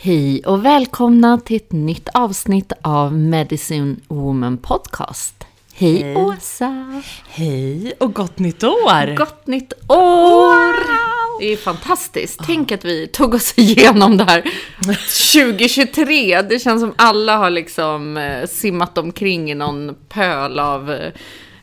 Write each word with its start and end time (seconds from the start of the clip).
Hej 0.00 0.42
och 0.46 0.64
välkomna 0.64 1.38
till 1.38 1.56
ett 1.56 1.72
nytt 1.72 2.08
avsnitt 2.14 2.72
av 2.82 3.12
Medicine 3.12 3.96
Woman 4.08 4.58
Podcast. 4.58 5.44
Hej, 5.74 6.02
Hej. 6.02 6.16
Åsa! 6.16 7.02
Hej 7.28 7.92
och 8.00 8.14
gott 8.14 8.38
nytt 8.38 8.64
år! 8.64 9.16
Gott 9.16 9.46
nytt 9.46 9.72
år! 9.88 10.74
Det 11.40 11.52
är 11.52 11.56
fantastiskt. 11.56 12.40
Tänk 12.46 12.72
att 12.72 12.84
vi 12.84 13.06
tog 13.06 13.34
oss 13.34 13.54
igenom 13.58 14.16
det 14.16 14.24
här 14.24 14.42
2023. 15.34 16.42
Det 16.42 16.58
känns 16.58 16.80
som 16.80 16.94
alla 16.96 17.36
har 17.36 17.50
liksom 17.50 18.16
eh, 18.16 18.46
simmat 18.46 18.98
omkring 18.98 19.50
i 19.50 19.54
någon 19.54 19.94
pöl 20.08 20.58
av 20.58 20.92
eh, 20.92 21.12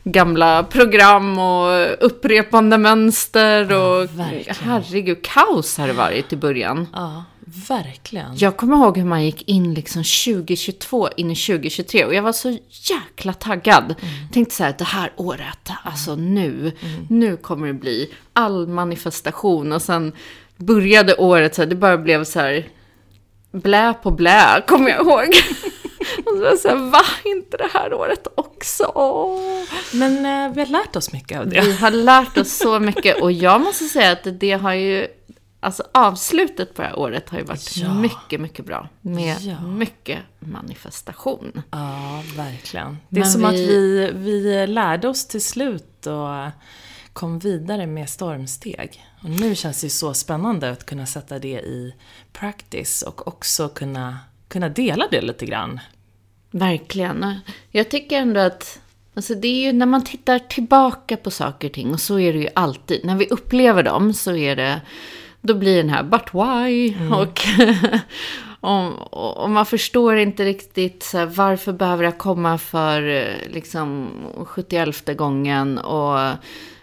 gamla 0.04 0.62
program 0.62 1.38
och 1.38 2.06
upprepande 2.06 2.78
mönster 2.78 3.72
och 3.72 4.18
verkligen. 4.18 4.56
herregud, 4.62 5.24
kaos 5.24 5.78
har 5.78 5.86
det 5.86 5.92
varit 5.92 6.32
i 6.32 6.36
början. 6.36 6.88
Ja, 6.92 7.24
verkligen. 7.68 8.36
Jag 8.36 8.56
kommer 8.56 8.76
ihåg 8.76 8.98
hur 8.98 9.04
man 9.04 9.24
gick 9.24 9.48
in 9.48 9.74
liksom 9.74 10.02
2022 10.02 11.08
in 11.16 11.30
i 11.30 11.36
2023 11.36 12.04
och 12.04 12.14
jag 12.14 12.22
var 12.22 12.32
så 12.32 12.58
jäkla 12.68 13.32
taggad. 13.32 13.84
Mm. 13.84 14.28
Tänkte 14.32 14.54
så 14.54 14.64
här, 14.64 14.74
det 14.78 14.84
här 14.84 15.12
året, 15.16 15.70
alltså 15.82 16.16
nu, 16.16 16.72
nu 17.10 17.36
kommer 17.36 17.66
det 17.66 17.74
bli 17.74 18.14
all 18.32 18.66
manifestation 18.66 19.72
och 19.72 19.82
sen 19.82 20.12
började 20.56 21.14
året 21.14 21.54
så 21.54 21.62
här, 21.62 21.68
det 21.68 21.76
bara 21.76 21.98
blev 21.98 22.24
så 22.24 22.40
här 22.40 22.68
blä 23.52 23.94
på 24.02 24.10
blä, 24.10 24.62
kommer 24.66 24.90
jag 24.90 25.00
ihåg. 25.00 25.28
och 26.24 26.32
så 26.32 26.40
var 26.40 26.46
jag 26.46 26.58
så 26.58 26.68
här, 26.68 26.76
va, 26.76 27.04
inte 27.24 27.56
det 27.56 27.70
här 27.72 27.94
året 27.94 28.26
också? 28.34 28.92
Men 29.92 30.16
eh, 30.16 30.54
vi 30.54 30.60
har 30.60 30.66
lärt 30.66 30.96
oss 30.96 31.12
mycket 31.12 31.38
av 31.38 31.48
det. 31.48 31.60
Vi 31.60 31.72
har 31.72 31.90
lärt 31.90 32.38
oss 32.38 32.56
så 32.56 32.80
mycket 32.80 33.22
och 33.22 33.32
jag 33.32 33.60
måste 33.60 33.84
säga 33.84 34.12
att 34.12 34.40
det 34.40 34.52
har 34.52 34.72
ju, 34.72 35.06
alltså 35.66 35.82
avslutet 35.94 36.74
på 36.74 36.82
det 36.82 36.88
här 36.88 36.98
året 36.98 37.28
har 37.30 37.38
ju 37.38 37.44
varit 37.44 37.76
Ja. 37.76 37.94
mycket, 37.94 38.40
mycket 38.40 38.64
bra. 38.66 38.88
Med 39.00 39.36
Ja. 39.40 39.60
mycket 39.60 40.18
manifestation. 40.40 41.62
Ja, 41.70 42.22
verkligen. 42.36 42.98
Det 43.08 43.16
är 43.20 43.20
Men 43.20 43.30
som 43.32 43.40
vi- 43.40 43.46
att 43.46 43.54
vi, 43.54 44.10
vi 44.14 44.66
lärde 44.66 45.08
oss 45.08 45.26
till 45.26 45.42
slut 45.44 46.06
och 46.06 46.50
kom 47.12 47.38
vidare 47.38 47.86
med 47.86 48.08
stormsteg. 48.10 49.04
Och 49.22 49.30
nu 49.30 49.54
känns 49.54 49.80
det 49.80 49.84
ju 49.86 49.90
så 49.90 50.14
spännande 50.14 50.70
att 50.70 50.86
kunna 50.86 51.06
sätta 51.06 51.38
det 51.38 51.60
i 51.60 51.94
practice 52.32 53.02
och 53.02 53.28
också 53.28 53.68
kunna, 53.68 54.18
kunna 54.48 54.68
dela 54.68 55.06
det 55.10 55.20
lite 55.20 55.46
grann. 55.46 55.80
Verkligen. 56.50 57.34
Jag 57.70 57.90
tycker 57.90 58.16
ändå 58.18 58.40
att 58.40 58.78
Alltså 59.14 59.34
det 59.34 59.48
är 59.48 59.60
ju 59.66 59.72
när 59.72 59.86
man 59.86 60.04
tittar 60.04 60.38
tillbaka 60.38 61.16
på 61.16 61.30
saker 61.30 61.68
och 61.68 61.74
ting, 61.74 61.92
och 61.92 62.00
så 62.00 62.18
är 62.18 62.32
det 62.32 62.38
ju 62.38 62.48
alltid. 62.54 63.04
När 63.04 63.16
vi 63.16 63.26
upplever 63.28 63.82
dem 63.82 64.12
så 64.14 64.36
är 64.36 64.56
det, 64.56 64.80
då 65.40 65.54
blir 65.54 65.76
den 65.76 65.90
här 65.90 66.02
“but 66.02 66.34
why?” 66.34 66.94
och, 67.14 67.40
och, 68.70 69.42
och 69.42 69.50
man 69.50 69.66
förstår 69.66 70.16
inte 70.16 70.44
riktigt 70.44 71.02
så 71.02 71.18
här, 71.18 71.26
varför 71.26 71.72
behöver 71.72 72.04
det 72.04 72.12
komma 72.12 72.58
för 72.58 73.08
eh, 73.08 73.52
liksom 73.52 74.08
71 74.46 75.16
gången 75.16 75.78
och 75.78 76.18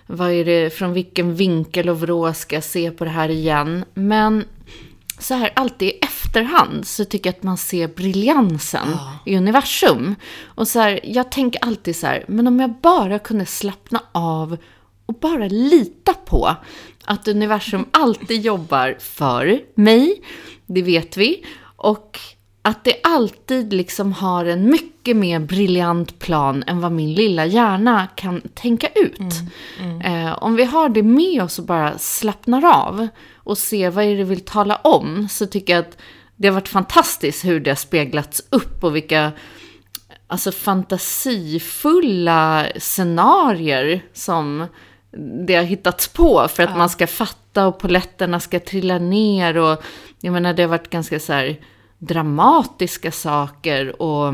vad 0.07 0.31
är 0.31 0.45
det, 0.45 0.69
från 0.69 0.93
vilken 0.93 1.35
vinkel 1.35 1.89
och 1.89 1.99
vrå 1.99 2.33
ska 2.33 2.55
jag 2.55 2.63
se 2.63 2.91
på 2.91 3.03
det 3.03 3.09
här 3.09 3.29
igen. 3.29 3.85
Men 3.93 4.45
så 5.19 5.33
här 5.33 5.51
alltid 5.55 5.87
i 5.87 5.91
efterhand 5.91 6.87
så 6.87 7.05
tycker 7.05 7.29
jag 7.29 7.35
att 7.35 7.43
man 7.43 7.57
ser 7.57 7.87
briljansen 7.87 8.87
i 9.25 9.37
universum. 9.37 10.15
Och 10.45 10.67
så 10.67 10.79
här, 10.79 10.99
jag 11.03 11.31
tänker 11.31 11.65
alltid 11.65 11.95
så 11.95 12.07
här, 12.07 12.25
men 12.27 12.47
om 12.47 12.59
jag 12.59 12.73
bara 12.81 13.19
kunde 13.19 13.45
slappna 13.45 14.03
av 14.11 14.57
och 15.05 15.13
bara 15.13 15.47
lita 15.47 16.13
på 16.13 16.55
att 17.05 17.27
universum 17.27 17.85
alltid 17.91 18.41
jobbar 18.41 18.95
för 18.99 19.61
mig, 19.75 20.21
det 20.65 20.81
vet 20.81 21.17
vi. 21.17 21.45
Och 21.75 22.19
att 22.61 22.83
det 22.83 22.95
alltid 23.03 23.73
liksom 23.73 24.13
har 24.13 24.45
en 24.45 24.69
mycket 24.69 25.17
mer 25.17 25.39
briljant 25.39 26.19
plan 26.19 26.63
än 26.67 26.81
vad 26.81 26.91
min 26.91 27.13
lilla 27.13 27.45
hjärna 27.45 28.07
kan 28.15 28.41
tänka 28.41 28.87
ut. 28.95 29.33
Eh, 30.03 30.43
om 30.43 30.55
vi 30.55 30.63
har 30.63 30.89
det 30.89 31.03
med 31.03 31.43
oss 31.43 31.59
och 31.59 31.65
bara 31.65 31.97
slappnar 31.97 32.65
av 32.65 33.07
och 33.35 33.57
ser 33.57 33.89
vad 33.89 34.05
är 34.05 34.09
det 34.09 34.15
vi 34.15 34.23
vill 34.23 34.45
tala 34.45 34.75
om, 34.75 35.27
så 35.29 35.45
tycker 35.45 35.73
jag 35.73 35.79
att 35.79 35.97
det 36.35 36.47
har 36.47 36.53
varit 36.53 36.67
fantastiskt 36.67 37.45
hur 37.45 37.59
det 37.59 37.71
har 37.71 37.75
speglats 37.75 38.43
upp 38.49 38.83
och 38.83 38.95
vilka 38.95 39.31
alltså 40.27 40.51
fantasifulla 40.51 42.67
scenarier 42.77 44.05
som 44.13 44.65
det 45.17 45.55
har 45.55 45.63
hittats 45.63 46.07
på 46.07 46.47
för 46.47 46.63
att 46.63 46.77
man 46.77 46.89
ska 46.89 47.07
fatta 47.07 47.67
och 47.67 47.79
poletterna 47.79 48.39
ska 48.39 48.59
trilla 48.59 48.99
ner 48.99 49.57
och 49.57 49.83
jag 50.21 50.33
menar 50.33 50.53
det 50.53 50.63
har 50.63 50.69
varit 50.69 50.89
ganska 50.89 51.19
så 51.19 51.33
här 51.33 51.59
dramatiska 51.97 53.11
saker 53.11 54.01
och 54.01 54.33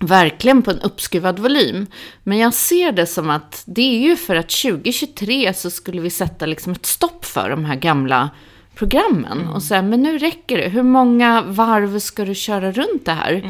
verkligen 0.00 0.62
på 0.62 0.70
en 0.70 0.80
uppskruvad 0.80 1.38
volym. 1.38 1.86
Men 2.22 2.38
jag 2.38 2.54
ser 2.54 2.92
det 2.92 3.06
som 3.06 3.30
att 3.30 3.62
det 3.66 3.82
är 3.82 3.98
ju 3.98 4.16
för 4.16 4.36
att 4.36 4.48
2023 4.48 5.54
så 5.54 5.70
skulle 5.70 6.00
vi 6.00 6.10
sätta 6.10 6.46
liksom 6.46 6.72
ett 6.72 6.86
stopp 6.86 7.24
för 7.24 7.50
de 7.50 7.64
här 7.64 7.76
gamla 7.76 8.30
programmen 8.74 9.48
och 9.48 9.62
säga 9.62 9.82
men 9.82 10.02
nu 10.02 10.18
räcker 10.18 10.58
det. 10.58 10.68
Hur 10.68 10.82
många 10.82 11.42
varv 11.42 11.98
ska 11.98 12.24
du 12.24 12.34
köra 12.34 12.72
runt 12.72 13.04
det 13.04 13.12
här? 13.12 13.42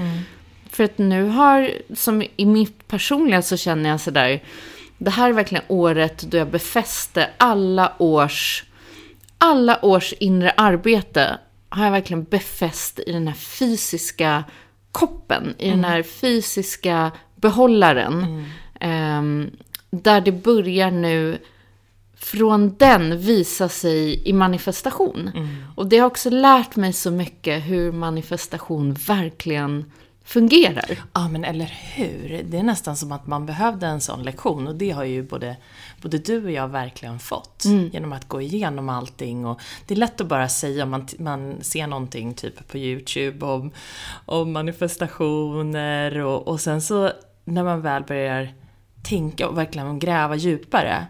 För 0.70 0.84
att 0.84 0.98
nu 0.98 1.24
har, 1.24 1.70
som 1.94 2.22
i 2.36 2.46
mitt 2.46 2.88
personliga 2.88 3.42
så 3.42 3.56
känner 3.56 3.90
jag 3.90 4.00
sådär, 4.00 4.42
det 5.00 5.10
här 5.10 5.28
är 5.28 5.32
verkligen 5.32 5.64
året 5.68 6.22
då 6.22 6.36
jag 6.36 6.50
befäste 6.50 7.30
alla 7.36 7.92
års, 7.98 8.64
alla 9.38 9.84
års 9.84 10.12
inre 10.12 10.50
arbete 10.56 11.38
har 11.68 11.84
jag 11.84 11.92
verkligen 11.92 12.24
befäst 12.24 13.00
i 13.06 13.12
den 13.12 13.26
här 13.26 13.34
fysiska 13.34 14.44
koppen, 14.92 15.54
i 15.58 15.70
den 15.70 15.84
här 15.84 16.02
fysiska 16.02 17.10
behållaren. 17.34 18.44
Ehm, 18.80 19.50
där 19.90 20.20
det 20.20 20.32
börjar 20.32 20.90
nu 20.90 21.38
från 22.16 22.74
den 22.78 23.18
visa 23.20 23.68
sig 23.68 24.28
i 24.28 24.32
manifestation. 24.32 25.30
Och 25.76 25.86
det 25.86 25.98
har 25.98 26.06
också 26.06 26.30
lärt 26.30 26.76
mig 26.76 26.92
så 26.92 27.10
mycket 27.10 27.62
hur 27.62 27.92
manifestation 27.92 28.94
verkligen 28.94 29.92
fungerar. 30.24 30.98
Ja, 31.12 31.28
men 31.28 31.44
eller 31.44 31.72
hur? 31.94 32.42
Det 32.48 32.58
är 32.58 32.62
nästan 32.62 32.96
som 32.96 33.12
att 33.12 33.26
man 33.26 33.46
behövde 33.46 33.86
en 33.86 34.00
sån 34.00 34.22
lektion 34.22 34.68
och 34.68 34.74
det 34.74 34.90
har 34.90 35.04
ju 35.04 35.22
både, 35.22 35.56
både 36.02 36.18
du 36.18 36.44
och 36.44 36.50
jag 36.50 36.68
verkligen 36.68 37.18
fått. 37.18 37.62
Genom 37.92 38.12
att 38.12 38.28
gå 38.28 38.40
igenom 38.40 38.88
allting 38.88 39.46
och 39.46 39.60
det 39.86 39.94
är 39.94 39.98
lätt 39.98 40.20
att 40.20 40.26
bara 40.26 40.48
säga 40.48 40.82
om 40.82 40.90
man, 40.90 41.06
man 41.18 41.56
ser 41.60 41.86
någonting 41.86 42.34
typ 42.34 42.68
på 42.68 42.78
YouTube 42.78 43.46
om, 43.46 43.70
om 44.24 44.52
manifestationer 44.52 46.18
och, 46.18 46.48
och 46.48 46.60
sen 46.60 46.82
så 46.82 47.10
när 47.44 47.64
man 47.64 47.80
väl 47.80 48.02
börjar 48.02 48.54
tänka 49.02 49.48
och 49.48 49.58
verkligen 49.58 49.98
gräva 49.98 50.36
djupare. 50.36 51.06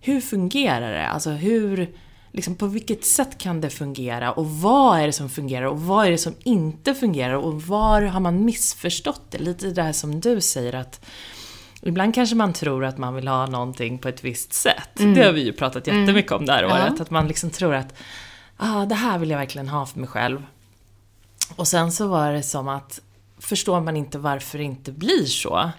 Hur 0.00 0.20
fungerar 0.20 0.92
det? 0.92 1.08
Alltså 1.08 1.30
hur, 1.30 1.88
liksom 2.34 2.54
på 2.54 2.66
vilket 2.66 3.04
sätt 3.04 3.38
kan 3.38 3.60
det 3.60 3.70
fungera? 3.70 4.32
Och 4.32 4.50
vad 4.50 5.00
är 5.00 5.06
det 5.06 5.12
som 5.12 5.30
fungerar? 5.30 5.66
Och 5.66 5.80
vad 5.80 6.06
är 6.06 6.10
det 6.10 6.18
som 6.18 6.34
inte 6.42 6.94
fungerar? 6.94 7.34
Och 7.34 7.62
var 7.62 8.02
har 8.02 8.20
man 8.20 8.44
missförstått 8.44 9.22
det? 9.30 9.38
Lite 9.38 9.70
det 9.70 9.82
här 9.82 9.92
som 9.92 10.20
du 10.20 10.40
säger 10.40 10.74
att 10.74 11.04
Ibland 11.86 12.14
kanske 12.14 12.36
man 12.36 12.52
tror 12.52 12.84
att 12.84 12.98
man 12.98 13.14
vill 13.14 13.28
ha 13.28 13.46
någonting 13.46 13.98
på 13.98 14.08
ett 14.08 14.24
visst 14.24 14.52
sätt. 14.52 14.88
Det 14.94 15.22
har 15.24 15.32
vi 15.32 15.44
ju 15.44 15.52
pratat 15.52 15.86
jättemycket 15.86 16.32
om 16.32 16.46
det 16.46 16.52
här 16.52 16.64
året. 16.64 17.00
Att 17.00 17.10
man 17.10 17.28
liksom 17.28 17.50
tror 17.50 17.74
att 17.74 17.94
ah, 18.56 18.84
det 18.84 18.94
här 18.94 19.18
vill 19.18 19.30
jag 19.30 19.38
verkligen 19.38 19.68
ha 19.68 19.86
för 19.86 19.98
mig 20.00 20.08
själv. 20.08 20.42
Och 21.56 21.68
sen 21.68 21.92
så 21.92 22.06
var 22.06 22.32
det 22.32 22.42
som 22.42 22.68
att 22.68 23.00
förstår 23.38 23.80
man 23.80 23.96
inte 23.96 24.18
varför 24.18 24.58
det 24.58 24.64
inte 24.64 24.92
blir 24.92 25.24
så. 25.24 25.70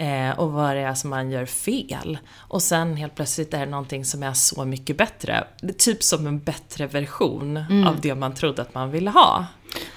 Eh, 0.00 0.38
och 0.38 0.52
vad 0.52 0.76
det 0.76 0.80
är 0.80 0.94
som 0.94 1.10
man 1.10 1.30
gör 1.30 1.46
fel. 1.46 2.18
Och 2.38 2.62
sen 2.62 2.96
helt 2.96 3.14
plötsligt 3.14 3.54
är 3.54 3.58
det 3.58 3.70
någonting 3.70 4.04
som 4.04 4.22
är 4.22 4.32
så 4.32 4.64
mycket 4.64 4.96
bättre. 4.96 5.44
Typ 5.78 6.02
som 6.02 6.26
en 6.26 6.38
bättre 6.38 6.86
version 6.86 7.56
av 7.86 8.00
det 8.00 8.14
man 8.14 8.34
trodde 8.34 8.62
att 8.62 8.74
man 8.74 8.90
ville 8.90 9.10
ha. 9.10 9.46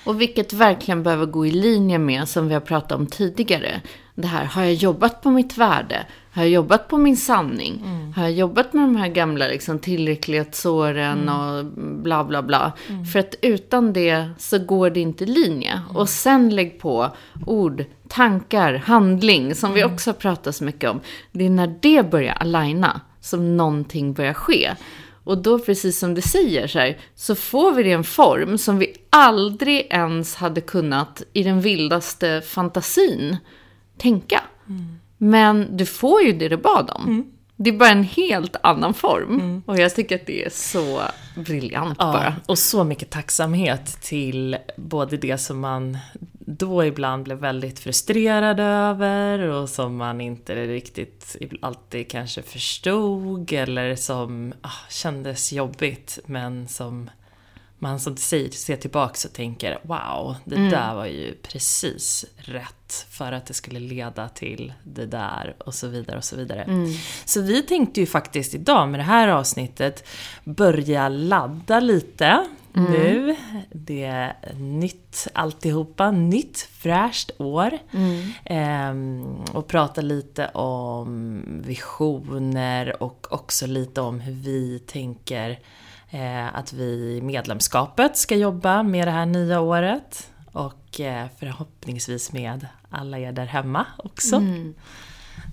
Och 0.05 0.21
vilket 0.21 0.53
verkligen 0.53 1.03
behöver 1.03 1.25
gå 1.25 1.45
i 1.45 1.51
linje 1.51 1.97
med, 1.97 2.29
som 2.29 2.47
vi 2.47 2.53
har 2.53 2.61
pratat 2.61 2.91
om 2.91 3.07
tidigare. 3.07 3.81
Det 4.15 4.27
här, 4.27 4.45
har 4.45 4.63
jag 4.63 4.73
jobbat 4.73 5.21
på 5.21 5.31
mitt 5.31 5.57
värde? 5.57 6.05
Har 6.33 6.43
jag 6.43 6.51
jobbat 6.51 6.87
på 6.87 6.97
min 6.97 7.17
sanning? 7.17 7.83
Har 8.15 8.23
jag 8.23 8.31
jobbat 8.31 8.73
med 8.73 8.83
de 8.83 8.95
här 8.95 9.07
gamla 9.07 9.47
liksom, 9.47 9.79
tillräcklighetsåren 9.79 11.29
och 11.29 11.65
bla 11.75 12.23
bla 12.23 12.41
bla? 12.43 12.71
För 13.13 13.19
att 13.19 13.35
utan 13.41 13.93
det 13.93 14.29
så 14.37 14.59
går 14.59 14.89
det 14.89 14.99
inte 14.99 15.23
i 15.23 15.27
linje. 15.27 15.81
Och 15.93 16.09
sen 16.09 16.49
lägg 16.55 16.79
på 16.79 17.09
ord, 17.45 17.85
tankar, 18.07 18.73
handling, 18.73 19.55
som 19.55 19.73
vi 19.73 19.83
också 19.83 20.09
har 20.09 20.15
pratat 20.15 20.55
så 20.55 20.63
mycket 20.63 20.89
om. 20.89 20.99
Det 21.31 21.45
är 21.45 21.49
när 21.49 21.75
det 21.81 22.11
börjar 22.11 22.33
aligna 22.33 23.01
som 23.21 23.57
någonting 23.57 24.13
börjar 24.13 24.33
ske. 24.33 24.71
Och 25.23 25.37
då, 25.37 25.59
precis 25.59 25.99
som 25.99 26.13
du 26.15 26.21
säger, 26.21 26.67
så, 26.67 26.79
här, 26.79 26.97
så 27.15 27.35
får 27.35 27.71
vi 27.71 27.83
det 27.83 27.91
en 27.91 28.03
form 28.03 28.57
som 28.57 28.77
vi 28.77 28.95
aldrig 29.09 29.87
ens 29.89 30.35
hade 30.35 30.61
kunnat 30.61 31.23
i 31.33 31.43
den 31.43 31.61
vildaste 31.61 32.41
fantasin 32.41 33.37
tänka. 33.97 34.41
Men 35.23 35.77
du 35.77 35.85
får 35.85 36.21
ju 36.21 36.31
det 36.31 36.49
du 36.49 36.57
bad 36.57 36.89
om. 36.95 37.31
Det 37.55 37.69
är 37.69 37.77
bara 37.77 37.89
en 37.89 38.03
helt 38.03 38.55
annan 38.63 38.93
form. 38.93 39.63
Och 39.65 39.77
jag 39.77 39.95
tycker 39.95 40.15
att 40.15 40.25
det 40.25 40.45
är 40.45 40.49
så 40.49 41.01
briljant 41.35 41.97
bara. 41.97 42.23
Ja, 42.23 42.33
och 42.45 42.57
så 42.57 42.83
mycket 42.83 43.09
tacksamhet 43.09 44.01
till 44.01 44.57
både 44.77 45.17
det 45.17 45.37
som 45.37 45.59
man 45.59 45.97
då 46.39 46.85
ibland 46.85 47.23
blev 47.23 47.37
väldigt 47.37 47.79
frustrerad 47.79 48.59
över 48.59 49.39
och 49.39 49.69
som 49.69 49.95
man 49.95 50.21
inte 50.21 50.55
riktigt 50.55 51.35
alltid 51.61 52.09
kanske 52.09 52.41
förstod 52.41 53.53
eller 53.53 53.95
som 53.95 54.53
ah, 54.61 54.69
kändes 54.89 55.53
jobbigt 55.53 56.19
men 56.25 56.67
som 56.67 57.09
man 57.83 57.99
som 57.99 58.17
säger 58.17 58.49
ser 58.49 58.75
tillbaka 58.75 59.27
och 59.27 59.33
tänker 59.33 59.79
wow, 59.83 60.35
det 60.45 60.69
där 60.69 60.95
var 60.95 61.05
ju 61.05 61.33
precis 61.33 62.25
rätt 62.35 63.05
för 63.09 63.31
att 63.31 63.45
det 63.45 63.53
skulle 63.53 63.79
leda 63.79 64.29
till 64.29 64.73
det 64.83 65.05
där 65.05 65.55
och 65.59 65.73
så 65.73 65.87
vidare 65.87 66.17
och 66.17 66.23
så 66.23 66.35
vidare. 66.35 66.65
Så 67.25 67.41
vi 67.41 67.61
tänkte 67.61 67.99
ju 67.99 68.05
faktiskt 68.05 68.53
idag 68.53 68.89
med 68.89 68.99
det 68.99 69.03
här 69.03 69.27
avsnittet 69.27 70.07
börja 70.43 71.09
ladda 71.09 71.79
lite 71.79 72.45
nu. 72.73 73.35
Det 73.71 74.03
är 74.03 74.53
nytt 74.57 75.27
alltihopa, 75.33 76.11
nytt 76.11 76.59
fräscht 76.59 77.31
år. 77.37 77.77
Ehm, 78.45 79.35
och 79.53 79.67
prata 79.67 80.01
lite 80.01 80.47
om 80.47 81.43
visioner 81.65 83.03
och 83.03 83.27
också 83.29 83.67
lite 83.67 84.01
om 84.01 84.19
hur 84.19 84.33
vi 84.33 84.79
tänker 84.79 85.59
att 86.53 86.73
vi 86.73 87.17
i 87.17 87.21
medlemskapet 87.21 88.17
ska 88.17 88.35
jobba 88.35 88.83
med 88.83 89.07
det 89.07 89.11
här 89.11 89.25
nya 89.25 89.59
året. 89.59 90.29
Och 90.51 90.99
eh, 90.99 91.27
förhoppningsvis 91.39 92.31
med 92.31 92.67
alla 92.89 93.19
er 93.19 93.31
där 93.31 93.45
hemma 93.45 93.85
också. 93.97 94.39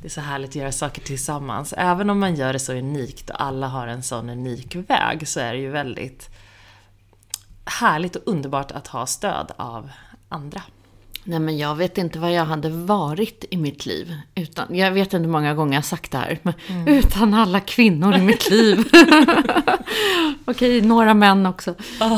Det 0.01 0.09
är 0.09 0.11
så 0.11 0.21
härligt 0.21 0.51
att 0.51 0.55
göra 0.57 0.73
saker 0.73 1.03
tillsammans. 1.03 1.75
Även 1.77 2.11
om 2.11 2.21
man 2.21 2.35
gör 2.35 2.53
det 2.53 2.59
så 2.59 2.73
unikt 2.73 3.31
och 3.31 3.43
alla 3.43 3.67
har 3.69 3.87
en 3.87 4.03
sån 4.03 4.31
unik 4.31 4.77
väg 4.77 5.29
så 5.29 5.41
är 5.41 5.53
det 5.53 5.59
ju 5.59 5.71
väldigt 5.71 6.31
härligt 7.65 8.17
och 8.17 8.23
underbart 8.27 8.71
att 8.73 8.87
ha 8.87 9.07
stöd 9.07 9.53
av 9.57 9.91
andra. 10.29 10.63
Nej, 11.31 11.39
men 11.39 11.59
jag 11.59 11.75
vet 11.75 11.99
inte 11.99 12.19
vad 12.19 12.33
jag 12.33 12.45
hade 12.45 12.69
varit 12.69 13.45
i 13.51 13.57
mitt 13.57 13.87
liv. 13.87 14.15
Utan, 14.35 14.77
jag 14.77 14.91
vet 14.91 15.07
inte 15.07 15.19
hur 15.19 15.27
många 15.33 15.55
gånger 15.55 15.73
jag 15.73 15.81
har 15.81 15.87
sagt 15.87 16.11
det 16.11 16.19
här. 16.19 16.39
Men 16.43 16.55
Utan 16.89 17.35
alla 17.35 17.61
kvinnor 17.61 18.17
i 18.17 18.21
mitt 18.21 18.51
liv. 18.51 18.85
Okej, 20.45 20.81
några 20.81 21.15
män 21.15 21.47
också. 21.47 21.75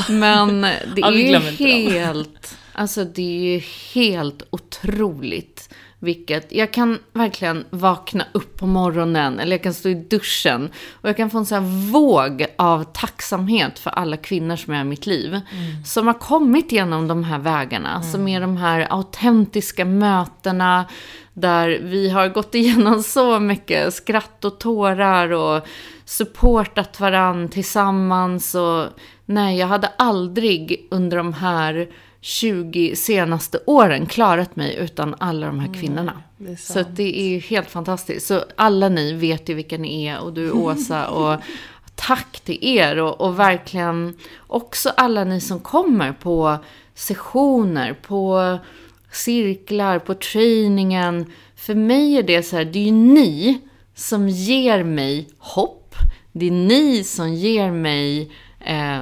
Men 0.09 0.61
det 0.61 0.77
Ja, 0.97 1.13
är 1.13 1.41
helt... 1.41 2.57
Alltså 2.73 3.05
det 3.05 3.23
är 3.23 3.53
ju 3.55 3.63
helt 3.95 4.43
otroligt. 4.51 5.75
Vilket, 6.05 6.53
jag 6.53 6.73
kan 6.73 6.99
verkligen 7.13 7.65
vakna 7.71 8.25
upp 8.33 8.59
på 8.59 8.67
morgonen, 8.67 9.41
eller 9.41 9.53
jag 9.53 9.63
kan 9.63 9.75
stå 9.75 9.89
i 9.89 9.95
duschen. 9.95 10.71
Och 10.93 11.09
jag 11.09 11.17
kan 11.17 11.31
få 11.31 11.39
en 11.39 11.47
sån 11.47 11.65
här 11.65 11.91
våg 11.93 12.47
av 12.59 12.85
tacksamhet 12.85 13.79
för 13.79 13.91
alla 13.91 14.17
kvinnor 14.17 14.57
som 14.57 14.75
är 14.75 14.81
i 14.81 14.85
mitt 14.85 15.07
liv. 15.07 15.41
Som 15.87 16.07
har 16.07 16.15
kommit 16.15 16.73
genom 16.73 17.09
de 17.09 17.25
här 17.25 17.39
vägarna. 17.39 18.03
Som 18.03 18.29
är 18.29 18.41
de 18.41 18.57
här 18.57 18.87
autentiska 18.91 19.85
mötena. 19.85 20.85
Där 21.33 21.81
vi 21.83 22.11
har 22.11 22.29
gått 22.29 22.55
igenom 22.55 23.03
så 23.03 23.41
mycket 23.41 23.95
skratt 23.95 24.45
och 24.45 24.61
tårar 24.61 25.33
och 25.33 25.67
supportat 26.05 27.01
varann 27.01 27.49
tillsammans. 27.49 28.55
Och 28.55 28.87
nej, 29.27 29.59
jag 29.59 29.67
hade 29.67 29.89
aldrig 29.99 30.89
under 30.91 31.17
de 31.17 31.33
här 31.33 31.89
20 32.25 32.97
senaste 32.97 33.59
åren 33.67 34.07
klarat 34.07 34.57
mig 34.57 34.77
utan 34.77 35.15
alla 35.19 35.47
de 35.47 35.61
här 35.61 35.75
kvinnorna. 35.75 36.23
det 36.39 36.53
är 36.53 36.57
så 36.57 36.83
det 36.83 37.21
är 37.21 37.29
ju 37.29 37.39
helt 37.39 37.71
fantastiskt. 37.71 38.27
Så 38.27 38.45
alla 38.57 38.89
ni 38.89 39.13
vet 39.13 39.49
ju 39.49 39.55
vilka 39.55 39.79
ni 39.79 40.05
är 40.05 40.21
och 40.21 40.33
du 40.33 40.51
Åsa 40.63 41.09
och 41.09 41.41
tack 41.95 42.41
till 42.41 42.59
er 42.61 42.99
och, 42.99 43.21
och 43.21 43.39
verkligen 43.39 44.17
också 44.47 44.91
alla 44.97 45.25
ni 45.25 45.41
som 45.41 45.61
kommer 45.61 46.13
på 46.13 46.59
sessioner, 46.95 47.93
på 47.93 48.59
cirklar, 49.13 49.99
på 49.99 50.15
trainingen. 50.15 51.33
För 51.57 51.75
mig 51.75 52.17
är 52.17 52.23
det 52.23 52.43
så 52.43 52.57
här, 52.57 52.65
det 52.65 52.79
är 52.79 52.85
ju 52.85 52.93
ni 52.93 53.61
som 53.95 54.29
ger 54.29 54.85
mig 54.85 55.29
hopp. 55.39 55.95
Det 56.33 56.47
är 56.47 56.51
ni 56.51 57.05
som 57.05 57.35
ger 57.35 57.71
mig 57.71 58.33
eh, 58.61 59.01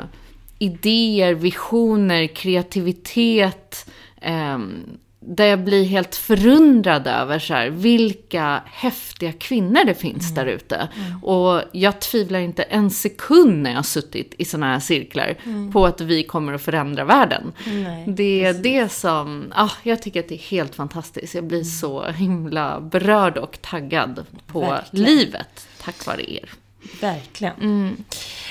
idéer, 0.61 1.35
visioner, 1.35 2.27
kreativitet. 2.27 3.91
Eh, 4.21 4.59
där 5.23 5.45
jag 5.45 5.65
blir 5.65 5.85
helt 5.85 6.17
förundrad 6.17 7.07
över 7.07 7.39
så 7.39 7.55
här, 7.55 7.71
vilka 7.71 8.63
häftiga 8.67 9.33
kvinnor 9.33 9.85
det 9.85 9.95
finns 9.95 10.35
där 10.35 10.47
ute. 10.47 10.89
Och 11.23 11.63
jag 11.73 12.01
tvivlar 12.01 12.39
inte 12.39 12.63
en 12.63 12.91
sekund 12.91 13.63
när 13.63 13.71
jag 13.71 13.79
har 13.79 13.83
suttit 13.83 14.35
i 14.39 14.45
sådana 14.45 14.73
här 14.73 14.81
cirklar 14.81 15.35
på 15.73 15.87
att 15.87 16.01
vi 16.01 16.23
kommer 16.23 16.53
att 16.53 16.63
förändra 16.63 17.05
världen. 17.05 17.53
Nej, 17.67 18.05
det 18.09 18.45
är 18.45 18.55
det 18.55 18.93
som, 18.93 19.53
ja, 19.57 19.71
jag 19.83 20.03
tycker 20.03 20.21
att 20.21 20.29
det 20.29 20.35
är 20.35 20.51
helt 20.51 20.75
fantastiskt. 20.75 21.35
Jag 21.35 21.45
blir 21.45 21.65
så 21.65 22.07
himla 22.07 22.81
berörd 22.81 23.39
och 23.39 23.59
taggad 23.63 24.25
på 24.47 24.61
Verkligen. 24.61 25.05
livet 25.07 25.69
tack 25.83 26.07
vare 26.07 26.33
er. 26.33 26.51
Verkligen. 27.01 27.97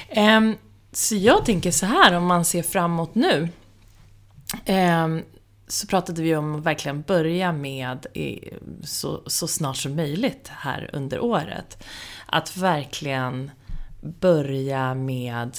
Ehm, 0.09 0.55
så 0.91 1.15
jag 1.15 1.46
tänker 1.46 1.72
så 1.72 1.86
här 1.86 2.13
om 2.13 2.25
man 2.25 2.46
ser 2.46 2.63
framåt 2.63 3.15
nu. 3.15 3.50
Eh, 4.65 5.08
så 5.67 5.88
pratade 5.88 6.22
vi 6.22 6.36
om 6.36 6.55
att 6.55 6.63
verkligen 6.63 7.01
börja 7.01 7.51
med 7.51 8.05
i, 8.13 8.53
så, 8.84 9.24
så 9.25 9.48
snart 9.48 9.77
som 9.77 9.96
möjligt 9.96 10.48
här 10.48 10.89
under 10.93 11.19
året. 11.19 11.84
Att 12.25 12.58
verkligen 12.58 13.51
börja 14.01 14.93
med 14.93 15.58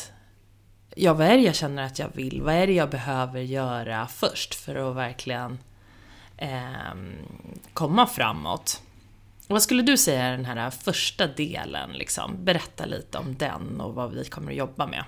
Ja, 0.97 1.15
vad 1.15 1.27
är 1.27 1.37
det 1.37 1.43
jag 1.43 1.55
känner 1.55 1.83
att 1.83 1.99
jag 1.99 2.09
vill? 2.15 2.43
Vad 2.43 2.55
är 2.55 2.67
det 2.67 2.73
jag 2.73 2.91
behöver 2.91 3.41
göra 3.41 4.07
först 4.07 4.55
för 4.55 4.91
att 4.91 4.97
verkligen 4.97 5.59
eh, 6.37 6.95
komma 7.73 8.07
framåt? 8.07 8.83
Vad 9.47 9.63
skulle 9.63 9.83
du 9.83 9.97
säga 9.97 10.23
är 10.23 10.33
den 10.33 10.45
här 10.45 10.71
första 10.71 11.27
delen? 11.27 11.93
Liksom? 11.93 12.45
Berätta 12.45 12.85
lite 12.85 13.19
om 13.19 13.37
den 13.37 13.81
och 13.81 13.95
vad 13.95 14.13
vi 14.13 14.25
kommer 14.25 14.53
att 14.53 14.59
jobba 14.59 14.87
med. 14.87 15.05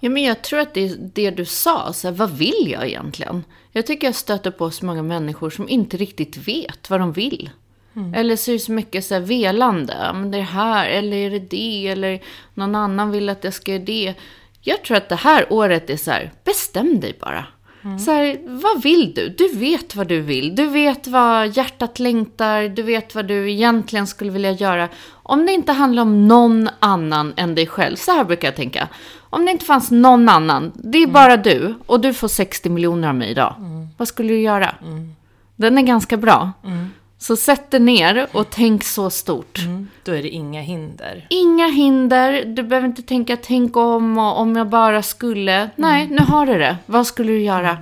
Ja, 0.00 0.10
men 0.10 0.22
jag 0.22 0.42
tror 0.42 0.60
att 0.60 0.74
det 0.74 0.80
är 0.84 0.96
det 0.98 1.30
du 1.30 1.44
sa, 1.44 1.92
så 1.92 2.08
här, 2.08 2.14
vad 2.14 2.30
vill 2.30 2.70
jag 2.70 2.86
egentligen? 2.86 3.44
Jag 3.72 3.86
tycker 3.86 4.06
jag 4.06 4.14
stöter 4.14 4.50
på 4.50 4.70
så 4.70 4.86
många 4.86 5.02
människor 5.02 5.50
som 5.50 5.68
inte 5.68 5.96
riktigt 5.96 6.36
vet 6.36 6.90
vad 6.90 7.00
de 7.00 7.12
vill. 7.12 7.50
Mm. 7.96 8.14
Eller 8.14 8.36
så 8.36 8.50
är 8.50 8.52
det 8.52 8.58
så 8.58 8.72
mycket 8.72 9.04
så 9.04 9.14
här 9.14 9.20
velande, 9.20 10.10
men 10.14 10.30
det 10.30 10.38
är 10.38 10.42
här, 10.42 10.88
eller 10.88 11.16
är 11.16 11.30
det 11.30 11.38
det, 11.38 11.88
eller 11.88 12.22
någon 12.54 12.74
annan 12.74 13.10
vill 13.10 13.28
att 13.28 13.44
jag 13.44 13.54
ska 13.54 13.72
göra 13.72 13.82
det. 13.84 14.14
Jag 14.60 14.84
tror 14.84 14.96
att 14.96 15.08
det 15.08 15.16
här 15.16 15.52
året 15.52 15.90
är 15.90 15.96
så 15.96 16.10
här, 16.10 16.32
bestäm 16.44 17.00
dig 17.00 17.16
bara. 17.20 17.46
Mm. 17.84 17.98
Så 17.98 18.10
här, 18.10 18.38
vad 18.44 18.82
vill 18.82 19.14
du? 19.14 19.28
Du 19.28 19.48
vet 19.58 19.96
vad 19.96 20.08
du 20.08 20.20
vill. 20.20 20.56
Du 20.56 20.66
vet 20.66 21.06
vad 21.06 21.56
hjärtat 21.56 21.98
längtar. 21.98 22.68
Du 22.68 22.82
vet 22.82 23.14
vad 23.14 23.26
du 23.26 23.50
egentligen 23.50 24.06
skulle 24.06 24.30
vilja 24.30 24.50
göra. 24.50 24.88
Om 25.12 25.46
det 25.46 25.52
inte 25.52 25.72
handlar 25.72 26.02
om 26.02 26.28
någon 26.28 26.68
annan 26.78 27.32
än 27.36 27.54
dig 27.54 27.66
själv. 27.66 27.96
Så 27.96 28.12
här 28.12 28.24
brukar 28.24 28.48
jag 28.48 28.56
tänka. 28.56 28.88
Om 29.20 29.44
det 29.44 29.50
inte 29.50 29.64
fanns 29.64 29.90
någon 29.90 30.28
annan. 30.28 30.72
Det 30.74 30.98
är 30.98 31.02
mm. 31.02 31.12
bara 31.12 31.36
du. 31.36 31.74
Och 31.86 32.00
du 32.00 32.14
får 32.14 32.28
60 32.28 32.68
miljoner 32.68 33.08
av 33.08 33.14
mig 33.14 33.30
idag. 33.30 33.54
Mm. 33.58 33.88
Vad 33.96 34.08
skulle 34.08 34.32
du 34.32 34.40
göra? 34.40 34.74
Mm. 34.82 35.14
Den 35.56 35.78
är 35.78 35.82
ganska 35.82 36.16
bra. 36.16 36.52
Mm. 36.64 36.90
Så 37.22 37.36
sätt 37.36 37.70
dig 37.70 37.80
ner 37.80 38.28
och 38.32 38.50
tänk 38.50 38.84
så 38.84 39.10
stort. 39.10 39.58
Mm, 39.58 39.88
då 40.04 40.12
är 40.12 40.22
det 40.22 40.28
inga 40.28 40.60
hinder. 40.60 41.26
Inga 41.30 41.66
hinder. 41.66 42.44
Du 42.44 42.62
behöver 42.62 42.88
inte 42.88 43.02
tänka 43.02 43.36
tänk 43.36 43.76
om 43.76 44.18
och 44.18 44.40
om 44.40 44.56
jag 44.56 44.68
bara 44.68 45.02
skulle. 45.02 45.52
Mm. 45.52 45.70
Nej, 45.76 46.08
nu 46.10 46.18
har 46.18 46.46
du 46.46 46.58
det. 46.58 46.76
Vad 46.86 47.06
skulle 47.06 47.32
du 47.32 47.40
göra? 47.40 47.78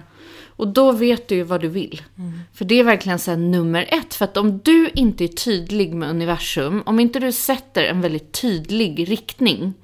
Och 0.47 0.69
då 0.69 0.93
vet 0.93 1.29
du 1.29 1.35
ju 1.35 1.43
vad 1.43 1.61
du 1.61 1.69
vill. 1.69 2.03
Mm. 2.19 2.41
För 2.55 2.65
det 2.65 2.75
är 2.75 2.85
verkligen 2.85 3.19
så 3.19 3.37
nummer 3.37 3.87
ett. 3.89 4.15
För 4.15 4.25
att 4.25 4.37
om 4.37 4.59
du 4.59 4.91
inte 4.95 5.25
är 5.25 5.29
tydlig 5.29 5.95
med 5.95 6.11
universum, 6.11 6.83
om 6.87 7.01
inte 7.01 7.19
du 7.19 7.33
sätter 7.33 7.85
en 7.85 8.01
väldigt 8.01 8.33
tydlig 8.33 9.11
riktning, 9.11 9.75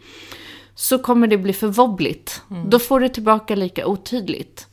så 0.75 0.98
kommer 0.98 1.26
det 1.26 1.38
bli 1.38 1.52
för 1.52 1.68
wobbligt. 1.68 2.42
Mm. 2.50 2.70
Då 2.70 2.78
får 2.78 3.00
du 3.00 3.08
tillbaka 3.08 3.54
lika 3.54 3.86
otydligt. 3.86 4.66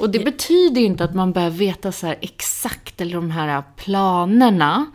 Och 0.00 0.10
det 0.10 0.18
betyder 0.18 0.80
ju 0.80 0.86
inte 0.86 1.04
att 1.04 1.14
man 1.14 1.32
behöver 1.32 1.56
veta 1.56 1.92
så 1.92 2.14
exakt, 2.20 3.00
eller 3.00 3.14
de 3.14 3.30
här 3.30 3.62
planerna. 3.76 4.86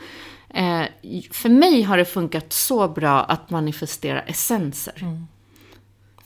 Eh, 0.53 0.83
för 1.31 1.49
mig 1.49 1.81
har 1.81 1.97
det 1.97 2.05
funkat 2.05 2.53
så 2.53 2.87
bra 2.87 3.23
att 3.23 3.49
manifestera 3.49 4.21
essenser. 4.21 4.93
Mm. 5.01 5.27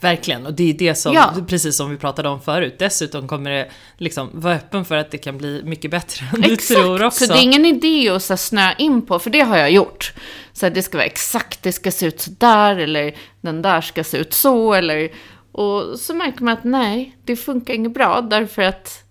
Verkligen, 0.01 0.45
och 0.45 0.53
det 0.53 0.69
är 0.69 0.74
det 0.74 0.95
som, 0.95 1.13
ja. 1.13 1.33
precis 1.48 1.77
som 1.77 1.89
vi 1.89 1.98
pratade 1.98 2.29
om 2.29 2.41
förut, 2.41 2.75
dessutom 2.79 3.27
kommer 3.27 3.51
det 3.51 3.69
liksom 3.98 4.29
vara 4.33 4.55
öppen 4.55 4.86
för 4.86 4.95
att 4.95 5.12
det 5.12 5.17
kan 5.17 5.38
bli 5.38 5.62
mycket 5.63 5.91
bättre 5.91 6.25
än 6.33 6.41
du 6.41 6.55
tror 6.55 7.03
också. 7.03 7.25
så 7.25 7.33
det 7.33 7.39
är 7.39 7.43
ingen 7.43 7.65
idé 7.65 8.09
att 8.09 8.24
så 8.24 8.38
snöa 8.38 8.74
in 8.74 9.01
på, 9.01 9.19
för 9.19 9.29
det 9.29 9.41
har 9.41 9.57
jag 9.57 9.71
gjort. 9.71 10.13
Så 10.53 10.69
det 10.69 10.83
ska 10.83 10.98
vara 10.98 11.05
exakt, 11.05 11.63
det 11.63 11.71
ska 11.71 11.91
se 11.91 12.05
ut 12.05 12.21
så 12.21 12.31
där, 12.38 12.75
eller 12.75 13.15
den 13.41 13.62
där 13.62 13.81
ska 13.81 14.03
se 14.03 14.17
ut 14.17 14.33
så, 14.33 14.74
eller 14.74 15.09
och 15.59 15.99
så 15.99 16.13
märker 16.13 16.43
man 16.43 16.53
att 16.53 16.63
nej, 16.63 17.17
det 17.25 17.35
funkar 17.35 17.73
inget 17.73 17.93
bra 17.93 18.21
därför 18.21 18.61
att 18.61 19.03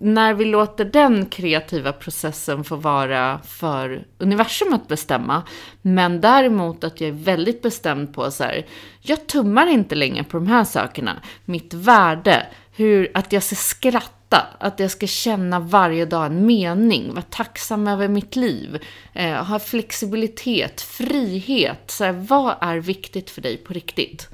när 0.00 0.34
vi 0.34 0.44
låter 0.44 0.84
den 0.84 1.26
kreativa 1.26 1.92
processen 1.92 2.64
få 2.64 2.76
vara 2.76 3.40
för 3.44 4.06
universum 4.18 4.72
att 4.72 4.88
bestämma, 4.88 5.42
men 5.82 6.20
däremot 6.20 6.84
att 6.84 7.00
jag 7.00 7.08
är 7.08 7.12
väldigt 7.12 7.62
bestämd 7.62 8.14
på 8.14 8.30
så 8.30 8.44
här, 8.44 8.66
jag 9.00 9.26
tummar 9.26 9.66
inte 9.66 9.94
längre 9.94 10.24
på 10.24 10.36
de 10.36 10.46
här 10.46 10.64
sakerna. 10.64 11.16
Mitt 11.44 11.74
värde, 11.74 12.46
hur, 12.76 13.10
att 13.14 13.32
jag 13.32 13.42
ska 13.42 13.56
skratta, 13.56 14.46
att 14.58 14.80
jag 14.80 14.90
ska 14.90 15.06
känna 15.06 15.60
varje 15.60 16.04
dag 16.04 16.26
en 16.26 16.46
mening, 16.46 17.10
vara 17.14 17.24
tacksam 17.30 17.88
över 17.88 18.08
mitt 18.08 18.36
liv, 18.36 18.78
eh, 19.12 19.44
ha 19.44 19.58
flexibilitet, 19.58 20.80
frihet. 20.80 21.90
Så 21.90 22.04
här, 22.04 22.12
vad 22.12 22.54
är 22.60 22.76
viktigt 22.76 23.30
för 23.30 23.42
dig 23.42 23.56
på 23.56 23.72
riktigt? 23.72 24.28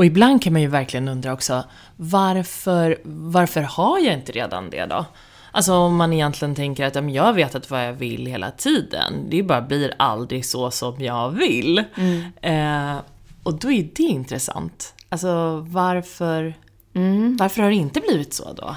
Och 0.00 0.06
ibland 0.06 0.42
kan 0.42 0.52
man 0.52 0.62
ju 0.62 0.68
verkligen 0.68 1.08
undra 1.08 1.32
också, 1.32 1.64
varför, 1.96 2.98
varför 3.04 3.60
har 3.60 3.98
jag 3.98 4.14
inte 4.14 4.32
redan 4.32 4.70
det 4.70 4.86
då? 4.86 5.04
Alltså 5.50 5.72
om 5.72 5.96
man 5.96 6.12
egentligen 6.12 6.54
tänker 6.54 6.86
att 6.86 6.94
ja, 6.94 7.08
jag 7.08 7.32
vet 7.32 7.54
att 7.54 7.70
vad 7.70 7.86
jag 7.86 7.92
vill 7.92 8.26
hela 8.26 8.50
tiden, 8.50 9.12
det 9.30 9.42
bara 9.42 9.62
blir 9.62 9.94
aldrig 9.96 10.46
så 10.46 10.70
som 10.70 11.00
jag 11.00 11.30
vill. 11.30 11.84
Mm. 11.94 12.22
Eh, 12.42 13.02
och 13.42 13.54
då 13.54 13.72
är 13.72 13.88
det 13.94 14.02
intressant. 14.02 14.94
Alltså 15.08 15.60
varför, 15.68 16.54
mm. 16.94 17.36
varför 17.36 17.62
har 17.62 17.70
det 17.70 17.76
inte 17.76 18.00
blivit 18.00 18.34
så 18.34 18.52
då? 18.52 18.76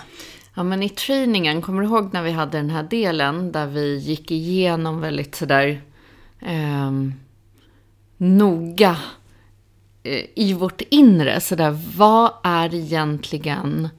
Ja 0.55 0.63
men 0.63 0.83
i 0.83 0.89
träningen, 0.89 1.61
kommer 1.61 1.81
du 1.81 1.87
ihåg 1.87 2.13
när 2.13 2.23
vi 2.23 2.31
hade 2.31 2.57
den 2.57 2.69
här 2.69 2.83
delen 2.83 3.51
där 3.51 3.67
vi 3.67 3.97
gick 3.97 4.31
igenom 4.31 5.01
väldigt 5.01 5.35
sådär 5.35 5.81
eh, 6.39 6.91
noga 8.17 8.97
i 10.35 10.53
vårt 10.53 10.81
inre, 10.81 11.41
sådär, 11.41 11.79
vad 11.95 12.31
är 12.43 12.73
egentligen 12.73 13.89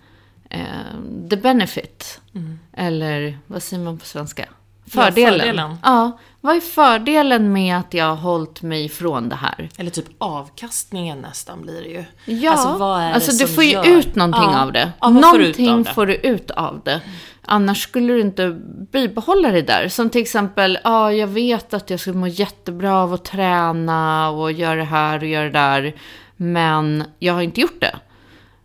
eh, 0.51 1.29
the 1.31 1.37
benefit? 1.37 2.21
Mm. 2.35 2.59
Eller 2.73 3.39
vad 3.47 3.63
säger 3.63 3.85
man 3.85 3.99
på 3.99 4.07
svenska? 4.07 4.49
Fördelen. 4.87 5.33
Ja, 5.33 5.39
fördelen. 5.39 5.77
Ja, 5.83 6.19
vad 6.41 6.57
är 6.57 6.61
fördelen 6.61 7.53
med 7.53 7.79
att 7.79 7.95
jag 7.95 8.05
har 8.05 8.17
hållit 8.17 8.63
mig 8.63 8.85
ifrån 8.85 9.29
det 9.29 9.37
här? 9.37 9.69
Eller 9.77 9.91
typ 9.91 10.07
avkastningen 10.19 11.19
nästan 11.19 11.63
blir 11.63 11.83
det 11.83 11.89
ju. 11.89 12.05
Ja, 12.25 12.53
alltså, 12.53 12.77
vad 12.79 13.03
är 13.03 13.13
alltså 13.13 13.33
du 13.33 13.53
får 13.53 13.65
ju 13.65 13.71
gör? 13.71 13.87
ut 13.87 14.15
någonting 14.15 14.51
ja. 14.53 14.63
av 14.63 14.73
det. 14.73 14.93
Ja, 15.01 15.09
någonting 15.09 15.85
får 15.85 16.07
du 16.07 16.15
ut 16.15 16.51
av 16.51 16.81
det. 16.85 17.01
Annars 17.47 17.83
skulle 17.83 18.13
du 18.13 18.21
inte 18.21 18.51
bibehålla 18.93 19.51
det 19.51 19.63
där. 19.63 19.89
Som 19.89 20.11
till 20.11 20.23
exempel, 20.23 20.79
ja, 20.85 21.13
jag 21.13 21.27
vet 21.27 21.75
att 21.75 21.91
jag 21.91 22.01
skulle 22.01 22.17
må 22.17 22.27
jättebra 22.27 22.97
av 22.97 23.13
att 23.13 23.25
träna 23.25 24.31
och 24.31 24.53
göra 24.53 24.77
det 24.77 24.85
här 24.85 25.19
och 25.19 25.27
göra 25.27 25.45
det 25.45 25.51
där. 25.51 25.95
Men 26.37 27.05
jag 27.19 27.35
har 27.35 27.43
inte 27.43 27.61
gjort 27.61 27.81
det. 27.81 27.97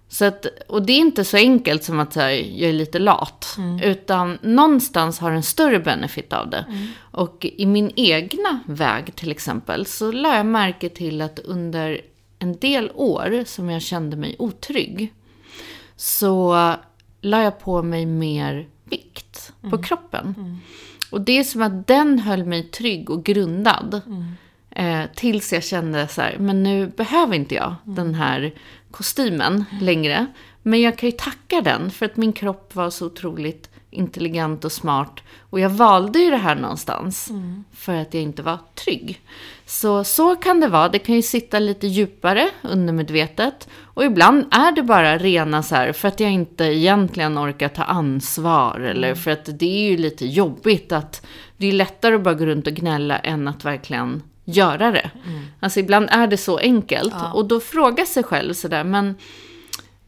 Så 0.10 0.26
att, 0.26 0.46
och 0.68 0.86
det 0.86 0.94
är 0.94 0.98
inte 0.98 1.26
så 1.26 1.38
enkelt 1.38 1.84
som 1.84 2.00
att 2.00 2.16
här, 2.16 2.30
jag 2.30 2.70
är 2.70 2.74
lite 2.74 3.00
lat. 3.00 3.56
Mm. 3.58 3.80
Utan 3.80 4.38
någonstans 4.42 5.20
har 5.20 5.32
en 5.32 5.44
större 5.44 5.80
benefit 5.80 6.34
av 6.34 6.50
det. 6.50 6.66
Mm. 6.68 6.88
Och 7.12 7.46
i 7.58 7.66
min 7.66 7.92
egna 7.96 8.60
väg 8.66 9.16
till 9.16 9.32
exempel 9.32 9.86
så 9.86 10.12
lade 10.12 10.38
jag 10.38 10.46
märke 10.46 10.90
till 10.90 11.22
att 11.22 11.40
under 11.40 12.02
en 12.40 12.58
del 12.58 12.92
år 12.94 13.44
som 13.46 13.70
jag 13.70 13.82
kände 13.82 14.18
mig 14.18 14.36
otrygg. 14.40 15.14
Så 15.96 16.56
la 17.22 17.44
jag 17.44 17.60
på 17.60 17.84
mig 17.84 18.06
mer 18.06 18.68
vikt 18.84 19.54
mm. 19.62 19.72
på 19.72 19.84
kroppen. 19.84 20.36
Mm. 20.38 20.58
Och 21.12 21.22
det 21.22 21.40
är 21.40 21.44
som 21.44 21.62
att 21.62 21.88
den 21.88 22.20
höll 22.20 22.46
mig 22.46 22.64
trygg 22.64 23.10
och 23.10 23.24
grundad. 23.24 24.02
Mm. 24.06 24.26
Eh, 24.72 25.10
tills 25.16 25.54
jag 25.54 25.64
kände 25.64 26.08
så 26.08 26.22
här, 26.22 26.38
men 26.40 26.64
nu 26.64 26.88
behöver 26.88 27.36
inte 27.36 27.56
jag 27.56 27.76
mm. 27.86 27.96
den 27.96 28.16
här 28.16 28.54
kostymen 28.92 29.66
längre. 29.82 30.26
Men 30.64 30.82
jag 30.82 30.98
kan 30.98 31.10
ju 31.10 31.16
tacka 31.18 31.62
den 31.62 31.92
för 31.92 32.06
att 32.06 32.18
min 32.18 32.34
kropp 32.34 32.76
var 32.76 32.90
så 32.90 33.06
otroligt 33.06 33.70
intelligent 33.92 34.66
och 34.66 34.72
smart. 34.72 35.20
Och 35.50 35.60
jag 35.60 35.70
valde 35.70 36.20
ju 36.20 36.30
det 36.30 36.38
här 36.38 36.56
någonstans 36.56 37.30
mm. 37.30 37.64
för 37.74 37.96
att 37.96 38.14
jag 38.14 38.24
inte 38.24 38.42
var 38.42 38.58
trygg. 38.86 39.22
Så 39.66 40.04
så 40.04 40.36
kan 40.36 40.60
det 40.60 40.68
vara. 40.68 40.90
Det 40.90 41.00
kan 41.00 41.16
ju 41.16 41.22
sitta 41.22 41.60
lite 41.60 41.88
djupare 41.88 42.50
undermedvetet. 42.62 43.70
Och 43.82 44.06
ibland 44.06 44.46
är 44.52 44.72
det 44.72 44.84
bara 44.84 45.18
rena 45.18 45.64
så 45.64 45.76
här 45.76 45.94
för 45.94 46.08
att 46.08 46.20
jag 46.20 46.32
inte 46.32 46.64
egentligen 46.64 47.38
orkar 47.38 47.68
ta 47.70 47.84
ansvar. 47.84 48.80
Eller 48.80 49.08
mm. 49.08 49.16
för 49.18 49.32
att 49.32 49.60
det 49.60 49.86
är 49.86 49.90
ju 49.90 49.98
lite 49.98 50.26
jobbigt 50.26 50.92
att 50.92 51.26
det 51.58 51.68
är 51.68 51.72
lättare 51.72 52.16
att 52.16 52.24
bara 52.24 52.34
gå 52.34 52.46
runt 52.46 52.68
och 52.68 52.74
gnälla 52.74 53.20
än 53.20 53.48
att 53.48 53.66
verkligen 53.66 54.24
göra 54.46 54.92
det. 54.92 55.12
Mm. 55.28 55.46
Alltså 55.60 55.80
ibland 55.80 56.08
är 56.12 56.28
det 56.28 56.38
så 56.38 56.58
enkelt. 56.58 57.14
Ja. 57.18 57.34
Och 57.34 57.48
då 57.48 57.60
fråga 57.60 58.06
sig 58.06 58.24
själv 58.24 58.54
sådär, 58.54 58.84
men 58.84 59.16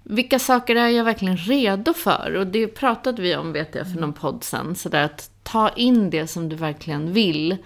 vilka 0.03 0.39
saker 0.39 0.75
är 0.75 0.87
jag 0.87 1.03
verkligen 1.03 1.37
redo 1.37 1.93
för? 1.93 2.35
Och 2.35 2.47
det 2.47 2.67
pratade 2.67 3.21
vi 3.21 3.35
om, 3.35 3.53
vet 3.53 3.75
jag, 3.75 3.91
för 3.91 3.99
någon 3.99 4.13
podd 4.13 4.43
sen. 4.43 4.75
Sådär 4.75 5.03
att 5.03 5.29
ta 5.43 5.69
in 5.69 6.09
det 6.09 6.27
som 6.27 6.49
du 6.49 6.55
verkligen 6.55 7.13
vill 7.13 7.57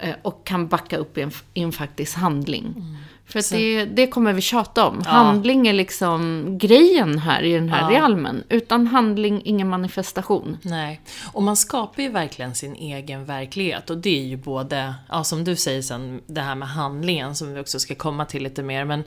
eh, 0.00 0.14
och 0.22 0.46
kan 0.46 0.68
backa 0.68 0.96
upp 0.96 1.18
i 1.18 1.22
en, 1.22 1.30
i 1.54 1.62
en 1.62 1.72
faktisk 1.72 2.16
handling. 2.16 2.64
Mm. 2.76 2.96
För 3.26 3.38
att 3.38 3.50
det, 3.50 3.84
det 3.84 4.06
kommer 4.06 4.32
vi 4.32 4.40
tjata 4.40 4.86
om. 4.86 5.02
Ja. 5.04 5.10
Handling 5.10 5.68
är 5.68 5.72
liksom 5.72 6.44
grejen 6.58 7.18
här 7.18 7.42
i 7.42 7.52
den 7.52 7.68
här 7.68 7.92
ja. 7.92 7.98
realmen. 7.98 8.44
Utan 8.48 8.86
handling, 8.86 9.42
ingen 9.44 9.68
manifestation. 9.68 10.58
Nej. 10.62 11.00
Och 11.32 11.42
man 11.42 11.56
skapar 11.56 12.02
ju 12.02 12.08
verkligen 12.08 12.54
sin 12.54 12.74
egen 12.74 13.24
verklighet. 13.24 13.90
Och 13.90 13.98
det 13.98 14.18
är 14.20 14.24
ju 14.24 14.36
både, 14.36 14.94
ja 15.08 15.24
som 15.24 15.44
du 15.44 15.56
säger 15.56 15.82
sen, 15.82 16.20
det 16.26 16.40
här 16.40 16.54
med 16.54 16.68
handlingen 16.68 17.34
som 17.34 17.54
vi 17.54 17.60
också 17.60 17.80
ska 17.80 17.94
komma 17.94 18.24
till 18.24 18.42
lite 18.42 18.62
mer. 18.62 18.84
Men 18.84 19.02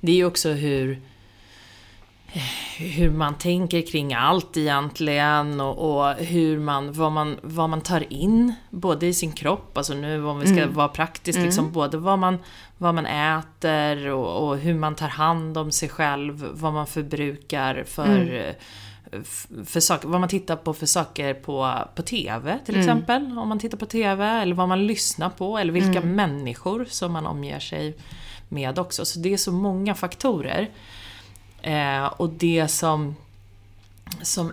det 0.00 0.12
är 0.12 0.16
ju 0.16 0.24
också 0.24 0.50
hur 0.50 1.00
hur 2.78 3.10
man 3.10 3.34
tänker 3.34 3.82
kring 3.86 4.14
allt 4.14 4.56
egentligen 4.56 5.60
och, 5.60 5.96
och, 6.08 6.14
hur 6.14 6.58
man, 6.58 6.92
vad, 6.92 7.12
man, 7.12 7.38
vad 7.42 7.70
man 7.70 7.80
tar 7.80 8.12
in 8.12 8.54
både 8.70 9.06
i 9.06 9.14
sin 9.14 9.32
kropp, 9.32 9.78
alltså 9.78 9.94
nu 9.94 10.26
om 10.26 10.38
vi 10.40 10.46
ska 10.46 10.62
mm. 10.62 10.74
vara 10.74 10.88
praktiskt, 10.88 11.36
mm. 11.36 11.46
liksom 11.46 11.72
både 11.72 11.96
vad 11.98 12.18
man, 12.18 12.38
vad 12.78 12.94
man 12.94 13.06
äter 13.06 14.08
och, 14.08 14.48
och, 14.48 14.58
hur 14.58 14.74
man 14.74 14.94
tar 14.94 15.08
hand 15.08 15.58
om 15.58 15.70
sig 15.72 15.88
själv, 15.88 16.46
vad 16.52 16.72
man 16.72 16.86
förbrukar 16.86 17.84
för, 17.86 18.20
mm. 18.20 18.54
f- 19.22 19.46
för 19.66 19.80
saker, 19.80 20.08
vad 20.08 20.20
man 20.20 20.28
tittar 20.28 20.56
på 20.56 20.74
för 20.74 20.86
saker 20.86 21.34
på, 21.34 21.74
på 21.94 22.02
TV 22.02 22.58
till 22.64 22.74
Mm. 22.74 22.88
exempel. 22.88 23.38
Om 23.38 23.48
man 23.48 23.58
tittar 23.58 23.78
på 23.78 23.86
TV, 23.86 24.24
eller 24.26 24.54
vad 24.54 24.68
man 24.68 24.86
lyssnar 24.86 25.30
på, 25.30 25.58
eller 25.58 25.72
vilka 25.72 25.98
Mm. 25.98 26.14
människor 26.14 26.86
som 26.90 27.12
man 27.12 27.26
omger 27.26 27.58
sig 27.58 27.96
med 28.48 28.78
också. 28.78 29.04
Så 29.04 29.18
det 29.18 29.32
är 29.32 29.36
så 29.36 29.52
många 29.52 29.94
faktorer. 29.94 30.70
Eh, 31.64 32.06
och 32.06 32.30
det 32.30 32.68
som, 32.68 33.16
som 34.22 34.52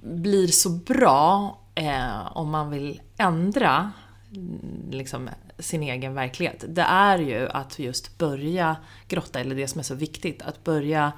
blir 0.00 0.46
så 0.46 0.70
bra 0.70 1.58
eh, 1.74 2.36
om 2.36 2.50
man 2.50 2.70
vill 2.70 3.00
ändra 3.16 3.92
mm, 4.32 4.90
liksom, 4.90 5.28
sin 5.58 5.82
egen 5.82 6.14
verklighet, 6.14 6.64
det 6.68 6.82
är 6.82 7.18
ju 7.18 7.48
att 7.48 7.78
just 7.78 8.18
börja 8.18 8.76
grotta, 9.08 9.40
eller 9.40 9.54
det 9.54 9.68
som 9.68 9.78
är 9.78 9.82
så 9.82 9.94
viktigt, 9.94 10.42
att 10.42 10.64
börja 10.64 11.12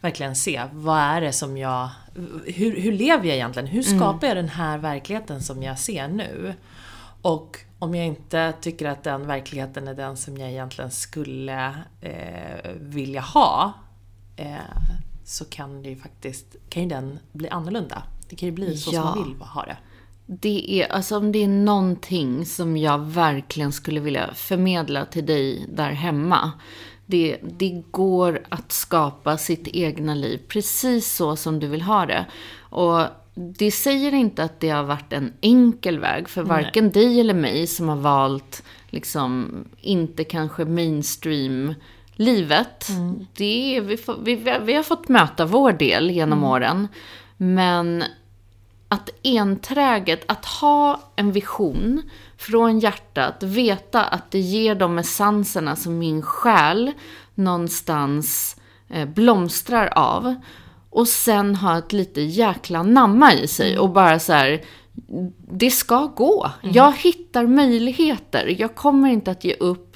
verkligen 0.00 0.36
se 0.36 0.62
vad 0.72 0.98
är 0.98 1.20
det 1.20 1.32
som 1.32 1.56
jag... 1.56 1.88
Hur, 2.46 2.80
hur 2.80 2.92
lever 2.92 3.24
jag 3.24 3.34
egentligen? 3.34 3.68
Hur 3.68 3.82
skapar 3.82 4.26
jag 4.26 4.36
den 4.36 4.48
här 4.48 4.78
verkligheten 4.78 5.42
som 5.42 5.62
jag 5.62 5.78
ser 5.78 6.08
nu? 6.08 6.54
Och 7.22 7.58
om 7.78 7.94
jag 7.94 8.06
inte 8.06 8.52
tycker 8.60 8.86
att 8.86 9.04
den 9.04 9.26
verkligheten 9.26 9.88
är 9.88 9.94
den 9.94 10.16
som 10.16 10.36
jag 10.36 10.50
egentligen 10.50 10.90
skulle 10.90 11.74
eh, 12.00 12.70
vilja 12.74 13.20
ha, 13.20 13.74
så 15.24 15.44
kan 15.44 15.82
det 15.82 15.88
ju 15.88 15.96
faktiskt, 15.96 16.56
kan 16.68 16.82
ju 16.82 16.88
den 16.88 17.18
bli 17.32 17.48
annorlunda. 17.48 18.02
Det 18.28 18.36
kan 18.36 18.46
ju 18.48 18.52
bli 18.52 18.76
så 18.76 18.90
Ja. 18.94 19.02
som 19.02 19.10
man 19.20 19.28
vill 19.28 19.42
ha 19.46 19.64
det. 19.64 19.76
Det 20.26 20.82
är, 20.82 20.92
alltså 20.92 21.16
om 21.16 21.32
det 21.32 21.44
är 21.44 21.48
någonting 21.48 22.46
som 22.46 22.76
jag 22.76 22.98
verkligen 22.98 23.72
skulle 23.72 24.00
vilja 24.00 24.34
förmedla 24.34 25.04
till 25.04 25.26
dig 25.26 25.66
där 25.72 25.90
hemma. 25.90 26.52
Det, 27.06 27.38
det 27.58 27.82
går 27.90 28.42
att 28.48 28.72
skapa 28.72 29.38
sitt 29.38 29.68
egna 29.68 30.14
liv 30.14 30.40
precis 30.48 31.14
så 31.14 31.36
som 31.36 31.60
du 31.60 31.66
vill 31.66 31.82
ha 31.82 32.06
det. 32.06 32.26
Och 32.58 33.00
det 33.34 33.70
säger 33.70 34.14
inte 34.14 34.42
att 34.44 34.60
det 34.60 34.68
har 34.68 34.82
varit 34.84 35.12
en 35.12 35.32
enkel 35.40 35.98
väg 35.98 36.28
för 36.28 36.42
varken 36.42 36.90
dig 36.90 37.20
eller 37.20 37.34
mig 37.34 37.66
som 37.66 37.88
har 37.88 37.96
valt 37.96 38.62
liksom 38.90 39.64
inte 39.80 40.24
kanske 40.24 40.64
mainstream 40.64 41.74
livet. 42.18 42.88
Det 43.32 43.76
är, 43.76 43.80
vi, 43.80 43.98
vi, 44.22 44.58
vi 44.64 44.74
har 44.74 44.82
fått 44.82 45.08
möta 45.08 45.44
vår 45.44 45.72
del 45.72 46.10
genom 46.10 46.44
åren. 46.44 46.88
Men 47.36 48.04
att 48.88 49.10
enträget, 49.24 50.24
att 50.26 50.44
ha 50.44 51.00
en 51.16 51.32
vision 51.32 52.02
från 52.36 52.78
hjärtat, 52.78 53.42
veta 53.42 54.04
att 54.04 54.30
det 54.30 54.38
ger 54.38 54.74
de 54.74 54.98
essenserna 54.98 55.76
som 55.76 55.98
min 55.98 56.22
själ 56.22 56.92
någonstans 57.34 58.56
eh, 58.88 59.08
blomstrar 59.08 59.86
av. 59.86 60.34
Och 60.90 61.08
sen 61.08 61.54
ha 61.54 61.78
ett 61.78 61.92
lite 61.92 62.20
jäkla 62.20 62.82
namma 62.82 63.34
i 63.34 63.48
sig 63.48 63.78
och 63.78 63.90
bara 63.90 64.18
så 64.18 64.32
här, 64.32 64.64
det 65.50 65.70
ska 65.70 66.06
gå. 66.06 66.50
Jag 66.62 66.92
hittar 66.96 67.46
möjligheter. 67.46 68.56
Jag 68.58 68.74
kommer 68.74 69.08
inte 69.08 69.30
att 69.30 69.44
ge 69.44 69.54
upp. 69.54 69.87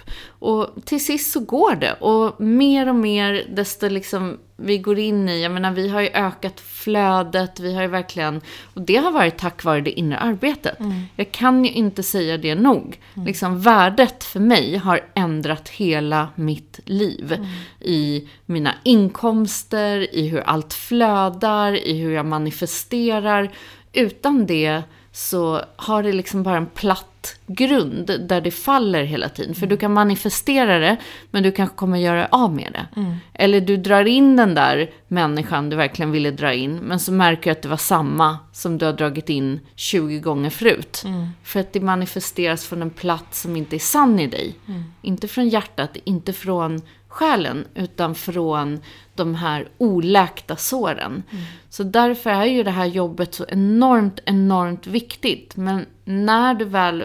Och 0.43 0.85
till 0.85 1.05
sist 1.05 1.33
så 1.33 1.41
går 1.41 1.75
det. 1.75 1.93
Och 1.93 2.41
mer 2.41 2.89
och 2.89 2.95
mer, 2.95 3.47
desto 3.49 3.89
liksom 3.89 4.39
vi 4.57 4.79
går 4.79 4.99
in 4.99 5.29
i, 5.29 5.43
jag 5.43 5.53
menar 5.53 5.73
vi 5.73 5.89
har 5.89 6.01
ju 6.01 6.09
ökat 6.09 6.61
flödet, 6.61 7.61
vi 7.61 7.75
har 7.75 7.83
ju 7.83 7.89
verkligen, 7.89 8.41
och 8.75 8.81
det 8.81 8.97
har 8.97 9.13
varit 9.13 9.39
tack 9.39 9.65
vare 9.65 9.81
det 9.81 9.91
inre 9.91 10.19
arbetet. 10.19 10.79
Jag 11.17 11.33
kan 11.33 11.65
ju 11.65 11.71
inte 11.71 12.03
säga 12.03 12.39
det 12.39 12.55
nog. 12.55 13.01
Liksom 13.27 13.61
värdet 13.61 14.25
för 14.25 14.41
mig 14.41 14.77
har 14.77 15.01
ändrat 15.15 15.69
hela 15.69 16.29
mitt 16.35 16.81
liv. 16.85 17.47
I 17.81 18.29
mina 18.47 18.75
inkomster, 18.83 20.15
i 20.15 20.29
hur 20.29 20.41
allt 20.41 20.75
flödar, 20.75 21.87
i 21.87 21.99
hur 21.99 22.13
jag 22.13 22.27
manifesterar. 22.27 23.51
Utan 23.93 24.47
det 24.47 24.83
så 25.13 25.61
har 25.77 26.03
det 26.03 26.13
liksom 26.13 26.43
bara 26.43 26.57
en 26.57 26.67
platt 26.67 27.07
grund 27.47 28.11
där 28.29 28.41
det 28.41 28.51
faller 28.51 29.05
hela 29.05 29.29
tiden. 29.29 29.55
För 29.55 29.67
du 29.67 29.77
kan 29.77 29.93
manifestera 29.93 30.79
det, 30.79 30.97
men 31.31 31.43
du 31.43 31.53
kanske 31.53 31.77
kommer 31.77 31.99
göra 31.99 32.27
av 32.31 32.55
med 32.55 32.73
det. 32.73 33.17
Eller 33.35 33.61
du 33.61 33.77
drar 33.77 34.05
in 34.05 34.37
den 34.37 34.55
där 34.55 34.91
människan 35.13 35.71
du 35.71 35.77
verkligen 35.77 36.11
ville 36.11 36.31
dra 36.31 36.53
in, 36.55 36.77
men 36.77 37.01
så 37.01 37.13
märker 37.13 37.43
du 37.45 37.51
att 37.51 37.63
det 37.63 37.69
var 37.69 37.77
samma 37.77 38.39
som 38.53 38.79
du 38.79 38.87
har 38.87 38.93
dragit 38.93 39.29
in 39.29 39.61
20 39.75 40.19
gånger 40.19 40.51
förut. 40.51 41.05
För 41.43 41.61
att 41.61 41.73
det 41.73 41.81
manifesteras 41.81 42.67
från 42.67 42.83
en 42.83 42.91
plats 42.91 43.41
som 43.41 43.57
inte 43.57 43.77
är 43.77 43.79
sann 43.81 44.19
i 44.19 44.27
dig. 44.27 44.55
Inte 45.03 45.29
från 45.29 45.49
hjärtat, 45.49 45.97
inte 46.05 46.33
från 46.33 46.81
själen, 47.09 47.65
utan 47.75 48.15
från 48.15 48.81
de 49.15 49.35
här 49.35 49.69
oläkta 49.79 50.57
såren. 50.57 51.23
Så 51.69 51.83
därför 51.83 52.31
är 52.31 52.45
ju 52.45 52.63
det 52.63 52.71
här 52.71 52.87
jobbet 52.87 53.35
så 53.35 53.45
enormt, 53.49 54.21
enormt 54.27 54.87
viktigt. 54.87 55.57
Men 55.57 55.87
när 56.05 56.55
du 56.55 56.65
väl 56.65 57.05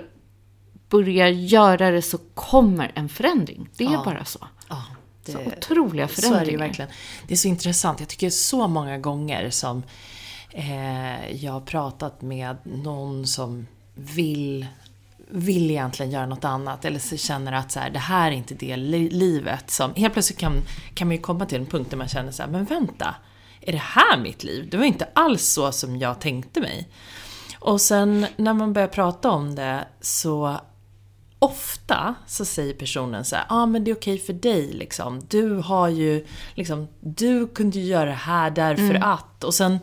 börjar 0.89 1.27
göra 1.27 1.91
det 1.91 2.01
så 2.01 2.17
kommer 2.33 2.91
en 2.95 3.09
förändring. 3.09 3.69
Det 3.77 3.83
är 3.85 3.91
Ja. 3.91 4.01
bara 4.05 4.25
så. 4.25 4.39
Ja, 4.69 4.83
Så 5.31 5.39
otroliga 5.39 6.07
Så 6.07 6.13
är 6.13 6.21
det 6.21 6.27
ju 6.27 6.31
förändringar. 6.31 6.59
verkligen. 6.59 6.91
Det 7.27 7.33
är 7.33 7.37
så 7.37 7.47
intressant. 7.47 7.99
Jag 7.99 8.09
tycker 8.09 8.29
så 8.29 8.67
många 8.67 8.97
gånger 8.97 9.49
som 9.49 9.83
eh, 10.49 11.31
jag 11.43 11.51
har 11.53 11.61
pratat 11.61 12.21
med 12.21 12.57
någon 12.63 13.27
som 13.27 13.67
vill, 13.95 14.65
vill 15.29 15.71
egentligen 15.71 16.11
göra 16.11 16.25
något 16.25 16.45
annat 16.45 16.85
eller 16.85 16.99
så 16.99 17.17
känner 17.17 17.51
att 17.53 17.71
så 17.71 17.79
här, 17.79 17.89
det 17.89 17.99
här 17.99 18.27
är 18.31 18.35
inte 18.35 18.55
det 18.55 18.75
li- 18.77 19.09
livet 19.09 19.71
som... 19.71 19.93
Helt 19.95 20.13
plötsligt 20.13 20.39
kan, 20.39 20.53
kan 20.93 21.07
man 21.07 21.15
ju 21.15 21.21
komma 21.21 21.45
till 21.45 21.57
en 21.59 21.65
punkt 21.65 21.89
där 21.89 21.97
man 21.97 22.07
känner 22.07 22.31
så 22.31 22.43
här, 22.43 22.49
men 22.49 22.65
vänta, 22.65 23.15
är 23.61 23.71
det 23.71 23.81
här 23.83 24.17
mitt 24.17 24.43
liv? 24.43 24.67
Det 24.71 24.77
var 24.77 24.85
inte 24.85 25.07
alls 25.13 25.43
så 25.43 25.71
som 25.71 25.97
jag 25.97 26.19
tänkte 26.21 26.59
mig. 26.61 26.87
Och 27.59 27.81
sen 27.81 28.25
när 28.37 28.53
man 28.53 28.73
börjar 28.73 28.87
prata 28.87 29.29
om 29.31 29.55
det 29.55 29.87
så 30.01 30.59
ofta 31.39 32.15
så 32.27 32.45
säger 32.45 32.73
personen 32.73 33.25
så 33.25 33.35
här, 33.35 33.45
ja 33.49 33.55
ah, 33.55 33.65
men 33.65 33.83
det 33.83 33.91
är 33.91 33.95
okej 33.95 34.17
för 34.17 34.33
dig 34.33 34.73
liksom. 34.73 35.21
Du 35.29 35.53
har 35.55 35.87
ju, 35.89 36.25
liksom, 36.55 36.87
du 36.99 37.47
kunde 37.47 37.79
ju 37.79 37.85
göra 37.85 38.05
det 38.05 38.11
här 38.11 38.49
därför 38.51 38.93
att. 39.03 39.43
Och 39.43 39.53
sen 39.53 39.79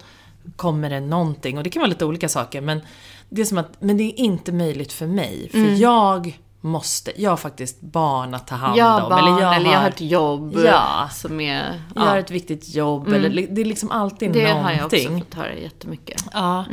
kommer 0.57 0.91
det 0.91 1.01
någonting, 1.01 1.59
och 1.59 1.65
det 1.65 1.71
kan 1.71 1.81
vara 1.81 1.89
lite 1.89 2.05
olika 2.05 2.29
saker, 2.29 2.61
men 2.61 2.81
det 3.29 3.41
är 3.41 3.45
som 3.45 3.59
att, 3.59 3.71
men 3.81 3.97
det 3.97 4.05
är 4.05 4.19
inte 4.21 4.53
möjligt 4.53 4.93
för 4.93 5.07
mig. 5.07 5.49
För 5.51 5.81
jag 5.83 6.39
måste, 6.61 7.23
jag 7.23 7.31
har 7.31 7.37
faktiskt 7.37 7.81
barn 7.81 8.35
att 8.35 8.47
ta 8.47 8.55
hand 8.55 8.81
har 8.81 9.03
om. 9.03 9.11
barn, 9.11 9.19
eller 9.19 9.41
jag, 9.43 9.57
eller 9.57 9.67
jag 9.71 9.77
har 9.77 9.83
har 9.83 9.89
ett 9.91 10.01
jobb 10.01 10.55
Ja. 10.65 11.09
som 11.13 11.41
är... 11.41 11.81
jag 11.95 12.03
har 12.03 12.15
Ja, 12.15 12.19
ett 12.19 12.31
viktigt 12.31 12.75
jobb, 12.75 13.09
eller 13.09 13.29
li- 13.31 13.49
det 13.51 13.61
är 13.61 13.65
liksom 13.65 13.91
alltid 13.91 14.33
det 14.33 14.39
någonting. 14.43 14.63
har 14.65 14.73
jag 14.73 14.85
också 14.87 15.19
fått 15.19 15.35
höra 15.35 15.55
jättemycket. 15.55 16.25
Ja. 16.33 16.65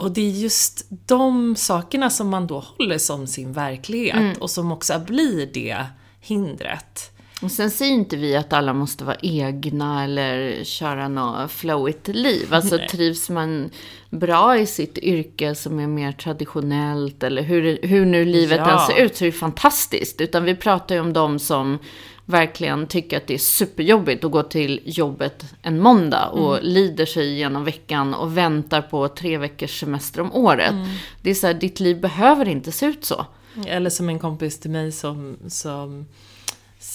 Och 0.00 0.12
det 0.12 0.20
är 0.20 0.30
just 0.30 0.86
de 0.90 1.56
sakerna 1.56 2.10
som 2.10 2.28
man 2.28 2.46
då 2.46 2.58
håller 2.58 2.98
som 2.98 3.26
sin 3.26 3.52
verklighet 3.52 4.38
och 4.38 4.50
som 4.50 4.72
också 4.72 4.98
blir 4.98 5.46
det 5.46 5.84
hindret. 6.20 7.09
Och 7.42 7.50
sen 7.50 7.70
säger 7.70 7.92
inte 7.92 8.16
vi 8.16 8.36
att 8.36 8.52
alla 8.52 8.72
måste 8.72 9.04
vara 9.04 9.16
egna 9.22 10.04
eller 10.04 10.64
köra 10.64 11.08
något 11.08 11.50
flowigt 11.50 12.08
liv. 12.08 12.54
Alltså 12.54 12.78
trivs 12.90 13.30
man 13.30 13.70
bra 14.10 14.58
i 14.58 14.66
sitt 14.66 14.98
yrke 14.98 15.54
som 15.54 15.80
är 15.80 15.86
mer 15.86 16.12
traditionellt 16.12 17.22
eller 17.22 17.42
hur, 17.42 17.78
hur 17.82 18.06
nu 18.06 18.24
livet 18.24 18.60
Ja. 18.64 18.72
än 18.72 18.86
ser 18.86 19.02
ut 19.04 19.16
så 19.16 19.24
är 19.24 19.26
det 19.26 19.32
fantastiskt. 19.32 20.20
Utan 20.20 20.44
vi 20.44 20.54
pratar 20.56 20.94
ju 20.94 21.00
om 21.00 21.12
de 21.12 21.38
som 21.38 21.78
verkligen 22.24 22.86
tycker 22.86 23.16
att 23.16 23.26
det 23.26 23.34
är 23.34 23.38
superjobbigt 23.38 24.24
att 24.24 24.30
gå 24.30 24.42
till 24.42 24.80
jobbet 24.84 25.44
en 25.62 25.80
måndag 25.80 26.26
och 26.28 26.58
lider 26.62 27.06
sig 27.06 27.34
genom 27.34 27.64
veckan 27.64 28.14
och 28.14 28.36
väntar 28.36 28.82
på 28.82 29.08
tre 29.08 29.38
veckors 29.38 29.80
semester 29.80 30.20
om 30.20 30.32
året. 30.32 30.74
Det 31.22 31.30
är 31.30 31.34
så 31.34 31.46
här, 31.46 31.54
ditt 31.54 31.80
liv 31.80 32.00
behöver 32.00 32.48
inte 32.48 32.72
se 32.72 32.86
ut 32.86 33.04
så. 33.04 33.26
Eller 33.66 33.90
som 33.90 34.08
en 34.08 34.18
kompis 34.18 34.60
till 34.60 34.70
mig 34.70 34.92
som, 34.92 35.36
som, 35.48 36.06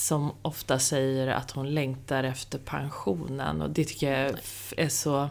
som 0.06 0.32
ofta 0.42 0.78
säger 0.78 1.26
att 1.26 1.50
hon 1.50 1.74
längtar 1.74 2.24
efter 2.24 2.58
pensionen. 2.58 3.62
Och 3.62 3.70
det 3.70 3.84
tycker 3.84 4.12
jag 4.12 4.38
är 4.76 4.88
så... 4.88 5.28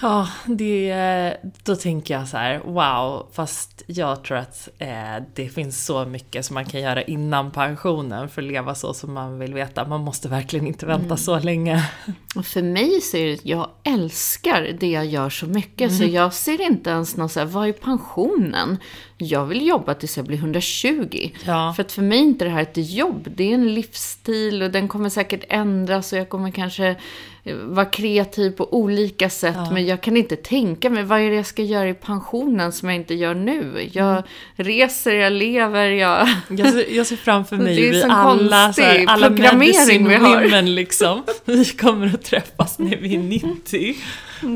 Ja, 0.00 0.28
det, 0.46 1.36
då 1.64 1.76
tänker 1.76 2.14
jag 2.14 2.28
så 2.28 2.36
här, 2.36 2.58
wow, 2.58 3.26
fast 3.32 3.82
jag 3.86 4.24
tror 4.24 4.36
att 4.38 4.68
eh, 4.78 4.88
det 5.34 5.48
finns 5.48 5.86
så 5.86 6.04
mycket 6.04 6.44
som 6.44 6.54
man 6.54 6.64
kan 6.64 6.80
göra 6.80 7.02
innan 7.02 7.50
pensionen 7.50 8.28
för 8.28 8.42
att 8.42 8.48
leva 8.48 8.74
så 8.74 8.94
som 8.94 9.14
man 9.14 9.38
vill 9.38 9.54
veta. 9.54 9.88
Man 9.88 10.00
måste 10.00 10.28
verkligen 10.28 10.66
inte 10.66 10.86
vänta 10.86 11.16
så 11.16 11.38
länge. 11.38 11.90
Och 12.36 12.46
för 12.46 12.62
mig 12.62 13.00
så 13.00 13.16
är 13.16 13.26
det 13.26 13.44
jag 13.44 13.70
älskar 13.84 14.76
det 14.80 14.90
jag 14.90 15.06
gör 15.06 15.30
så 15.30 15.46
mycket. 15.46 15.96
Så 15.96 16.04
jag 16.04 16.34
ser 16.34 16.60
inte 16.60 16.90
ens 16.90 17.16
någon 17.16 17.28
så 17.28 17.40
här, 17.40 17.46
vad 17.46 17.68
är 17.68 17.72
pensionen? 17.72 18.78
Jag 19.16 19.46
vill 19.46 19.66
jobba 19.66 19.94
tills 19.94 20.16
jag 20.16 20.26
blir 20.26 20.36
120. 20.36 21.30
Ja. 21.44 21.72
För 21.76 21.82
att 21.82 21.92
för 21.92 22.02
mig 22.02 22.18
är 22.18 22.22
inte 22.22 22.44
det 22.44 22.50
här 22.50 22.62
ett 22.62 22.90
jobb. 22.90 23.28
Det 23.36 23.50
är 23.50 23.54
en 23.54 23.74
livsstil 23.74 24.62
och 24.62 24.70
den 24.70 24.88
kommer 24.88 25.08
säkert 25.08 25.44
ändras 25.48 26.12
och 26.12 26.18
jag 26.18 26.28
kommer 26.28 26.50
kanske 26.50 26.96
vara 27.44 27.86
kreativ 27.86 28.50
på 28.50 28.74
olika 28.74 29.30
sätt. 29.30 29.56
Men 29.72 29.86
jag 29.86 30.00
kan 30.00 30.16
inte 30.16 30.36
tänka 30.36 30.90
mig, 30.90 31.02
vad 31.04 31.20
är 31.20 31.30
det 31.30 31.36
jag 31.36 31.46
ska 31.46 31.62
göra 31.62 31.88
i 31.88 31.94
pensionen 31.94 32.72
som 32.72 32.88
jag 32.88 32.96
inte 32.96 33.14
gör 33.14 33.34
nu? 33.34 33.88
Jag 33.92 34.22
reser, 34.56 35.14
jag 35.14 35.32
lever, 35.32 35.86
jag... 35.86 36.28
Jag 36.48 36.72
ser, 36.72 36.96
jag 36.96 37.06
ser 37.06 37.16
framför 37.16 37.56
mig 37.56 37.76
Det 37.76 37.88
är 37.88 37.92
vi 37.92 38.02
alla, 38.02 38.72
så 38.72 38.82
här, 38.82 39.04
alla 39.06 39.30
medicine 39.30 40.08
vi 40.08 40.14
har. 40.14 40.62
liksom. 40.62 41.22
Vi 41.44 41.64
kommer 41.64 42.06
att 42.14 42.24
träffas 42.24 42.78
när 42.78 42.96
vi 42.96 43.14
är 43.14 43.18
90. 43.18 43.94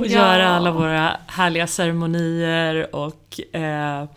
Och 0.00 0.06
göra 0.06 0.48
alla 0.48 0.70
våra 0.70 1.16
härliga 1.26 1.66
ceremonier 1.66 2.94
och 2.94 3.40
eh, 3.52 4.08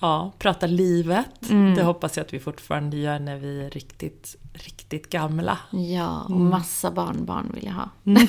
ja, 0.00 0.32
prata 0.38 0.66
livet. 0.66 1.50
Mm. 1.50 1.74
Det 1.74 1.82
hoppas 1.82 2.16
jag 2.16 2.24
att 2.24 2.34
vi 2.34 2.40
fortfarande 2.40 2.96
gör 2.96 3.18
när 3.18 3.36
vi 3.36 3.64
är 3.66 3.70
riktigt, 3.70 4.36
riktigt 4.52 5.10
gamla. 5.10 5.58
Ja, 5.70 6.22
och 6.24 6.30
massa 6.30 6.90
barnbarn 6.90 7.50
vill 7.54 7.64
jag 7.66 7.72
ha. 7.72 7.88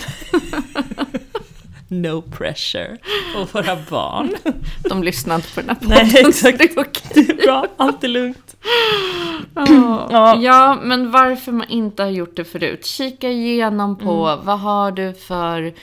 No 1.87 2.21
pressure 2.21 2.97
på 3.35 3.43
våra 3.51 3.77
barn. 3.89 4.35
De 4.89 5.03
lyssnar 5.03 5.35
inte 5.35 5.47
på 5.53 5.61
den 5.61 5.69
här 5.69 5.75
podden, 5.75 5.97
Nej, 6.13 6.23
exakt. 6.27 6.57
det 6.57 6.63
är 6.63 6.79
okej. 6.79 7.11
Det 7.13 7.29
är 7.29 7.45
bra, 7.45 7.65
allt 7.77 8.03
är 8.03 8.07
lugnt. 8.07 8.55
Ja. 9.55 10.35
ja, 10.41 10.79
men 10.83 11.11
varför 11.11 11.51
man 11.51 11.69
inte 11.69 12.03
har 12.03 12.09
gjort 12.09 12.35
det 12.35 12.43
förut. 12.45 12.85
Kika 12.85 13.29
igenom 13.29 13.97
på 13.97 14.27
Mm. 14.27 14.45
vad 14.45 14.59
har 14.59 14.91
du 14.91 15.13
för 15.13 15.73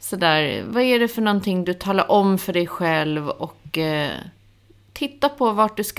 sådär, 0.00 0.64
vad 0.68 0.82
är 0.82 0.98
det 0.98 1.08
för 1.08 1.22
någonting 1.22 1.64
du 1.64 1.74
talar 1.74 2.10
om 2.10 2.38
för 2.38 2.52
dig 2.52 2.66
själv 2.66 3.28
och 3.28 3.78
eh, 3.78 4.10
titta 4.92 5.28
på 5.28 5.52
vart 5.52 5.76
du 5.76 5.84
ska 5.84 5.98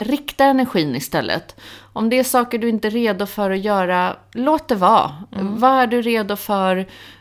rikta 0.00 0.44
energin 0.44 0.96
istället. 0.96 1.56
Om 1.92 2.10
det 2.10 2.18
är 2.18 2.24
saker 2.24 2.58
du 2.58 2.68
inte 2.68 2.88
är 2.88 2.90
redo 2.90 3.26
för 3.26 3.50
att 3.50 3.60
göra, 3.60 4.16
låt 4.32 4.68
det 4.68 4.74
vara. 4.74 5.14
Vad 5.30 5.82
är 5.82 5.86
du 5.86 6.02
redo 6.02 6.36
för? 6.36 6.76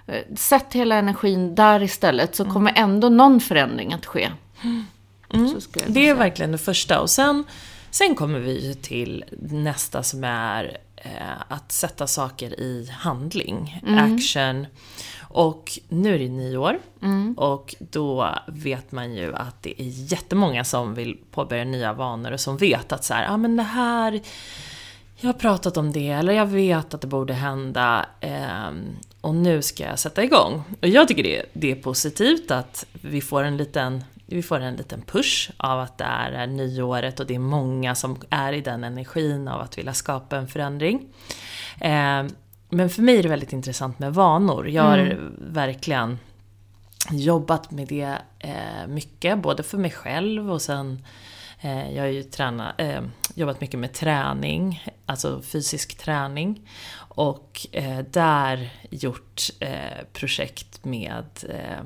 Eh, 0.07 0.35
Sätt 0.35 0.73
hela 0.73 0.95
energin 0.95 1.55
där 1.55 1.83
istället, 1.83 2.35
så 2.35 2.45
kommer 2.45 2.73
ändå 2.75 3.09
någon 3.09 3.39
förändring 3.39 3.93
att 3.93 4.05
ske. 4.05 4.31
Jag 5.31 5.49
Det 5.87 6.09
är 6.09 6.15
verkligen 6.15 6.51
det 6.51 6.57
första. 6.57 7.01
Och 7.01 7.09
sen, 7.09 7.43
sen 7.89 8.15
kommer 8.15 8.39
vi 8.39 8.75
till 8.81 9.23
nästa 9.39 10.03
som 10.03 10.23
är 10.23 10.77
eh, 10.95 11.11
att 11.47 11.71
sätta 11.71 12.07
saker 12.07 12.59
i 12.59 12.89
handling. 12.91 13.81
Action. 13.97 14.67
Och 15.35 15.79
nu 15.89 16.15
är 16.15 16.19
det 16.19 16.29
nyår. 16.29 16.79
Och 17.37 17.75
då 17.79 18.35
vet 18.47 18.91
man 18.91 19.13
ju 19.13 19.35
att 19.35 19.63
det 19.63 19.81
är 19.81 20.11
jättemånga 20.11 20.63
som 20.63 20.93
vill 20.93 21.17
påbörja 21.31 21.63
nya 21.63 21.93
vanor 21.93 22.31
och 22.31 22.39
som 22.39 22.57
vet 22.57 22.91
att 22.91 23.03
så 23.03 23.13
här, 23.13 23.33
ah, 23.33 23.37
men 23.37 23.55
det 23.55 23.63
här 23.63 24.21
jag 25.15 25.27
har 25.27 25.33
pratat 25.33 25.77
om 25.77 25.91
det, 25.91 26.09
eller 26.09 26.33
jag 26.33 26.45
vet 26.45 26.93
att 26.93 27.01
det 27.01 27.07
borde 27.07 27.33
hända 27.33 28.05
ehm, 28.19 28.95
och 29.21 29.35
nu 29.35 29.61
ska 29.61 29.83
jag 29.83 29.99
sätta 29.99 30.23
igång. 30.23 30.63
Och 30.81 30.87
jag 30.87 31.07
tycker 31.07 31.23
det, 31.23 31.45
det 31.53 31.71
är 31.71 31.75
positivt 31.75 32.51
att 32.51 32.85
vi 32.91 33.21
får 33.21 33.43
en 33.43 33.57
liten 33.57 34.03
vi 34.25 34.43
får 34.43 34.59
en 34.59 34.75
liten 34.75 35.01
push 35.01 35.51
av 35.57 35.79
att 35.79 35.97
det 35.97 36.03
är 36.03 36.47
nyåret 36.47 37.19
och 37.19 37.25
det 37.25 37.35
är 37.35 37.39
många 37.39 37.95
som 37.95 38.17
är 38.29 38.53
i 38.53 38.61
den 38.61 38.83
energin 38.83 39.47
av 39.47 39.61
att 39.61 39.77
vilja 39.77 39.93
skapa 39.93 40.37
en 40.37 40.47
förändring. 40.47 41.07
Ehm, 41.79 42.29
men 42.69 42.89
för 42.89 43.01
mig 43.01 43.17
är 43.17 43.23
det 43.23 43.29
väldigt 43.29 43.53
intressant 43.53 43.99
med 43.99 44.13
vanor. 44.13 44.69
Jag 44.69 44.83
har 44.83 45.17
verkligen 45.37 46.19
jobbat 47.11 47.71
med 47.71 47.87
det 47.87 48.17
eh, 48.39 48.87
mycket, 48.87 49.41
både 49.41 49.63
för 49.63 49.77
mig 49.77 49.91
själv 49.91 50.51
och 50.51 50.61
sen 50.61 51.05
eh, 51.61 51.91
jag 51.95 52.03
har 52.03 52.09
ju 52.09 52.23
tränat, 52.23 52.73
eh, 52.77 53.01
jobbat 53.35 53.61
mycket 53.61 53.79
med 53.79 53.93
träning, 53.93 54.85
alltså 55.05 55.41
fysisk 55.41 55.97
träning. 55.97 56.69
Och 56.97 57.67
eh, 57.71 57.99
där 57.99 58.69
gjort 58.89 59.41
eh, 59.59 60.05
projekt 60.13 60.85
med, 60.85 61.25
eh, 61.49 61.85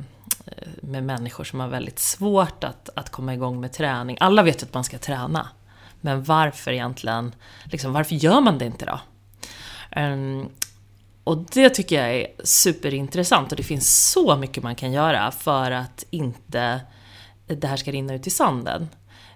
med 0.81 1.03
människor 1.03 1.43
som 1.43 1.59
har 1.59 1.67
väldigt 1.67 1.99
svårt 1.99 2.63
att, 2.63 2.89
att 2.95 3.09
komma 3.09 3.33
igång 3.33 3.61
med 3.61 3.73
träning. 3.73 4.17
Alla 4.19 4.43
vet 4.43 4.63
att 4.63 4.73
man 4.73 4.83
ska 4.83 4.97
träna. 4.97 5.47
Men 6.01 6.23
varför 6.23 6.71
egentligen, 6.71 7.35
liksom, 7.63 7.93
varför 7.93 8.15
gör 8.15 8.41
man 8.41 8.57
det 8.57 8.65
inte 8.65 8.85
då? 8.85 8.99
Ehm, 9.91 10.49
och 11.29 11.37
det 11.37 11.69
tycker 11.69 11.95
jag 11.95 12.15
är 12.15 12.27
superintressant 12.43 13.51
och 13.51 13.57
det 13.57 13.63
finns 13.63 14.11
så 14.11 14.35
mycket 14.35 14.63
man 14.63 14.75
kan 14.75 14.91
göra 14.91 15.31
för 15.31 15.71
att 15.71 16.05
inte 16.09 16.81
det 17.47 17.67
här 17.67 17.77
ska 17.77 17.91
rinna 17.91 18.13
ut 18.13 18.27
i 18.27 18.29
sanden. 18.29 18.87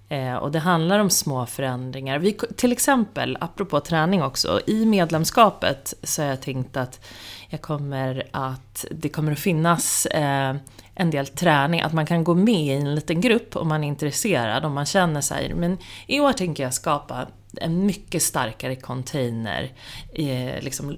Eh, 0.09 0.35
och 0.35 0.51
det 0.51 0.59
handlar 0.59 0.99
om 0.99 1.09
små 1.09 1.45
förändringar. 1.45 2.19
Vi, 2.19 2.33
till 2.33 2.71
exempel, 2.71 3.37
apropå 3.41 3.79
träning 3.79 4.23
också, 4.23 4.59
i 4.67 4.85
medlemskapet 4.85 5.93
så 6.03 6.21
har 6.21 6.29
jag 6.29 6.41
tänkt 6.41 6.77
att 6.77 7.05
jag 7.49 7.61
kommer 7.61 8.23
att, 8.31 8.85
det 8.91 9.09
kommer 9.09 9.31
att 9.31 9.39
finnas 9.39 10.05
eh, 10.05 10.55
en 10.95 11.11
del 11.11 11.27
träning, 11.27 11.81
att 11.81 11.93
man 11.93 12.05
kan 12.05 12.23
gå 12.23 12.33
med 12.33 12.65
i 12.65 12.69
en 12.69 12.95
liten 12.95 13.21
grupp 13.21 13.55
om 13.55 13.67
man 13.67 13.83
är 13.83 13.87
intresserad, 13.87 14.65
om 14.65 14.73
man 14.73 14.85
känner 14.85 15.21
sig, 15.21 15.53
men 15.53 15.77
i 16.07 16.19
år 16.19 16.33
tänker 16.33 16.63
jag 16.63 16.73
skapa 16.73 17.27
en 17.61 17.85
mycket 17.85 18.23
starkare 18.23 18.75
container. 18.75 19.71
Eh, 20.13 20.61
liksom, 20.63 20.97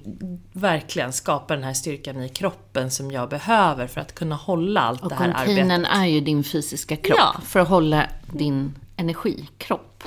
verkligen 0.53 1.13
skapa 1.13 1.55
den 1.55 1.63
här 1.63 1.73
styrkan 1.73 2.23
i 2.23 2.29
kroppen 2.29 2.91
som 2.91 3.11
jag 3.11 3.29
behöver 3.29 3.87
för 3.87 4.01
att 4.01 4.15
kunna 4.15 4.35
hålla 4.35 4.81
allt 4.81 5.01
Och 5.01 5.09
det 5.09 5.15
här 5.15 5.25
arbetet. 5.29 5.45
containern 5.45 5.85
är 5.85 6.05
ju 6.05 6.19
din 6.21 6.43
fysiska 6.43 6.95
kropp, 6.95 7.17
Ja. 7.19 7.35
för 7.45 7.59
att 7.59 7.67
hålla 7.67 8.09
din 8.33 8.75
energikropp. 8.97 10.03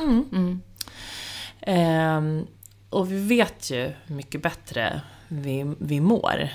Ehm, 1.60 2.46
och 2.90 3.12
vi 3.12 3.18
vet 3.20 3.70
ju 3.70 3.90
hur 4.06 4.14
mycket 4.16 4.42
bättre 4.42 5.00
vi, 5.28 5.74
vi 5.78 6.00
mår. 6.00 6.48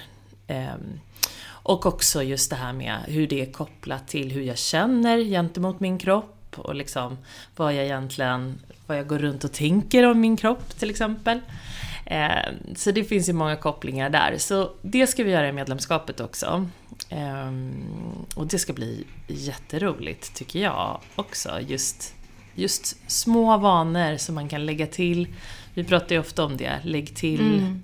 Ehm, 0.47 0.99
och 1.45 1.85
också 1.85 2.23
just 2.23 2.49
det 2.49 2.55
här 2.55 2.73
med 2.73 2.97
hur 3.07 3.27
det 3.27 3.41
är 3.41 3.51
kopplat 3.51 4.07
till 4.07 4.31
hur 4.31 4.41
jag 4.41 4.57
känner 4.57 5.17
gentemot 5.23 5.79
min 5.79 5.97
kropp 5.97 6.32
och 6.59 6.75
liksom 6.75 7.17
vad 7.55 7.73
jag 7.73 7.85
egentligen, 7.85 8.59
vad 8.87 8.97
jag 8.97 9.07
går 9.07 9.19
runt 9.19 9.43
och 9.43 9.51
tänker 9.51 10.03
om 10.03 10.19
min 10.19 10.37
kropp 10.37 10.79
till 10.79 10.89
exempel. 10.89 11.39
Ehm, 12.05 12.55
så 12.75 12.91
det 12.91 13.03
finns 13.03 13.29
ju 13.29 13.33
många 13.33 13.55
kopplingar 13.55 14.09
där. 14.09 14.35
Så 14.37 14.71
det 14.81 15.07
ska 15.07 15.23
vi 15.23 15.31
göra 15.31 15.49
i 15.49 15.51
medlemskapet 15.51 16.19
också. 16.19 16.69
Ehm, 17.09 17.73
och 18.35 18.47
det 18.47 18.59
ska 18.59 18.73
bli 18.73 19.03
jätteroligt 19.27 20.35
tycker 20.35 20.59
jag 20.59 20.99
också. 21.15 21.59
Just 21.67 22.13
just 22.55 23.11
små 23.11 23.57
vanor 23.57 24.17
som 24.17 24.35
man 24.35 24.49
kan 24.49 24.65
lägga 24.65 24.87
till. 24.87 25.27
Vi 25.73 25.83
pratar 25.83 26.15
ju 26.15 26.19
ofta 26.19 26.43
om 26.43 26.57
det, 26.57 26.79
lägg 26.83 27.15
till 27.15 27.79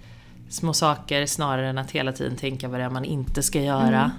små 0.49 0.73
saker 0.73 1.25
snarare 1.25 1.69
än 1.69 1.77
att 1.77 1.91
hela 1.91 2.11
tiden 2.11 2.35
tänka 2.35 2.67
vad 2.67 2.79
det 2.79 2.83
är 2.83 2.89
man 2.89 3.05
inte 3.05 3.43
ska 3.43 3.61
göra. 3.61 4.11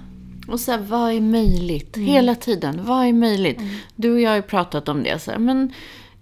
Och 0.51 0.59
så 0.59 0.71
här, 0.71 0.79
vad 0.79 1.11
är 1.11 1.21
möjligt? 1.21 1.97
Hela 1.97 2.35
tiden, 2.35 2.85
vad 2.85 3.05
är 3.05 3.13
möjligt? 3.13 3.59
Du 3.95 4.13
och 4.13 4.21
jag 4.21 4.29
har 4.29 4.35
ju 4.35 4.41
pratat 4.41 4.89
om 4.89 5.03
det. 5.03 5.19
Så 5.21 5.31
här, 5.31 5.37
men 5.37 5.73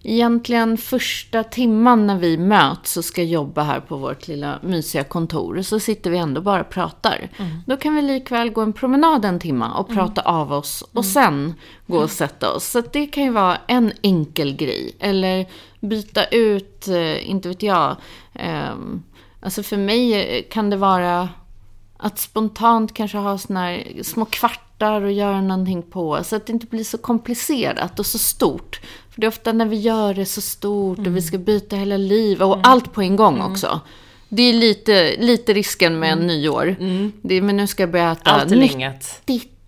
egentligen 0.04 0.78
första 0.78 1.44
timman 1.44 2.08
när 2.08 2.18
vi 2.18 2.38
möts 2.38 2.98
och 2.98 3.06
ska 3.06 3.24
jobba 3.24 3.64
här 3.64 3.80
på 3.80 3.98
vårt 3.98 4.28
lilla 4.28 4.60
mysiga 4.64 5.04
kontor, 5.04 5.62
så 5.62 5.80
sitter 5.80 6.12
vi 6.12 6.18
ändå 6.18 6.42
bara 6.42 6.62
och 6.62 6.70
pratar. 6.70 7.30
Då 7.66 7.78
kan 7.78 7.96
vi 7.96 8.02
likväl 8.02 8.50
gå 8.50 8.62
en 8.62 8.74
promenad 8.74 9.26
en 9.26 9.40
timma 9.40 9.74
och 9.74 9.88
prata 9.88 10.22
av 10.22 10.54
oss 10.54 10.84
och 10.94 11.06
sen 11.06 11.54
gå 11.88 11.98
och 11.98 12.12
sätta 12.12 12.54
oss. 12.54 12.68
Så 12.68 12.82
det 12.82 13.06
kan 13.06 13.24
ju 13.24 13.32
vara 13.32 13.58
en 13.68 13.92
enkel 14.02 14.56
grej. 14.56 14.96
Eller 15.00 15.46
byta 15.80 16.26
ut, 16.26 16.88
eh, 16.88 17.30
inte 17.30 17.50
vet 17.50 17.64
jag, 17.64 17.96
ehm, 18.34 19.04
alltså 19.42 19.64
för 19.64 19.78
mig 19.78 20.48
kan 20.52 20.70
det 20.70 20.78
vara 20.78 21.30
att 22.02 22.20
spontant 22.20 22.94
kanske 22.94 23.18
ha 23.18 23.38
såna 23.38 23.60
här 23.60 23.84
små 24.04 24.26
kvartar 24.26 25.02
och 25.02 25.12
göra 25.12 25.42
någonting 25.42 25.82
på. 25.82 26.24
Så 26.24 26.36
att 26.36 26.46
det 26.46 26.54
inte 26.54 26.66
blir 26.66 26.84
så 26.84 26.98
komplicerat 26.98 28.00
och 28.00 28.06
så 28.06 28.18
stort. 28.20 28.80
För 29.10 29.22
det 29.22 29.28
är 29.28 29.30
ofta 29.30 29.52
när 29.54 29.66
vi 29.66 29.76
gör 29.76 30.14
det 30.14 30.26
så 30.26 30.42
stort 30.42 31.00
och 31.00 31.18
vi 31.18 31.22
ska 31.22 31.38
byta 31.38 31.76
hela 31.76 31.98
livet 31.98 32.42
och 32.48 32.58
allt 32.64 32.94
på 32.94 33.02
en 33.02 33.16
gång 33.16 33.42
också. 33.42 33.80
Det 34.30 34.42
är 34.44 34.54
lite, 34.54 35.16
lite 35.20 35.54
risken 35.54 36.00
med 36.00 36.12
en 36.12 36.28
nyår. 36.28 36.76
Det, 37.22 37.36
är- 37.36 37.42
men 37.42 37.58
nu 37.58 37.68
ska 37.68 37.84
jag 37.84 37.92
börja 37.92 38.12
äta 38.12 38.32
Allt 38.32 38.50
nyttigt 38.60 39.22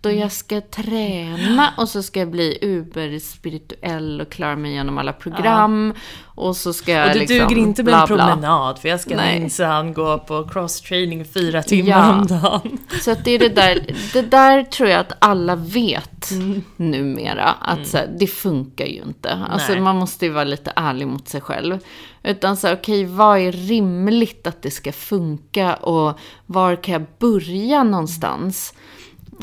och 0.05 0.13
jag 0.13 0.31
ska 0.31 0.61
träna 0.61 1.73
och 1.77 1.89
så 1.89 2.03
ska 2.03 2.19
jag 2.19 2.31
bli 2.31 2.57
uber-spirituell 2.61 4.21
och 4.21 4.29
klara 4.29 4.55
mig 4.55 4.71
igenom 4.71 4.97
alla 4.97 5.13
program. 5.13 5.93
Och 6.25 6.55
så 6.57 6.73
ska 6.73 6.91
jag 6.91 7.07
Och 7.07 7.13
det 7.13 7.19
liksom, 7.19 7.37
duger 7.37 7.57
inte 7.57 7.83
med 7.83 7.91
bla, 7.93 8.01
en 8.01 8.07
promenad, 8.07 8.79
för 8.79 8.89
jag 8.89 8.99
ska 8.99 9.15
Nej. 9.15 9.39
minsann 9.39 9.93
gå 9.93 10.17
på 10.17 10.43
cross-training 10.43 11.25
fyra 11.25 11.63
timmar 11.63 11.89
Ja. 11.91 12.11
om 12.13 12.27
dagen. 12.27 12.77
Så 13.01 13.15
det 13.23 13.31
är 13.31 13.39
det 13.39 13.49
där, 13.49 13.95
det 14.13 14.21
där 14.21 14.63
tror 14.63 14.89
jag 14.89 14.99
att 14.99 15.11
alla 15.19 15.55
vet 15.55 16.31
numera. 16.75 17.55
Att 17.61 17.87
så 17.87 17.97
här, 17.97 18.15
det 18.19 18.27
funkar 18.27 18.85
ju 18.85 19.01
inte. 19.01 19.39
Alltså 19.49 19.71
Nej. 19.71 19.81
man 19.81 19.95
måste 19.95 20.25
ju 20.25 20.31
vara 20.31 20.43
lite 20.43 20.73
ärlig 20.75 21.07
mot 21.07 21.27
sig 21.27 21.41
själv. 21.41 21.79
Utan 22.23 22.57
så 22.57 22.67
här, 22.67 22.75
okej, 22.75 23.05
vad 23.05 23.39
är 23.39 23.51
rimligt 23.51 24.47
att 24.47 24.61
det 24.61 24.71
ska 24.71 24.91
funka 24.91 25.73
och 25.73 26.19
var 26.45 26.83
kan 26.83 26.93
jag 26.93 27.05
börja 27.19 27.83
någonstans? 27.83 28.73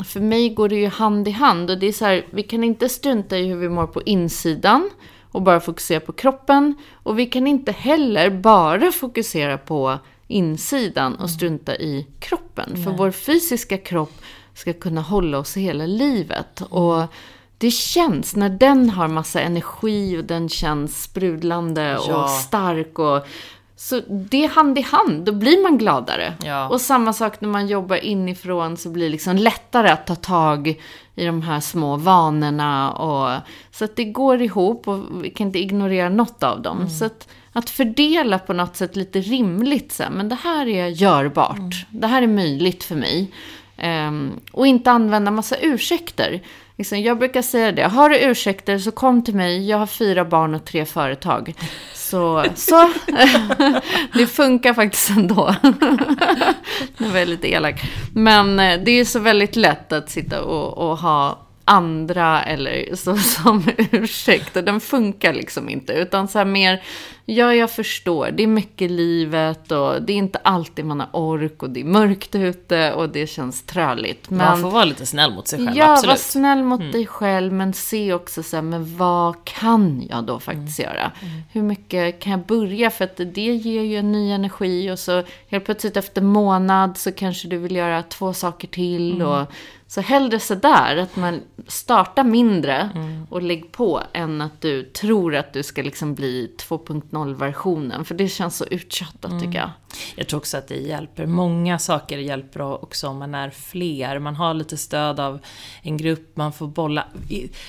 För 0.05 0.19
mig 0.19 0.49
går 0.49 0.69
det 0.69 0.75
ju 0.75 0.87
hand 0.87 1.27
i 1.27 1.31
hand 1.31 1.69
och 1.71 1.77
det 1.79 1.87
är 1.87 1.91
så 1.91 2.05
här, 2.05 2.25
vi 2.29 2.43
kan 2.43 2.63
inte 2.63 2.89
strunta 2.89 3.37
i 3.37 3.47
hur 3.47 3.55
vi 3.55 3.69
mår 3.69 3.87
på 3.87 4.01
insidan 4.01 4.89
och 5.31 5.41
bara 5.41 5.59
fokusera 5.59 5.99
på 5.99 6.13
kroppen. 6.13 6.75
Och 7.03 7.19
vi 7.19 7.25
kan 7.25 7.47
inte 7.47 7.71
heller 7.71 8.29
bara 8.29 8.91
fokusera 8.91 9.57
på 9.57 9.97
insidan 10.27 11.15
och 11.15 11.29
strunta 11.29 11.75
i 11.75 12.07
kroppen. 12.19 12.83
För 12.83 12.91
vår 12.91 13.11
fysiska 13.11 13.77
kropp 13.77 14.13
ska 14.53 14.73
kunna 14.73 15.01
hålla 15.01 15.37
oss 15.37 15.57
hela 15.57 15.85
livet. 15.85 16.61
Och 16.61 17.03
det 17.57 17.71
känns, 17.71 18.35
när 18.35 18.49
den 18.49 18.89
har 18.89 19.07
massa 19.07 19.41
energi 19.41 20.17
och 20.17 20.23
den 20.23 20.49
känns 20.49 21.03
sprudlande 21.03 21.99
Ja. 22.07 22.23
och 22.23 22.29
stark 22.29 22.99
och 22.99 23.25
så 23.81 24.01
det 24.07 24.45
är 24.45 24.49
hand 24.49 24.77
i 24.77 24.81
hand, 24.81 25.25
då 25.25 25.31
blir 25.31 25.63
man 25.63 25.77
gladare. 25.77 26.33
Ja. 26.43 26.69
Och 26.69 26.81
samma 26.81 27.13
sak 27.13 27.41
när 27.41 27.49
man 27.49 27.67
jobbar 27.67 27.95
inifrån 27.95 28.77
så 28.77 28.89
blir 28.89 29.05
det 29.05 29.11
liksom 29.11 29.35
lättare 29.35 29.89
att 29.89 30.07
ta 30.07 30.15
tag 30.15 30.67
i 31.15 31.25
de 31.25 31.41
här 31.41 31.59
små 31.59 31.95
vanorna. 31.95 32.91
Och, 32.91 33.41
så 33.71 33.85
att 33.85 33.95
det 33.95 34.03
går 34.03 34.41
ihop 34.41 34.87
och 34.87 35.23
vi 35.23 35.29
kan 35.29 35.47
inte 35.47 35.59
ignorera 35.59 36.09
något 36.09 36.43
av 36.43 36.61
dem. 36.61 36.89
Så 36.89 37.05
att, 37.05 37.27
att 37.53 37.69
fördela 37.69 38.39
på 38.39 38.53
något 38.53 38.75
sätt 38.75 38.95
lite 38.95 39.21
rimligt, 39.21 39.91
så 39.91 40.03
här, 40.03 40.09
men 40.09 40.29
det 40.29 40.37
här 40.43 40.67
är 40.67 40.87
görbart. 40.87 41.85
Det 41.89 42.07
här 42.07 42.21
är 42.21 42.27
möjligt 42.27 42.83
för 42.83 42.95
mig. 42.95 43.31
Ehm, 43.77 44.31
och 44.51 44.67
inte 44.67 44.91
använda 44.91 45.31
massa 45.31 45.55
ursäkter. 45.57 46.41
Liksom, 46.79 47.01
jag 47.01 47.17
brukar 47.17 47.41
säga 47.41 47.71
det, 47.71 47.83
har 47.83 48.09
du 48.09 48.19
ursäkter 48.19 48.77
så 48.77 48.91
kom 48.91 49.23
till 49.23 49.35
mig, 49.35 49.69
jag 49.69 49.77
har 49.77 49.85
fyra 49.85 50.25
barn 50.25 50.55
och 50.55 50.65
tre 50.65 50.85
företag. 50.85 51.53
Så, 51.93 52.45
så 52.55 52.89
det 54.13 54.27
funkar 54.27 54.73
faktiskt 54.73 55.09
ändå. 55.09 55.55
Nu 56.97 57.07
var 57.11 57.19
jag 57.19 57.27
lite 57.27 57.51
elak. 57.51 57.81
Men 58.13 58.59
eh, 58.59 58.79
det 58.79 58.91
är 58.91 59.05
så 59.05 59.19
väldigt 59.19 59.55
lätt 59.55 59.91
att 59.91 60.09
sitta 60.09 60.41
och, 60.41 60.89
och 60.89 60.97
ha 60.97 61.39
andra 61.65 62.43
eller 62.43 62.95
så, 62.95 63.17
som 63.17 63.69
ursäkter, 63.91 64.61
den 64.61 64.79
funkar 64.79 65.33
liksom 65.33 65.69
inte. 65.69 65.93
Utan 65.93 66.27
så 66.27 66.37
här 66.37 66.45
mer, 66.45 66.83
ja 67.35 67.53
jag 67.55 67.71
förstår, 67.71 68.31
det 68.31 68.43
är 68.43 68.47
mycket 68.47 68.91
livet 68.91 69.71
och 69.71 70.01
det 70.01 70.13
är 70.13 70.17
inte 70.17 70.39
alltid 70.43 70.85
man 70.85 70.99
har 70.99 71.09
ork 71.13 71.63
och 71.63 71.69
det 71.69 71.79
är 71.79 71.83
mörkt 71.85 72.35
ute 72.35 72.93
och 72.93 73.09
det 73.09 73.27
känns 73.27 73.63
träligt. 73.63 74.29
Men, 74.29 74.37
Man 74.37 74.61
får 74.61 74.71
vara 74.71 74.85
lite 74.85 75.05
snäll 75.05 75.31
mot 75.33 75.47
sig 75.47 75.65
själv, 75.65 75.77
Ja, 75.77 75.91
absolut. 75.91 76.03
Mm. 76.03 76.09
var 76.09 76.17
snäll 76.17 76.63
mot 76.63 76.91
dig 76.91 77.05
själv, 77.05 77.53
men 77.53 77.73
se 77.73 78.13
också 78.13 78.43
så 78.43 78.55
här, 78.55 78.63
men 78.63 78.97
vad 78.97 79.43
kan 79.43 80.07
jag 80.09 80.23
då 80.23 80.39
faktiskt 80.39 80.79
Mm. 80.79 80.91
göra? 80.95 81.11
Hur 81.51 81.61
mycket 81.61 82.19
kan 82.19 82.31
jag 82.31 82.45
börja? 82.45 82.89
För 82.89 83.05
att 83.05 83.17
det 83.17 83.41
ger 83.41 83.81
ju 83.83 83.97
en 83.97 84.11
ny 84.11 84.31
energi 84.31 84.91
och 84.91 84.99
så 84.99 85.23
helt 85.49 85.65
plötsligt 85.65 85.97
efter 85.97 86.21
månad 86.21 86.97
så 86.97 87.11
kanske 87.11 87.47
du 87.47 87.57
vill 87.57 87.75
göra 87.75 88.03
två 88.03 88.33
saker 88.33 88.67
till. 88.67 89.15
Mm. 89.15 89.27
Och, 89.27 89.47
så 89.87 90.01
hellre 90.01 90.39
så 90.39 90.55
där, 90.55 90.97
att 90.97 91.15
man 91.15 91.39
startar 91.67 92.23
mindre 92.23 92.89
Mm. 92.95 93.27
och 93.29 93.41
lägg 93.41 93.71
på 93.71 94.01
än 94.13 94.41
att 94.41 94.61
du 94.61 94.83
tror 94.83 95.35
att 95.35 95.53
du 95.53 95.63
ska 95.63 95.81
liksom 95.81 96.15
bli 96.15 96.51
2.0-versionen. 97.25 98.05
För 98.05 98.15
det 98.15 98.27
känns 98.27 98.57
så 98.57 98.65
uttjatat 98.65 99.31
Mm. 99.31 99.39
tycker 99.43 99.59
jag. 99.59 99.69
Jag 100.15 100.27
tror 100.27 100.39
också 100.39 100.57
att 100.57 100.67
det 100.67 100.75
hjälper. 100.75 101.25
Många 101.25 101.79
saker 101.79 102.17
hjälper 102.17 102.61
också 102.61 103.07
om 103.07 103.17
man 103.17 103.35
är 103.35 103.49
fler. 103.49 104.19
Man 104.19 104.35
har 104.35 104.53
lite 104.53 104.77
stöd 104.77 105.19
av 105.19 105.39
en 105.81 105.97
grupp, 105.97 106.31
man 106.37 106.53
får 106.53 106.67
bolla. 106.67 107.05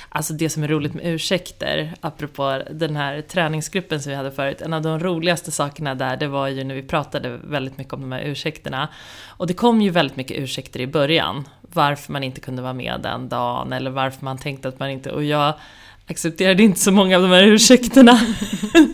Alltså 0.09 0.33
det 0.33 0.51
som 0.51 0.63
är 0.63 0.69
roligt 0.69 0.95
med 0.95 1.07
ursäkter, 1.07 1.95
apropå 2.01 2.63
den 2.71 2.97
här 2.97 3.21
träningsgruppen 3.21 4.03
som 4.03 4.11
vi 4.11 4.17
hade 4.17 4.31
förut. 4.31 4.61
En 4.61 4.73
av 4.73 4.83
de 4.83 5.01
roligaste 5.01 5.51
sakerna 5.51 5.95
där, 5.95 6.17
det 6.17 6.29
var 6.29 6.49
ju 6.49 6.65
när 6.65 6.75
vi 6.75 6.83
pratade 6.83 7.39
väldigt 7.45 7.79
mycket 7.79 7.93
om 7.93 8.01
de 8.01 8.13
här 8.13 8.23
ursäkterna. 8.23 8.89
Och 9.27 9.47
det 9.47 9.55
kom 9.55 9.83
ju 9.83 9.91
väldigt 9.91 10.17
mycket 10.17 10.39
ursäkter 10.39 10.81
i 10.81 10.87
början. 10.87 11.49
Varför 11.61 12.13
man 12.13 12.25
inte 12.25 12.41
kunde 12.41 12.63
vara 12.63 12.73
med 12.73 13.01
den 13.03 13.29
dagen, 13.29 13.73
eller 13.73 13.91
varför 13.91 14.25
man 14.25 14.39
tänkte 14.39 14.69
att 14.69 14.79
man 14.79 14.91
inte... 14.91 15.11
Och 15.11 15.25
jag 15.25 15.55
accepterade 16.11 16.63
inte 16.63 16.81
så 16.81 16.93
många 16.93 17.17
av 17.17 17.23
de 17.23 17.31
här 17.31 17.45
ursäkterna. 17.45 18.13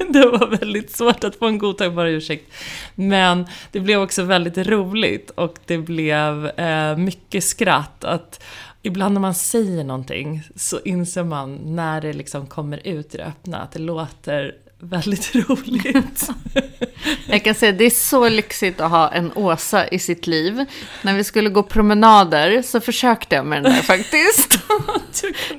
det 0.09 0.27
var 0.27 0.59
väldigt 0.59 0.91
svårt 0.91 1.25
att 1.25 1.37
få 1.37 1.47
en 1.47 1.59
godtagbar 1.59 2.07
ursäkt. 2.07 2.53
Men 2.95 3.47
det 3.73 3.81
blev 3.81 4.01
också 4.01 4.23
väldigt 4.23 4.59
roligt 4.59 5.31
och 5.31 5.59
det 5.67 5.79
blev 5.79 6.47
eh, 6.47 6.97
mycket 6.97 7.45
skratt. 7.45 8.05
Att 8.05 8.43
ibland 8.83 9.15
när 9.15 9.21
man 9.21 9.35
säger 9.35 9.85
någonting 9.85 10.43
så 10.57 10.81
inser 10.85 11.25
man 11.25 11.57
när 11.65 12.01
det 12.01 12.13
liksom 12.13 12.47
kommer 12.47 12.87
ut 12.87 13.15
i 13.15 13.19
det 13.19 13.25
öppna 13.25 13.59
att 13.59 13.73
det 13.73 13.79
låter 13.79 14.55
väldigt 14.79 15.35
roligt. 15.49 16.29
Jag 17.27 17.45
kan 17.45 17.55
säga 17.55 17.73
det 17.73 17.85
är 17.85 17.91
så 17.91 18.29
lyxigt 18.29 18.81
att 18.81 18.91
ha 18.91 19.13
en 19.13 19.33
Åsa 19.35 19.89
i 19.89 19.99
sitt 19.99 20.27
liv. 20.27 20.65
När 21.03 21.15
vi 21.15 21.25
skulle 21.25 21.51
gå 21.51 21.63
promenader 21.63 22.63
så 22.63 22.81
försökte 22.81 23.35
jag 23.35 23.47
med 23.47 23.63
den 23.63 23.73
där 23.73 23.83
faktiskt. 23.83 24.59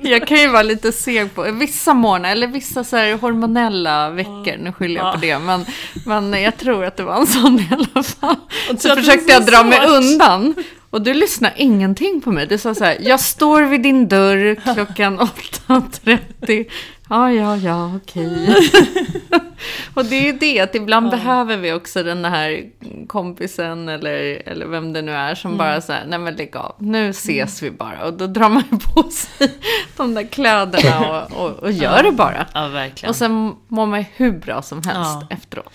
Jag 0.02 0.26
kan 0.26 0.38
ju 0.38 0.48
vara 0.48 0.62
lite 0.62 0.92
seg 0.92 1.34
på 1.34 1.42
vissa 1.52 1.94
morgnar, 1.94 2.30
eller 2.30 2.46
vissa 2.46 2.84
så 2.84 2.96
här 2.96 3.18
hormonella 3.18 4.10
veckor, 4.10 4.56
nu 4.58 4.72
skyller 4.72 5.00
jag 5.00 5.14
på 5.14 5.20
det, 5.20 5.38
men, 5.38 5.64
men 6.06 6.42
jag 6.42 6.56
tror 6.56 6.84
att 6.84 6.96
det 6.96 7.02
var 7.02 7.16
en 7.16 7.26
sån 7.26 7.58
i 7.58 7.68
alla 7.70 8.02
fall. 8.02 8.36
Så 8.78 8.92
att 8.92 8.98
försökte 8.98 9.32
jag 9.32 9.46
dra 9.46 9.64
mig 9.64 9.86
undan. 9.86 10.54
Och 10.90 11.02
du 11.02 11.14
lyssnar 11.14 11.52
ingenting 11.56 12.20
på 12.20 12.30
mig. 12.32 12.46
Du 12.46 12.58
sa 12.58 12.74
så 12.74 12.84
här, 12.84 12.96
jag 13.00 13.20
står 13.20 13.62
vid 13.62 13.82
din 13.82 14.08
dörr 14.08 14.54
klockan 14.74 15.20
8.30. 15.66 16.64
Ja, 17.10 17.32
ja, 17.32 17.56
ja, 17.56 17.92
okej. 17.96 18.54
och 19.94 20.04
det 20.04 20.16
är 20.16 20.22
ju 20.22 20.32
det, 20.32 20.60
att 20.60 20.74
ibland 20.74 21.10
behöver 21.10 21.56
vi 21.56 21.72
också 21.72 22.02
den 22.02 22.24
här 22.24 22.64
kompisen 23.06 23.88
eller, 23.88 24.42
eller 24.48 24.66
vem 24.66 24.92
det 24.92 25.02
nu 25.02 25.12
är 25.12 25.34
som 25.34 25.48
Mm. 25.50 25.58
bara 25.58 25.80
så 25.80 25.92
här, 25.92 26.04
nej 26.08 26.18
men 26.18 26.36
lägg 26.36 26.56
av, 26.56 26.74
nu 26.78 27.10
ses 27.10 27.62
vi 27.62 27.70
bara. 27.70 28.04
Och 28.06 28.12
då 28.14 28.26
drar 28.26 28.48
man 28.48 28.62
ju 28.72 28.78
på 28.78 29.02
sig 29.10 29.50
de 29.96 30.14
där 30.14 30.26
kläderna 30.26 31.22
och, 31.26 31.44
och, 31.44 31.50
och 31.50 31.72
gör 31.72 32.02
det 32.02 32.12
bara. 32.12 32.46
Ja, 32.54 32.68
verkligen. 32.68 33.10
Och 33.10 33.16
sen 33.16 33.56
mår 33.68 33.86
man 33.86 33.98
ju 33.98 34.04
hur 34.16 34.32
bra 34.32 34.62
som 34.62 34.78
helst 34.78 35.18
Ja. 35.20 35.26
efteråt. 35.30 35.72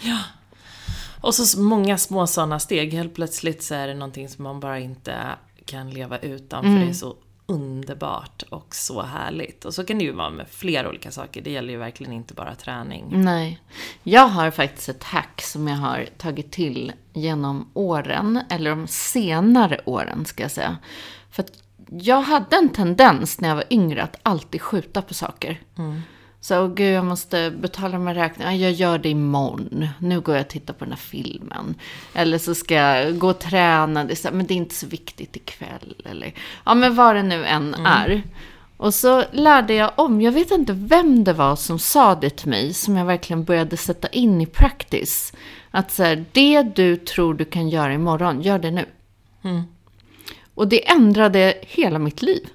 Och 1.24 1.36
så 1.36 1.62
många 1.62 1.98
små 1.98 2.28
sådana 2.28 2.60
steg. 2.60 2.94
Helt 2.94 3.16
plötsligt 3.16 3.64
så 3.64 3.76
är 3.76 3.88
det 3.88 3.94
någonting 3.94 4.30
som 4.30 4.44
man 4.44 4.60
bara 4.60 4.80
inte 4.80 5.18
kan 5.66 5.90
leva 5.90 6.18
utan. 6.18 6.64
För 6.64 6.70
det 6.70 6.90
är 6.90 6.94
så 6.94 7.16
underbart 7.46 8.44
och 8.50 8.76
så 8.76 9.02
härligt. 9.02 9.66
Och 9.66 9.74
så 9.74 9.86
kan 9.86 9.98
det 9.98 10.04
ju 10.04 10.12
vara 10.12 10.30
med 10.30 10.48
flera 10.50 10.90
olika 10.90 11.12
saker. 11.12 11.42
Det 11.42 11.52
gäller 11.52 11.74
ju 11.74 11.80
verkligen 11.80 12.14
inte 12.14 12.34
bara 12.34 12.56
träning. 12.56 13.06
Nej. 13.12 13.62
Jag 14.04 14.28
har 14.28 14.52
faktiskt 14.52 14.90
ett 14.90 15.04
hack 15.04 15.42
som 15.42 15.68
jag 15.68 15.78
har 15.78 16.06
tagit 16.18 16.52
till 16.52 16.92
genom 17.14 17.70
åren, 17.74 18.40
eller 18.50 18.70
de 18.70 18.88
senare 18.88 19.82
åren 19.86 20.26
ska 20.26 20.44
jag 20.44 20.52
säga. 20.52 20.78
För 21.32 21.44
att 21.44 21.52
jag 21.90 22.22
hade 22.22 22.56
en 22.56 22.70
tendens 22.70 23.40
när 23.40 23.50
jag 23.50 23.56
var 23.56 23.66
yngre 23.70 24.04
att 24.04 24.20
alltid 24.24 24.62
skjuta 24.62 25.02
på 25.02 25.14
saker. 25.14 25.62
Så, 26.44 26.68
gud, 26.68 26.94
jag 26.94 27.06
måste 27.06 27.52
betala 27.52 27.92
de 27.94 28.08
här 28.08 28.14
räkningarna. 28.14 28.56
Jag 28.56 28.72
gör 28.72 28.98
det 28.98 29.10
imorgon. 29.10 29.88
Nu 30.00 30.22
går 30.22 30.36
jag 30.36 30.42
och 30.42 30.50
tittar 30.50 30.74
på 30.74 30.86
den 30.86 30.92
här 30.92 31.00
filmen. 31.00 31.76
Eller 32.14 32.38
så 32.38 32.56
ska 32.56 32.76
jag 32.76 33.18
gå 33.18 33.30
och 33.30 33.40
träna. 33.40 34.04
Det 34.04 34.14
är 34.14 34.16
så, 34.16 34.28
här, 34.28 34.36
men 34.36 34.46
det 34.46 34.54
är 34.54 34.56
inte 34.56 34.76
så 34.76 34.88
viktigt 34.88 35.36
ikväll. 35.36 35.96
Eller, 36.06 36.34
ja, 36.66 36.74
men 36.74 36.96
vad 36.96 37.16
det 37.16 37.24
nu 37.24 37.46
än 37.46 37.74
är. 37.74 38.24
Och 38.78 38.94
så 38.94 39.24
lärde 39.32 39.74
jag 39.74 39.92
om, 39.96 40.22
jag 40.22 40.32
vet 40.32 40.52
inte 40.52 40.74
vem 40.74 41.24
det 41.24 41.34
var 41.34 41.56
som 41.56 41.80
sa 41.80 42.16
det 42.16 42.30
till 42.30 42.50
mig, 42.50 42.74
som 42.74 42.98
jag 42.98 43.06
verkligen 43.06 43.44
började 43.44 43.78
sätta 43.78 44.08
in 44.08 44.42
i 44.42 44.46
practice. 44.46 45.34
Att 45.72 45.92
så 45.92 46.04
här, 46.04 46.26
det 46.32 46.64
du 46.64 46.96
tror 46.96 47.34
du 47.34 47.46
kan 47.46 47.70
göra 47.70 47.94
imorgon, 47.94 48.42
gör 48.42 48.60
det 48.60 48.72
nu. 48.72 48.86
Och 50.56 50.68
det 50.68 50.90
ändrade 50.90 51.54
hela 51.62 52.00
mitt 52.00 52.22
liv. 52.22 52.48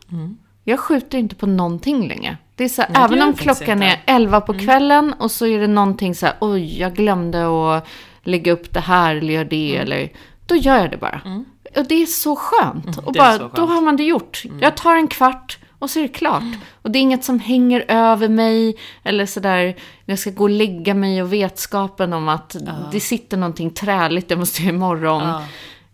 Jag 0.68 0.80
skjuter 0.80 1.18
inte 1.18 1.34
på 1.34 1.46
någonting 1.46 2.08
längre. 2.08 2.36
Det 2.54 2.64
är 2.64 2.68
så 2.68 2.82
här, 2.82 2.88
Nej, 2.88 2.98
det 2.98 3.04
även 3.04 3.18
gör 3.18 3.24
om 3.24 3.34
jag 3.36 3.38
klockan 3.38 3.82
inte. 3.82 3.86
är 4.06 4.16
11 4.16 4.40
på 4.40 4.54
kvällen 4.54 5.12
och 5.18 5.30
så 5.30 5.46
är 5.46 5.58
det 5.58 5.66
någonting 5.66 6.14
så 6.14 6.26
här, 6.26 6.34
oj, 6.40 6.80
jag 6.80 6.94
glömde 6.94 7.46
att 7.76 7.86
lägga 8.22 8.52
upp 8.52 8.74
det 8.74 8.80
här 8.80 9.16
eller 9.16 9.32
göra 9.32 9.44
det 9.44 9.76
eller, 9.76 10.12
då 10.46 10.56
gör 10.56 10.78
jag 10.78 10.90
det 10.90 10.96
bara. 10.96 11.20
Och 11.76 11.86
det 11.88 12.02
är 12.02 12.06
så 12.06 12.36
skönt. 12.36 12.98
och 12.98 13.12
det 13.12 13.18
är 13.18 13.22
bara, 13.22 13.38
skönt. 13.38 13.56
då 13.56 13.66
har 13.66 13.80
man 13.80 13.96
det 13.96 14.02
gjort. 14.02 14.42
Jag 14.60 14.76
tar 14.76 14.96
en 14.96 15.08
kvart 15.08 15.58
Och 15.78 15.90
så 15.90 15.98
är 15.98 16.02
det 16.02 16.08
klart. 16.08 16.42
Och 16.82 16.90
det 16.90 16.98
är 16.98 17.00
inget 17.00 17.24
som 17.24 17.40
hänger 17.40 17.84
över 17.88 18.28
mig. 18.28 18.76
Eller 19.02 19.26
sådär, 19.26 19.76
jag 20.04 20.18
ska 20.18 20.30
gå 20.30 20.44
och 20.44 20.50
lägga 20.50 20.94
mig 20.94 21.22
och 21.22 21.32
vetskapen 21.32 22.12
om 22.12 22.28
att 22.28 22.56
det 22.92 23.00
sitter 23.00 23.36
någonting 23.36 23.70
träligt 23.70 24.30
jag 24.30 24.38
måste 24.38 24.62
göra 24.62 24.74
imorgon. 24.74 25.42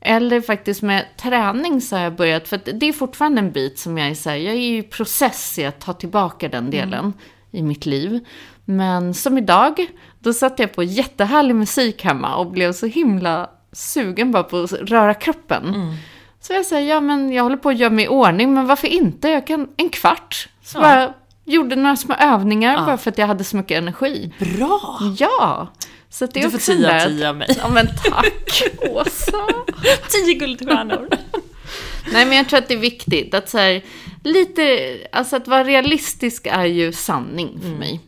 Eller 0.04 0.40
faktiskt 0.40 0.82
med 0.82 1.04
träning 1.16 1.80
så 1.80 1.96
har 1.96 2.02
jag 2.02 2.16
börjat, 2.16 2.48
för 2.48 2.60
det 2.74 2.88
är 2.88 2.92
fortfarande 2.92 3.40
en 3.40 3.52
bit 3.52 3.78
som 3.78 3.98
jag 3.98 4.08
är 4.08 4.14
så 4.14 4.30
här, 4.30 4.36
jag 4.36 4.54
är 4.54 4.58
ju 4.58 4.78
i 4.78 4.82
process 4.82 5.58
i 5.58 5.64
att 5.64 5.80
ta 5.80 5.92
tillbaka 5.92 6.48
den 6.48 6.70
delen 6.70 7.12
i 7.50 7.62
mitt 7.62 7.86
liv. 7.86 8.26
Men 8.64 9.14
som 9.14 9.38
idag, 9.38 9.86
då 10.18 10.32
satte 10.32 10.62
jag 10.62 10.74
på 10.74 10.82
jättehärlig 10.82 11.54
musik 11.54 12.04
hemma 12.04 12.36
och 12.36 12.50
blev 12.50 12.72
så 12.72 12.86
himla 12.86 13.50
sugen 13.72 14.32
bara 14.32 14.42
på 14.42 14.56
att 14.56 14.72
röra 14.72 15.14
kroppen. 15.14 15.96
Så 16.40 16.52
jag 16.52 16.66
säger, 16.66 16.94
ja 16.94 17.00
men 17.00 17.32
jag 17.32 17.42
håller 17.42 17.56
på 17.56 17.68
att 17.68 17.78
göra 17.78 17.90
mig 17.90 18.04
i 18.04 18.08
ordning, 18.08 18.54
men 18.54 18.66
varför 18.66 18.88
inte? 18.88 19.28
Jag 19.28 19.46
kan 19.46 19.68
en 19.76 19.88
kvart. 19.88 20.48
Så 20.62 20.80
bara 20.80 21.14
gjorde 21.44 21.76
några 21.76 21.96
små 21.96 22.14
övningar 22.14 22.86
bara 22.86 22.96
för 22.96 23.10
att 23.10 23.18
jag 23.18 23.26
hade 23.26 23.44
så 23.44 23.56
mycket 23.56 23.78
energi. 23.78 24.32
Bra! 24.38 24.98
Ja! 25.18 25.68
Så 26.14 26.26
det 26.26 26.40
är 26.40 26.44
Du 26.44 26.50
får 26.50 26.58
10 26.58 27.04
av 27.04 27.08
10 27.08 27.28
av 27.28 27.36
mig. 27.36 27.48
Ja 27.58 27.68
men 27.68 27.86
tack, 27.86 28.62
Åsa. 28.90 29.46
10 30.26 30.34
guldstjärnor. 30.34 31.08
Nej, 32.12 32.26
men 32.26 32.36
jag 32.36 32.48
tror 32.48 32.58
att 32.58 32.68
det 32.68 32.74
är 32.74 32.78
viktigt 32.78 33.34
att 33.34 33.48
så 33.48 33.58
här, 33.58 33.84
lite, 34.24 34.96
alltså 35.12 35.36
att 35.36 35.48
vara 35.48 35.64
realistisk 35.64 36.46
är 36.46 36.64
ju 36.64 36.92
sanning 36.92 37.58
för 37.62 37.68
mig. 37.68 38.00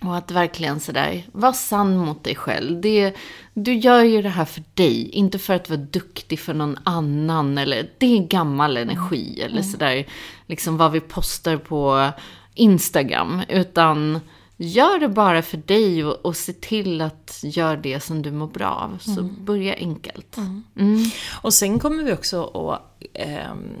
Och 0.00 0.16
att 0.16 0.30
verkligen 0.30 0.80
sådär, 0.80 1.22
vara 1.32 1.52
sann 1.52 1.96
mot 1.96 2.24
dig 2.24 2.34
själv. 2.34 2.80
Det, 2.80 3.14
du 3.54 3.74
gör 3.74 4.04
ju 4.04 4.22
det 4.22 4.28
här 4.28 4.44
för 4.44 4.62
dig, 4.74 5.08
inte 5.10 5.38
för 5.38 5.54
att 5.54 5.70
vara 5.70 5.80
duktig 5.80 6.40
för 6.40 6.54
någon 6.54 6.78
annan. 6.84 7.58
Eller, 7.58 7.90
det 7.98 8.06
är 8.06 8.26
gammal 8.26 8.76
energi, 8.76 9.42
eller 9.42 9.62
sådär, 9.62 10.06
liksom 10.46 10.76
vad 10.76 10.92
vi 10.92 11.00
postar 11.00 11.56
på 11.56 12.10
Instagram. 12.54 13.42
Utan 13.48 14.20
gör 14.58 14.98
det 14.98 15.08
bara 15.08 15.42
för 15.42 15.56
dig 15.56 16.04
och, 16.04 16.26
och 16.26 16.36
se 16.36 16.52
till 16.52 17.00
att 17.00 17.40
göra 17.42 17.76
det 17.76 18.00
som 18.00 18.22
du 18.22 18.30
mår 18.30 18.46
bra 18.46 18.68
av. 18.68 18.98
Så 18.98 19.22
börja 19.22 19.74
enkelt. 19.74 20.36
Och 21.42 21.54
sen 21.54 21.78
kommer 21.78 22.02
vi 22.02 22.12
också 22.12 22.44
att 22.44 23.02
ehm, 23.14 23.74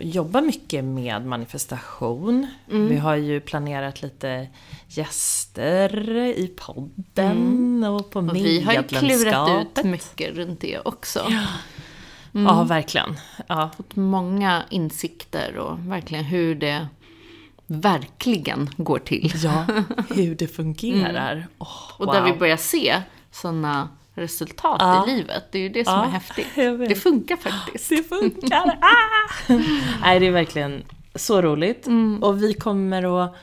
jobba 0.00 0.40
mycket 0.40 0.84
med 0.84 1.26
manifestation. 1.26 2.46
Mm. 2.70 2.88
Vi 2.88 2.96
har 2.96 3.16
ju 3.16 3.40
planerat 3.40 4.02
lite 4.02 4.48
gäster 4.88 6.08
i 6.18 6.52
podden 6.56 7.84
och 7.84 8.10
på 8.10 8.18
Mm. 8.18 8.30
Och 8.30 8.36
vi 8.36 8.60
har 8.60 8.72
ju 8.72 8.82
klurat 8.82 9.66
ut 9.78 9.84
mycket 9.84 10.36
runt 10.36 10.60
det 10.60 10.78
också. 10.84 11.32
Ja, 12.32 12.64
verkligen. 12.64 13.16
Ja. 13.46 13.70
Fått 13.76 13.96
många 13.96 14.62
insikter 14.70 15.56
och 15.56 15.78
verkligen 15.78 16.24
hur 16.24 16.54
det 16.54 16.86
verkligen 17.70 18.70
går 18.76 18.98
till. 18.98 19.32
ja, 19.44 19.64
hur 20.14 20.34
det 20.34 20.48
fungerar. 20.48 21.32
Mm. 21.32 21.48
Åh, 21.58 21.90
Och 21.96 22.06
där 22.06 22.22
vi 22.24 22.32
börjar 22.32 22.56
se 22.56 23.02
sådana 23.30 23.88
resultat 24.14 24.76
Ja. 24.80 25.08
i 25.08 25.16
livet. 25.16 25.44
Det 25.52 25.58
är 25.58 25.62
ju 25.62 25.68
det 25.68 25.84
som 25.84 25.94
Ja, 25.94 26.04
är 26.04 26.08
häftigt. 26.08 26.46
Det 26.88 26.94
funkar 26.94 27.36
faktiskt. 27.36 27.88
Det 27.88 28.02
funkar! 28.08 28.78
Ah! 28.80 29.52
Nej, 30.02 30.20
det 30.20 30.26
är 30.26 30.30
verkligen 30.30 30.82
så 31.14 31.42
roligt. 31.42 31.86
Mm. 31.86 32.22
Och 32.22 32.42
vi 32.42 32.54
kommer 32.54 33.24
att 33.24 33.34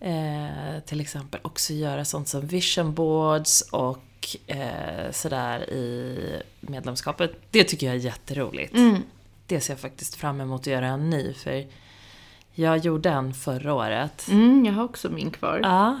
eh, 0.00 0.80
till 0.86 1.00
exempel 1.00 1.40
också 1.42 1.72
göra 1.72 2.04
sånt 2.04 2.28
som 2.28 2.46
vision 2.46 2.94
boards 2.94 3.60
och 3.70 4.26
eh, 4.46 5.10
sådär 5.10 5.70
i 5.70 6.18
medlemskapet. 6.60 7.32
Det 7.50 7.64
tycker 7.64 7.86
jag 7.86 7.96
är 7.96 8.00
jätteroligt. 8.00 8.74
Mm. 8.74 9.02
Det 9.46 9.60
ser 9.60 9.72
jag 9.72 9.80
faktiskt 9.80 10.14
fram 10.14 10.40
emot 10.40 10.60
att 10.60 10.66
göra 10.66 10.96
ny, 10.96 11.34
för 11.34 11.66
jag 12.54 12.78
gjorde 12.78 13.10
en 13.10 13.34
förra 13.34 13.74
året. 13.74 14.26
Mm, 14.30 14.64
jag 14.64 14.72
har 14.72 14.84
också 14.84 15.08
min 15.10 15.30
kvar. 15.30 15.60
Ja, 15.62 16.00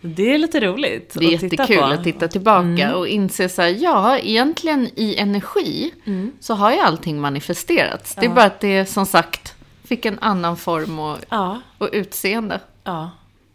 det 0.00 0.34
är 0.34 0.38
lite 0.38 0.60
roligt 0.60 1.14
Det 1.18 1.24
är 1.24 1.34
att 1.34 1.40
titta 1.40 1.54
jättekul. 1.62 1.78
Mm. 1.84 1.98
att 1.98 2.04
titta 2.04 2.28
tillbaka 2.28 2.96
och 2.96 3.08
inse 3.08 3.48
så 3.48 3.62
här, 3.62 3.68
ja, 3.82 4.18
egentligen 4.18 4.88
i 4.96 5.16
energi 5.16 5.92
Mm. 6.04 6.32
så 6.40 6.54
har 6.54 6.72
ju 6.72 6.78
allting 6.78 7.20
manifesterats. 7.20 8.14
Det 8.14 8.26
är 8.26 8.30
bara 8.30 8.44
att 8.44 8.60
det 8.60 8.86
som 8.86 9.06
sagt 9.06 9.54
fick 9.84 10.04
en 10.04 10.18
annan 10.18 10.56
form 10.56 10.98
och, 10.98 11.18
Ja, 11.28 11.60
och 11.78 11.88
utseende. 11.92 12.60
ja. 12.84 13.10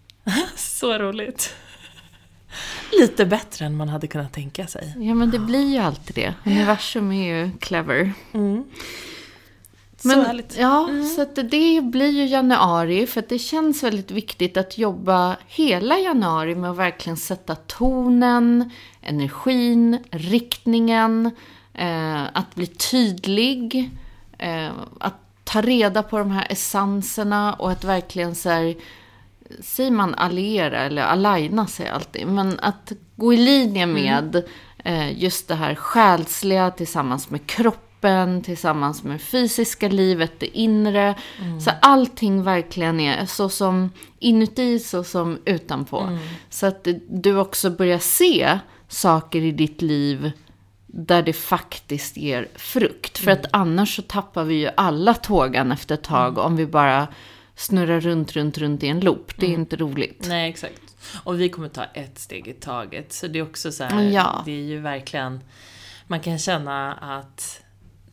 så 0.55 0.97
roligt. 0.97 1.55
Lite 2.99 3.25
bättre 3.25 3.65
än 3.65 3.75
man 3.77 3.89
hade 3.89 4.07
kunnat 4.07 4.33
tänka 4.33 4.67
sig. 4.67 4.93
Ja, 4.99 5.13
men 5.13 5.31
det 5.31 5.39
blir 5.39 5.71
ju 5.73 5.77
alltid 5.77 6.15
det. 6.15 6.33
Universum 6.51 7.11
är 7.11 7.35
ju 7.45 7.51
clever. 7.59 8.13
så 8.31 8.63
Men, 10.03 10.25
härligt. 10.25 10.57
Ja, 10.57 10.89
så 11.15 11.21
att 11.21 11.35
det 11.35 11.83
blir 11.83 12.09
ju 12.09 12.25
januari. 12.25 13.07
För 13.07 13.23
det 13.29 13.39
känns 13.39 13.83
väldigt 13.83 14.11
viktigt 14.11 14.57
att 14.57 14.77
jobba 14.77 15.37
hela 15.47 15.99
januari 15.99 16.55
med 16.55 16.71
att 16.71 16.77
verkligen 16.77 17.17
sätta 17.17 17.55
tonen, 17.55 18.71
energin, 19.01 20.03
riktningen. 20.11 21.31
Eh, 21.73 22.23
att 22.33 22.55
bli 22.55 22.67
tydlig. 22.67 23.91
Eh, 24.37 24.71
att 24.99 25.27
ta 25.43 25.61
reda 25.61 26.03
på 26.03 26.17
de 26.17 26.31
här 26.31 26.47
essenserna 26.49 27.53
och 27.53 27.71
att 27.71 27.83
verkligen 27.83 28.35
så 28.35 28.49
här, 28.49 28.75
säger 29.61 29.91
man 29.91 30.15
alliera 30.15 30.79
eller 30.79 31.01
aligna 31.01 31.67
jag 31.79 31.87
alltid, 31.87 32.27
men 32.27 32.59
att 32.59 32.91
gå 33.15 33.33
i 33.33 33.37
linje 33.37 33.85
med 33.85 34.43
eh, 34.77 35.23
just 35.23 35.47
det 35.47 35.55
här 35.55 35.75
själsliga 35.75 36.71
tillsammans 36.71 37.29
med 37.29 37.47
kroppen, 37.47 37.86
tillsammans 38.43 39.03
med 39.03 39.21
fysiska 39.21 39.87
livet, 39.89 40.31
det 40.39 40.57
inre. 40.57 41.15
Så 41.65 41.71
allting 41.81 42.43
verkligen 42.43 42.99
är 42.99 43.25
så 43.25 43.49
som 43.49 43.91
inuti 44.19 44.79
så 44.79 45.03
som 45.03 45.39
utanpå. 45.45 46.17
Så 46.49 46.65
att 46.65 46.87
du 47.09 47.37
också 47.37 47.69
börjar 47.69 47.99
se 47.99 48.59
saker 48.87 49.41
i 49.41 49.51
ditt 49.51 49.81
liv 49.81 50.31
där 50.85 51.21
det 51.21 51.33
faktiskt 51.33 52.17
ger 52.17 52.47
frukt. 52.55 53.17
För 53.17 53.31
att 53.31 53.45
annars 53.51 53.95
så 53.95 54.01
tappar 54.01 54.43
vi 54.43 54.55
ju 54.55 54.69
alla 54.77 55.13
tågan 55.13 55.71
efter 55.71 55.95
ett 55.95 56.03
tag 56.03 56.37
om 56.37 56.55
vi 56.55 56.65
bara 56.65 57.07
snurrar 57.55 57.99
runt, 57.99 58.33
runt, 58.33 58.57
runt 58.57 58.83
i 58.83 58.87
en 58.87 58.99
loop. 58.99 59.31
Det 59.37 59.45
är 59.45 59.49
inte 59.53 59.75
roligt. 59.75 60.25
Nej, 60.27 60.49
exakt. 60.49 60.81
Och 61.23 61.41
vi 61.41 61.49
kommer 61.49 61.69
ta 61.69 61.83
ett 61.83 62.19
steg 62.19 62.47
i 62.47 62.53
taget. 62.53 63.13
Så 63.13 63.27
det 63.27 63.39
är 63.39 63.43
också 63.43 63.71
så 63.71 63.83
här, 63.83 64.01
Ja. 64.03 64.41
det 64.45 64.51
är 64.51 64.63
ju 64.65 64.79
verkligen, 64.79 65.39
man 66.07 66.19
kan 66.19 66.39
känna 66.39 66.93
att 66.93 67.61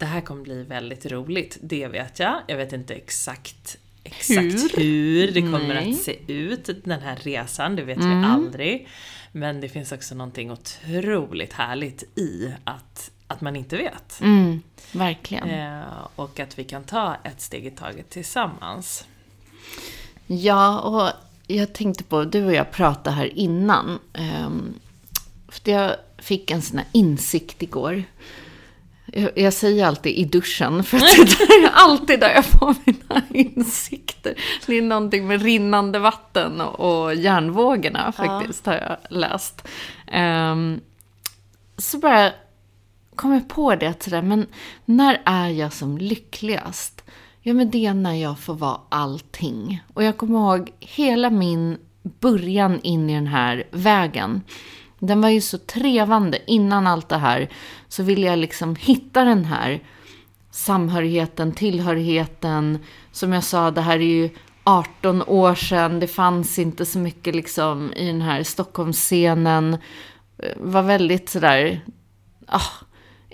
det 0.04 0.08
här 0.08 0.20
kommer 0.20 0.42
bli 0.42 0.62
väldigt 0.62 1.06
roligt. 1.06 1.58
Det 1.60 1.88
vet 1.88 2.18
jag. 2.18 2.42
Jag 2.46 2.56
vet 2.56 2.72
inte 2.72 2.94
exakt, 2.94 3.76
exakt 4.02 4.78
hur, 4.78 5.32
det 5.32 5.40
kommer 5.40 5.74
Nej. 5.74 5.90
att 5.90 5.98
se 5.98 6.32
ut, 6.32 6.70
den 6.84 7.00
här 7.00 7.16
resan. 7.16 7.76
Det 7.76 7.82
vet 7.82 7.98
vi 7.98 8.24
aldrig. 8.24 8.88
Men 9.32 9.60
det 9.60 9.68
finns 9.68 9.92
också 9.92 10.14
någonting 10.14 10.50
otroligt 10.50 11.52
härligt 11.52 12.02
i 12.18 12.54
att, 12.64 13.10
att 13.26 13.40
man 13.40 13.56
inte 13.56 13.76
vet. 13.76 14.20
Mm, 14.20 14.62
verkligen. 14.92 15.50
Eh, 15.50 16.08
och 16.16 16.40
att 16.40 16.58
vi 16.58 16.64
kan 16.64 16.84
ta 16.84 17.16
ett 17.24 17.40
steg 17.40 17.66
i 17.66 17.70
taget 17.70 18.10
tillsammans. 18.10 19.06
Ja, 20.26 20.80
och 20.80 21.10
jag 21.46 21.72
tänkte 21.72 22.04
på, 22.04 22.24
du 22.24 22.44
och 22.44 22.54
jag 22.54 22.70
pratade 22.70 23.16
här 23.16 23.38
innan. 23.38 23.98
Um, 24.46 24.74
för 25.48 25.70
jag 25.70 25.96
fick 26.18 26.50
en 26.50 26.62
sån 26.62 26.78
här 26.78 26.86
insikt 26.92 27.62
igår. 27.62 28.04
Jag, 29.06 29.30
jag 29.38 29.52
säger 29.52 29.86
alltid 29.86 30.12
i 30.12 30.24
duschen, 30.24 30.84
för 30.84 30.98
det 30.98 31.66
är 31.66 31.70
alltid 31.72 32.20
där 32.20 32.34
jag 32.34 32.44
får 32.44 32.74
mina 32.84 33.22
insikter. 33.30 34.34
Det 34.66 34.78
är 34.78 34.82
någonting 34.82 35.26
med 35.26 35.42
rinnande 35.42 35.98
vatten 35.98 36.60
och, 36.60 37.04
och 37.04 37.14
järnvågorna 37.14 38.12
faktiskt, 38.12 38.66
har 38.66 38.74
jag 38.74 38.96
läst. 39.08 39.68
Ehm, 40.06 40.80
så 41.78 41.98
bara 41.98 42.32
kom 43.16 43.32
jag 43.32 43.48
på 43.48 43.74
det 43.74 44.02
sådär, 44.02 44.22
men 44.22 44.46
när 44.84 45.22
är 45.24 45.48
jag 45.48 45.72
som 45.72 45.98
lyckligast? 45.98 47.04
Ja, 47.42 47.54
men 47.54 47.70
det 47.70 47.86
är 47.86 47.94
när 47.94 48.14
jag 48.14 48.38
får 48.38 48.54
vara 48.54 48.80
allting. 48.88 49.82
Och 49.94 50.02
jag 50.04 50.16
kommer 50.16 50.38
ihåg 50.38 50.72
hela 50.80 51.30
min 51.30 51.78
början 52.02 52.80
in 52.80 53.10
i 53.10 53.14
den 53.14 53.26
här 53.26 53.64
vägen. 53.70 54.42
Den 55.06 55.20
var 55.20 55.28
ju 55.28 55.40
så 55.40 55.58
trevande. 55.58 56.38
Innan 56.46 56.86
allt 56.86 57.08
det 57.08 57.16
här 57.16 57.48
så 57.88 58.02
ville 58.02 58.26
jag 58.26 58.38
liksom 58.38 58.76
hitta 58.76 59.24
den 59.24 59.44
här 59.44 59.80
samhörigheten, 60.50 61.52
tillhörigheten. 61.52 62.78
Som 63.12 63.32
jag 63.32 63.44
sa, 63.44 63.70
det 63.70 63.80
här 63.80 63.96
är 63.96 64.00
ju 64.00 64.30
18 64.64 65.22
år 65.22 65.54
sedan. 65.54 66.00
Det 66.00 66.06
fanns 66.06 66.58
inte 66.58 66.86
så 66.86 66.98
mycket 66.98 67.34
liksom 67.34 67.92
i 67.92 68.06
den 68.06 68.22
här 68.22 68.42
Stockholmsscenen. 68.42 69.74
Eh, 70.38 70.50
var 70.56 70.82
väldigt 70.82 71.28
sådär 71.28 71.80
ah, 72.46 72.70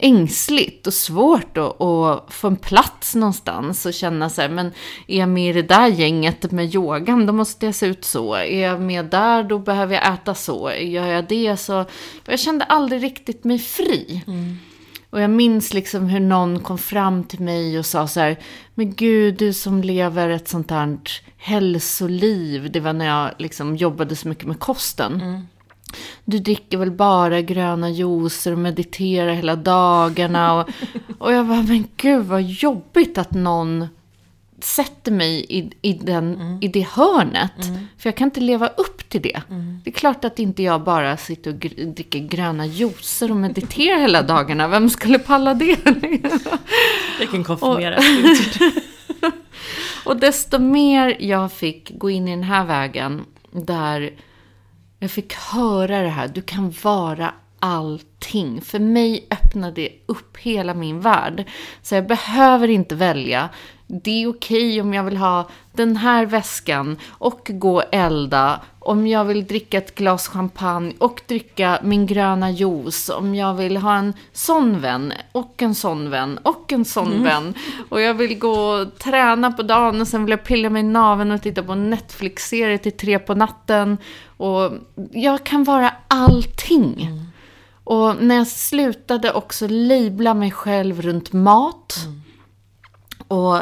ängsligt 0.03 0.87
och 0.87 0.95
svårt 0.95 1.59
att, 1.59 1.81
att 1.81 2.33
få 2.33 2.49
en 2.49 2.57
plats 2.57 3.15
någonstans 3.15 3.87
och 3.87 3.95
känna 3.95 4.31
så 4.31 4.41
här, 4.41 4.49
men 4.49 4.73
är 5.07 5.19
jag 5.19 5.29
med 5.29 5.51
i 5.51 5.63
det 5.63 5.69
där 5.69 5.87
gänget 5.87 6.53
med 6.53 6.75
yogan, 6.75 7.27
då 7.27 7.33
måste 7.33 7.67
jag 7.67 7.75
se 7.75 7.87
ut 7.87 8.05
så. 8.05 8.35
Är 8.35 8.61
jag 8.61 8.81
med 8.81 9.05
där, 9.05 9.43
då 9.43 9.59
behöver 9.59 9.95
jag 9.95 10.15
äta 10.15 10.35
så. 10.35 10.73
Gör 10.81 11.07
jag 11.07 11.29
det 11.29 11.57
så... 11.57 11.85
Jag 12.25 12.41
kände 12.41 12.65
aldrig 12.65 13.03
riktigt 13.03 13.45
mig 13.45 13.59
fri. 13.59 14.23
Och 15.11 15.21
jag 15.21 15.31
minns 15.31 15.75
liksom 15.75 16.07
hur 16.07 16.21
någon 16.21 16.61
kom 16.61 16.79
fram 16.79 17.25
till 17.25 17.41
mig 17.41 17.79
och 17.79 17.87
sa 17.87 18.07
så 18.07 18.21
här, 18.21 18.37
men 18.75 18.95
gud, 18.95 19.35
du 19.35 19.53
som 19.53 19.83
lever 19.83 20.29
ett 20.29 20.49
sånt 20.49 20.71
här 20.71 20.99
hälsoliv. 21.37 22.71
Det 22.73 22.81
var 22.81 22.93
när 22.93 23.07
jag 23.07 23.31
liksom 23.39 23.77
jobbade 23.77 24.17
så 24.17 24.29
mycket 24.29 24.47
med 24.47 24.59
kosten. 24.59 25.47
Du 26.25 26.39
dricker 26.39 26.79
väl 26.79 26.91
bara 26.91 27.41
gröna 27.41 27.91
juicer 27.91 28.53
och 28.53 28.59
mediterar 28.59 29.33
hela 29.33 29.57
dagarna. 29.57 30.55
Och, 30.61 30.69
och 31.19 31.33
jag 31.33 31.47
bara, 31.47 31.63
men 31.63 31.85
gud 31.97 32.25
vad 32.25 32.43
jobbigt 32.43 33.19
att 33.19 33.31
någon 33.33 33.89
sätter 34.63 35.13
mig 35.13 35.47
i, 35.49 35.71
i, 35.83 35.93
den, 35.93 36.59
i 36.61 36.69
det 36.69 36.87
hörnet. 36.91 37.53
För 37.99 38.09
jag 38.09 38.17
kan 38.17 38.25
inte 38.25 38.41
leva 38.41 38.67
upp 38.69 39.09
till 39.09 39.23
det. 39.23 39.41
Det 39.85 39.91
är 39.91 39.95
klart 39.95 40.25
att 40.25 40.39
inte 40.39 40.63
jag 40.63 40.85
bara 40.85 41.17
sitter 41.17 41.51
och 41.51 41.57
gr- 41.57 41.95
dricker 41.95 42.19
gröna 42.19 42.67
juicer 42.67 43.31
och 43.31 43.37
mediterar 43.37 44.01
hela 44.01 44.23
dagarna. 44.23 44.69
Vem 44.69 44.91
skulle 44.91 45.19
palla 45.19 45.55
det? 45.55 45.77
Jag 47.21 47.31
kan 47.31 47.45
konfirmera. 47.45 47.99
Och 50.05 50.17
desto 50.17 50.59
mer 50.59 51.17
jag 51.21 51.53
fick 51.53 51.99
gå 51.99 52.11
in 52.11 52.29
i 52.29 52.31
den 52.31 52.43
här 52.43 52.65
vägen, 52.65 53.21
där 53.53 54.11
jag 55.03 55.11
fick 55.11 55.35
höra 55.35 56.03
det 56.03 56.09
här, 56.09 56.29
du 56.29 56.43
kan 56.43 56.75
vara 56.83 57.35
allting. 57.59 58.61
För 58.61 58.79
mig 58.79 59.27
öppnade 59.31 59.75
det 59.75 59.93
upp 60.07 60.37
hela 60.37 60.75
min 60.75 61.01
värld. 61.01 61.45
Så 61.83 61.95
jag 61.95 62.07
behöver 62.07 62.69
inte 62.69 62.95
välja. 62.95 63.49
Det 63.93 64.23
är 64.23 64.29
okej 64.29 64.81
om 64.81 64.95
jag 64.95 65.05
vill 65.05 65.17
ha 65.17 65.49
den 65.73 65.97
här 65.97 66.27
väskan 66.27 66.97
och 67.11 67.51
gå 67.55 67.77
och 67.77 67.85
elda. 67.93 68.61
Om 68.79 69.07
jag 69.07 69.25
vill 69.25 69.47
dricka 69.47 69.79
ett 69.79 69.95
glas 69.95 70.29
champagne 70.29 70.95
och 70.99 71.23
dricka 71.27 71.79
min 71.83 72.07
gröna 72.07 72.51
juice. 72.51 73.09
Om 73.09 73.35
jag 73.35 73.55
vill 73.55 73.77
ha 73.77 73.97
en 73.97 74.15
sån 74.33 74.81
vän 74.81 75.13
och 75.33 75.63
en 75.63 75.75
sån 75.75 76.11
vän 76.11 76.39
och 76.43 76.73
en 76.73 76.85
sån 76.85 77.23
vän. 77.23 77.55
Och 77.89 78.01
jag 78.01 78.15
vill 78.15 78.39
gå 78.39 78.51
och 78.51 78.99
träna 78.99 79.53
på 79.53 79.63
dagen 79.63 80.01
och 80.01 80.09
sen 80.09 80.25
vill 80.25 80.31
jag 80.31 80.45
pilla 80.45 80.71
mig 80.71 80.81
i 80.81 80.87
naveln 80.87 81.31
och 81.31 81.43
titta 81.43 81.63
på 81.63 81.75
Netflix-serie 81.75 82.79
till 82.79 82.97
tre 82.97 83.19
på 83.19 83.35
natten. 83.35 83.99
Och 84.37 84.73
jag 85.13 85.45
kan 85.45 85.65
vara 85.65 85.93
allting. 86.09 87.11
Och 87.85 88.23
när 88.23 88.37
jag 88.37 88.47
slutade 88.47 89.33
också 89.33 89.67
labla 89.69 90.35
mig 90.35 90.51
själv 90.51 91.03
runt 91.03 91.33
mat. 91.33 91.95
Och 93.29 93.59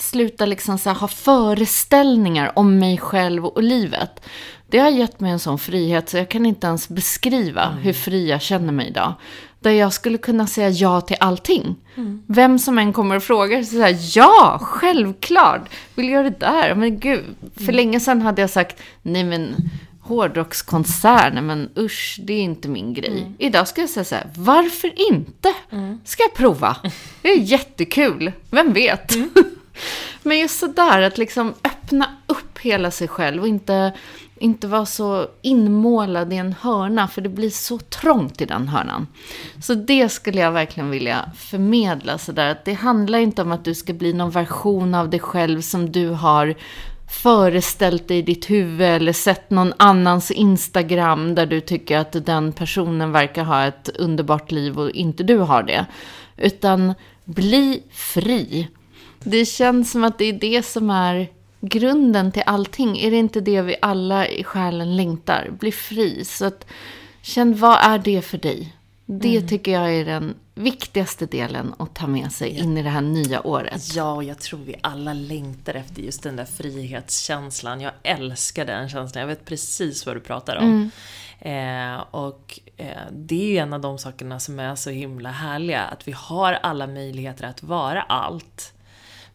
sluta 0.00 0.46
liksom 0.46 0.78
så 0.78 0.90
här 0.90 0.96
ha 0.96 1.08
föreställningar 1.08 2.52
om 2.58 2.78
mig 2.78 2.98
själv 2.98 3.46
och 3.46 3.62
livet. 3.62 4.20
Det 4.70 4.78
har 4.78 4.90
gett 4.90 5.20
mig 5.20 5.32
en 5.32 5.38
sån 5.38 5.58
frihet 5.58 6.08
så 6.08 6.16
jag 6.16 6.28
kan 6.28 6.46
inte 6.46 6.66
ens 6.66 6.88
beskriva 6.88 7.68
hur 7.68 7.92
fri 7.92 8.30
jag 8.30 8.42
känner 8.42 8.72
mig 8.72 8.88
idag. 8.88 9.14
Där 9.60 9.70
jag 9.70 9.92
skulle 9.92 10.18
kunna 10.18 10.46
säga 10.46 10.70
ja 10.70 11.00
till 11.00 11.16
allting. 11.20 11.76
Vem 12.26 12.58
som 12.58 12.78
än 12.78 12.92
kommer 12.92 13.16
och 13.16 13.22
frågar 13.22 13.62
så 13.62 13.70
säger 13.70 13.98
ja, 14.18 14.58
självklart. 14.62 15.68
Vill 15.94 16.08
göra 16.08 16.22
det 16.30 16.40
där? 16.40 16.74
Men 16.74 16.98
gud, 17.00 17.24
för 17.54 17.72
länge 17.72 18.00
sedan 18.00 18.22
hade 18.22 18.40
jag 18.40 18.50
sagt 18.50 18.82
nej 19.02 19.24
men 19.24 19.54
hårdrockskonsert, 20.00 21.32
men 21.42 21.68
usch, 21.78 22.20
det 22.22 22.32
är 22.32 22.42
inte 22.42 22.68
min 22.68 22.94
grej. 22.94 23.32
Idag 23.38 23.68
ska 23.68 23.80
jag 23.80 23.90
säga 23.90 24.04
så 24.04 24.14
här, 24.14 24.26
varför 24.36 24.92
inte? 25.12 25.54
Ska 26.04 26.22
jag 26.22 26.34
prova? 26.34 26.76
Det 27.22 27.28
är 27.28 27.38
jättekul, 27.38 28.32
vem 28.50 28.72
vet? 28.72 29.12
Men 30.22 30.38
just 30.38 30.58
sådär, 30.58 31.02
att 31.02 31.18
liksom 31.18 31.54
öppna 31.64 32.10
upp 32.26 32.58
hela 32.58 32.90
sig 32.90 33.08
själv 33.08 33.42
och 33.42 33.48
inte, 33.48 33.92
inte 34.36 34.66
vara 34.66 34.86
så 34.86 35.26
inmålad 35.42 36.32
i 36.32 36.36
en 36.36 36.54
hörna, 36.60 37.08
för 37.08 37.20
det 37.20 37.28
blir 37.28 37.50
så 37.50 37.78
trångt 37.78 38.40
i 38.40 38.44
den 38.44 38.68
hörnan. 38.68 39.06
Så 39.62 39.74
det 39.74 40.08
skulle 40.08 40.40
jag 40.40 40.52
verkligen 40.52 40.90
vilja 40.90 41.30
förmedla 41.36 42.18
sådär, 42.18 42.50
att 42.50 42.64
det 42.64 42.72
handlar 42.72 43.18
inte 43.18 43.42
om 43.42 43.52
att 43.52 43.64
du 43.64 43.74
ska 43.74 43.92
bli 43.92 44.12
någon 44.12 44.30
version 44.30 44.94
av 44.94 45.10
dig 45.10 45.20
själv 45.20 45.60
som 45.60 45.92
du 45.92 46.08
har 46.08 46.54
föreställt 47.10 48.08
dig 48.08 48.18
i 48.18 48.22
ditt 48.22 48.50
huvud 48.50 48.80
eller 48.80 49.12
sett 49.12 49.50
någon 49.50 49.72
annans 49.76 50.30
Instagram 50.30 51.34
där 51.34 51.46
du 51.46 51.60
tycker 51.60 51.98
att 51.98 52.26
den 52.26 52.52
personen 52.52 53.12
verkar 53.12 53.44
ha 53.44 53.64
ett 53.64 53.88
underbart 53.98 54.50
liv 54.50 54.78
och 54.78 54.90
inte 54.90 55.22
du 55.22 55.38
har 55.38 55.62
det. 55.62 55.86
Utan 56.36 56.94
bli 57.24 57.82
fri. 57.90 58.68
Det 59.20 59.44
känns 59.44 59.90
som 59.90 60.04
att 60.04 60.18
det 60.18 60.24
är 60.24 60.32
det 60.32 60.62
som 60.62 60.90
är 60.90 61.28
grunden 61.60 62.32
till 62.32 62.42
allting. 62.46 62.98
Är 62.98 63.10
det 63.10 63.16
inte 63.16 63.40
det 63.40 63.62
vi 63.62 63.76
alla 63.82 64.28
i 64.28 64.44
själen 64.44 64.96
längtar? 64.96 65.50
Bli 65.50 65.72
fri. 65.72 66.24
Så 66.24 66.44
att, 66.44 66.66
känn 67.22 67.56
vad 67.56 67.78
är 67.82 67.98
det 67.98 68.22
för 68.22 68.38
dig? 68.38 68.74
Det 69.10 69.42
tycker 69.42 69.72
jag 69.72 69.94
är 69.94 70.04
den 70.04 70.34
viktigaste 70.54 71.26
delen 71.26 71.74
att 71.78 71.94
ta 71.94 72.06
med 72.06 72.32
sig 72.32 72.48
in 72.48 72.78
i 72.78 72.82
det 72.82 72.90
här 72.90 73.00
nya 73.00 73.46
året. 73.46 73.94
Ja, 73.94 74.12
och 74.12 74.24
jag 74.24 74.38
tror 74.38 74.60
vi 74.60 74.74
alla 74.80 75.12
längtar 75.12 75.74
efter 75.74 76.02
just 76.02 76.22
den 76.22 76.36
där 76.36 76.44
frihetskänslan. 76.44 77.80
Jag 77.80 77.92
älskar 78.02 78.64
den 78.64 78.88
känslan. 78.88 79.20
Jag 79.20 79.28
vet 79.28 79.44
precis 79.44 80.06
vad 80.06 80.16
du 80.16 80.20
pratar 80.20 80.56
om. 80.56 80.90
Eh, 81.38 82.04
och 82.10 82.60
eh, 82.76 82.96
det 83.12 83.42
är 83.42 83.48
ju 83.48 83.58
en 83.58 83.72
av 83.72 83.80
de 83.80 83.98
sakerna 83.98 84.40
som 84.40 84.58
är 84.58 84.74
så 84.74 84.90
himla 84.90 85.30
härliga. 85.30 85.82
Att 85.82 86.08
vi 86.08 86.12
har 86.12 86.52
alla 86.52 86.86
möjligheter 86.86 87.44
att 87.44 87.62
vara 87.62 88.02
allt. 88.02 88.72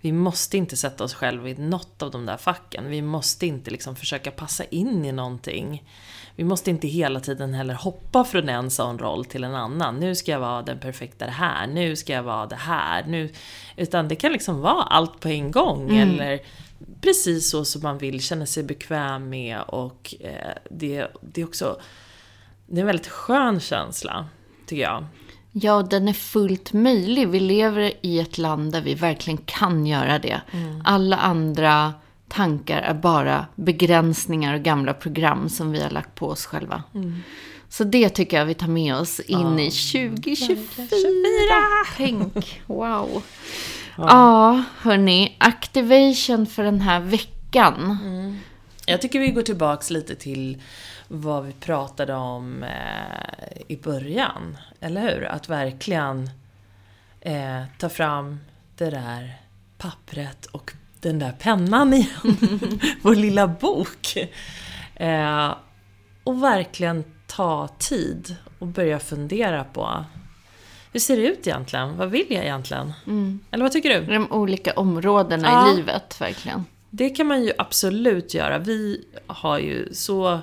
Vi 0.03 0.11
måste 0.11 0.57
inte 0.57 0.77
sätta 0.77 1.03
oss 1.03 1.13
själva 1.13 1.49
i 1.49 1.53
något 1.53 2.01
av 2.01 2.11
de 2.11 2.25
där 2.25 2.37
facken. 2.37 2.89
Vi 2.89 3.01
måste 3.01 3.45
inte 3.45 3.71
liksom 3.71 3.95
försöka 3.95 4.31
passa 4.31 4.63
in 4.63 5.05
i 5.05 5.11
någonting. 5.11 5.89
Vi 6.35 6.43
måste 6.43 6.69
inte 6.69 6.87
hela 6.87 7.19
tiden 7.19 7.53
heller 7.53 7.73
hoppa 7.73 8.23
från 8.23 8.49
en 8.49 8.71
sån 8.71 8.99
roll 8.99 9.25
till 9.25 9.43
en 9.43 9.55
annan. 9.55 9.95
Nu 9.95 10.15
ska 10.15 10.31
jag 10.31 10.39
vara 10.39 10.61
den 10.61 10.79
perfekta 10.79 11.25
det 11.25 11.31
här, 11.31 11.67
nu 11.67 11.95
ska 11.95 12.13
jag 12.13 12.23
vara 12.23 12.45
det 12.45 12.55
här. 12.55 13.05
Nu, 13.07 13.29
utan 13.75 14.07
det 14.07 14.15
kan 14.15 14.31
liksom 14.31 14.61
vara 14.61 14.83
allt 14.83 15.19
på 15.19 15.27
en 15.27 15.51
gång. 15.51 15.97
Eller 15.97 16.39
precis 17.01 17.49
så 17.49 17.65
som 17.65 17.81
man 17.81 17.97
vill, 17.97 18.21
känna 18.21 18.45
sig 18.45 18.63
bekväm 18.63 19.29
med. 19.29 19.61
Och 19.61 20.15
eh, 20.19 20.53
det, 20.69 21.07
det 21.21 21.41
är 21.41 21.45
också 21.45 21.81
det 22.67 22.75
är 22.75 22.81
en 22.81 22.87
väldigt 22.87 23.07
skön 23.07 23.59
känsla, 23.59 24.27
tycker 24.65 24.83
jag. 24.83 25.05
Ja, 25.55 25.81
den 25.81 26.07
är 26.07 26.13
fullt 26.13 26.73
möjlig. 26.73 27.27
Vi 27.27 27.39
lever 27.39 27.93
i 28.01 28.19
ett 28.19 28.37
land 28.37 28.71
där 28.71 28.81
vi 28.81 28.93
verkligen 28.93 29.37
kan 29.37 29.85
göra 29.85 30.19
det. 30.19 30.41
Alla 30.83 31.17
andra 31.17 31.93
tankar 32.27 32.81
är 32.81 32.93
bara 32.93 33.45
begränsningar 33.55 34.53
och 34.53 34.61
gamla 34.61 34.93
program 34.93 35.49
som 35.49 35.71
vi 35.71 35.81
har 35.81 35.89
lagt 35.89 36.15
på 36.15 36.27
oss 36.27 36.45
själva. 36.45 36.83
Så 37.69 37.83
det 37.83 38.09
tycker 38.09 38.37
jag 38.37 38.45
vi 38.45 38.53
tar 38.53 38.67
med 38.67 38.95
oss 38.95 39.19
in 39.19 39.59
i 39.59 39.71
2024. 39.71 40.57
Tänk, 41.97 42.61
wow. 42.65 43.23
Ja, 43.97 44.63
hörni. 44.77 45.35
Activation 45.39 46.45
för 46.45 46.63
den 46.63 46.81
här 46.81 46.99
veckan. 46.99 47.97
Jag 48.85 49.01
tycker 49.01 49.19
vi 49.19 49.31
går 49.31 49.41
tillbaks 49.41 49.89
lite 49.89 50.15
till 50.15 50.61
vad 51.15 51.43
vi 51.43 51.51
pratade 51.53 52.13
om 52.13 52.63
eh, 52.63 53.61
i 53.67 53.77
början. 53.77 54.57
Eller 54.79 55.01
hur? 55.01 55.23
Att 55.25 55.49
verkligen 55.49 56.29
eh, 57.21 57.63
ta 57.79 57.89
fram 57.89 58.39
det 58.77 58.89
där 58.89 59.33
pappret 59.77 60.45
och 60.45 60.73
den 60.99 61.19
där 61.19 61.31
pennan 61.39 61.93
igen. 61.93 62.79
Vår 63.01 63.15
lilla 63.15 63.47
bok. 63.47 64.17
Eh, 64.95 65.53
och 66.23 66.43
verkligen 66.43 67.03
ta 67.27 67.67
tid 67.67 68.35
och 68.59 68.67
börja 68.67 68.99
fundera 68.99 69.63
på 69.63 70.05
hur 70.91 70.99
ser 70.99 71.17
det 71.17 71.23
ut 71.27 71.47
egentligen? 71.47 71.97
Vad 71.97 72.09
vill 72.09 72.25
jag 72.29 72.43
egentligen? 72.43 72.93
Eller 73.51 73.63
vad 73.63 73.71
tycker 73.71 74.01
du? 74.01 74.13
De 74.13 74.31
olika 74.31 74.71
områdena 74.73 75.47
Ja. 75.47 75.73
i 75.73 75.75
livet, 75.75 76.21
verkligen. 76.21 76.65
Det 76.89 77.09
kan 77.09 77.27
man 77.27 77.43
ju 77.43 77.51
absolut 77.57 78.33
göra. 78.33 78.57
Vi 78.57 79.05
har 79.27 79.59
ju, 79.59 79.93
så 79.93 80.39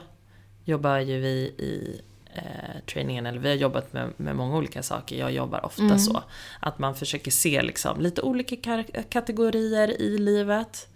jobbar 0.64 0.98
ju 0.98 1.20
vi 1.20 1.36
i 1.58 2.00
eh, 2.34 2.80
träningen, 2.92 3.26
eller 3.26 3.38
vi 3.38 3.48
har 3.48 3.56
jobbat 3.56 3.92
med, 3.92 4.12
med 4.16 4.36
många 4.36 4.56
olika 4.56 4.82
saker. 4.82 5.16
Jag 5.16 5.32
jobbar 5.32 5.66
ofta 5.66 5.98
så. 5.98 6.22
Att 6.60 6.78
man 6.78 6.94
försöker 6.94 7.30
se 7.30 7.62
liksom 7.62 8.00
lite 8.00 8.22
olika 8.22 8.84
kategorier 9.08 10.00
i 10.00 10.18
livet. 10.18 10.86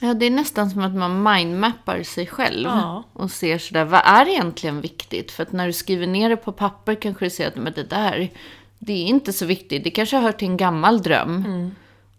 Ja, 0.00 0.14
det 0.14 0.26
är 0.26 0.30
nästan 0.30 0.70
som 0.70 0.80
att 0.80 0.94
man 0.94 1.22
mindmappar 1.22 2.02
sig 2.02 2.26
själv. 2.26 2.68
Ja. 2.68 3.04
Och 3.12 3.30
ser 3.30 3.58
sådär, 3.58 3.84
vad 3.84 4.00
är 4.04 4.28
egentligen 4.28 4.80
viktigt? 4.80 5.30
För 5.30 5.42
att 5.42 5.52
när 5.52 5.66
du 5.66 5.72
skriver 5.72 6.06
ner 6.06 6.28
det 6.28 6.36
på 6.36 6.52
papper 6.52 6.94
kanske 6.94 7.24
du 7.24 7.30
ser 7.30 7.48
att 7.48 7.56
men 7.56 7.72
det 7.72 7.90
där, 7.90 8.30
det 8.78 8.92
är 8.92 9.06
inte 9.06 9.32
så 9.32 9.46
viktigt. 9.46 9.84
Det 9.84 9.90
kanske 9.90 10.16
hör 10.16 10.32
till 10.32 10.48
en 10.48 10.56
gammal 10.56 11.02
dröm. 11.02 11.70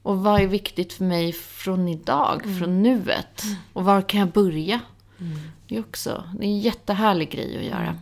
Och 0.01 0.18
vad 0.18 0.41
är 0.41 0.47
viktigt 0.47 0.93
för 0.93 1.03
mig 1.03 1.34
från 1.34 1.88
idag, 1.88 2.41
från 2.59 2.84
nuet? 2.84 3.41
Och 3.74 3.86
var 3.86 4.01
kan 4.01 4.20
jag 4.20 4.30
börja? 4.30 4.80
Det 5.68 5.76
är 5.76 5.80
också 5.80 6.24
det 6.39 6.45
är 6.45 6.49
en 6.49 6.59
jättehärlig 6.59 7.32
grej 7.32 7.57
att 7.57 7.63
göra. 7.63 7.95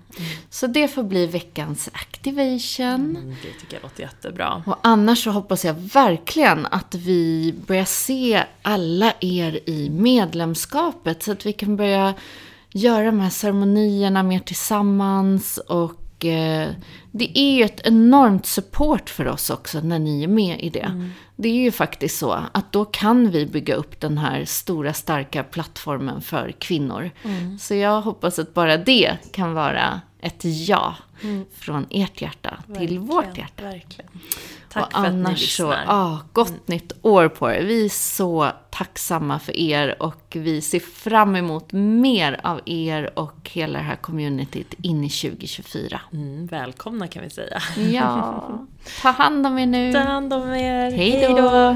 Så 0.50 0.68
det 0.68 0.88
får 0.88 1.04
bli 1.04 1.28
veckans 1.28 1.90
activation. 1.94 3.16
Mm, 3.16 3.36
det 3.44 3.60
tycker 3.60 3.76
jag 3.76 3.84
låter 3.84 4.04
jättebra. 4.04 4.64
Och 4.66 4.78
annars 4.84 5.24
så 5.24 5.32
hoppas 5.32 5.66
jag 5.66 5.74
verkligen 5.74 6.66
att 6.66 6.96
vi 6.96 7.54
börjar 7.68 7.86
se 7.86 8.44
alla 8.62 9.14
er 9.20 9.60
i 9.70 9.90
medlemskapet 9.90 11.24
så 11.24 11.32
att 11.32 11.46
vi 11.46 11.54
kan 11.54 11.76
börja 11.76 12.14
göra 12.70 13.06
de 13.06 13.20
här 13.20 13.30
ceremonierna 13.30 14.24
mer 14.24 14.40
tillsammans 14.40 15.58
och 15.58 16.05
Och 16.26 16.32
eh, 16.32 16.70
det 17.12 17.40
är 17.40 17.56
ju 17.56 17.64
ett 17.64 17.82
enormt 17.88 18.46
support 18.46 19.10
för 19.10 19.28
oss 19.28 19.50
också 19.50 19.80
när 19.80 20.00
ni 20.00 20.24
är 20.24 20.28
med 20.28 20.60
i 20.60 20.70
det. 20.70 21.10
Det 21.36 21.50
är 21.50 21.54
ju 21.54 21.72
faktiskt 21.72 22.18
så 22.18 22.40
att 22.52 22.72
då 22.72 22.86
kan 22.86 23.32
vi 23.32 23.46
bygga 23.46 23.76
upp 23.76 24.00
den 24.00 24.18
här 24.18 24.46
stora 24.46 24.94
starka 24.94 25.44
plattformen 25.44 26.22
för 26.22 26.52
kvinnor. 26.52 27.12
Så 27.60 27.76
jag 27.76 28.02
hoppas 28.02 28.40
att 28.40 28.54
bara 28.54 28.78
det 28.78 29.18
kan 29.32 29.54
vara 29.54 30.02
ett 30.22 30.42
ja 30.44 30.96
från 31.52 31.88
ert 31.90 32.22
hjärta 32.22 32.64
till 32.78 33.00
vårt 33.00 33.38
hjärta. 33.38 33.64
Verkligen. 33.64 34.12
Tack 34.70 34.86
och 34.86 34.92
för 34.92 35.00
att 35.00 35.14
ni 35.14 35.20
annars 35.20 35.58
så, 35.58 35.70
lyssnar. 35.70 35.86
ja, 35.88 36.20
gott 36.34 36.68
nytt 36.68 36.92
år 37.02 37.28
på 37.28 37.52
er. 37.52 37.64
Vi 37.64 37.86
är 37.86 37.90
så 37.90 38.52
tacksamma 38.70 39.40
för 39.40 39.58
er 39.58 40.04
och 40.04 40.38
vi 40.40 40.62
ser 40.62 40.80
fram 40.80 41.36
emot 41.36 41.72
mer 41.72 42.40
av 42.44 42.62
er 42.66 43.20
och 43.20 43.50
hela 43.54 43.80
det 43.80 43.86
här 43.86 43.96
communityt 43.96 44.74
in 44.82 45.04
i 45.04 45.10
2024. 45.10 46.02
Mm, 46.14 46.48
välkomna 46.48 47.08
kan 47.08 47.24
vi 47.24 47.30
säga. 47.30 47.62
Ja, 47.92 48.44
ta 49.02 49.10
hand 49.10 49.48
om 49.48 49.60
er 49.60 49.66
nu. 49.66 49.94
Ta 49.94 50.00
hand 50.00 50.34
om 50.34 50.54
er. 50.54 50.92
Hej 50.92 51.34
då! 51.38 51.76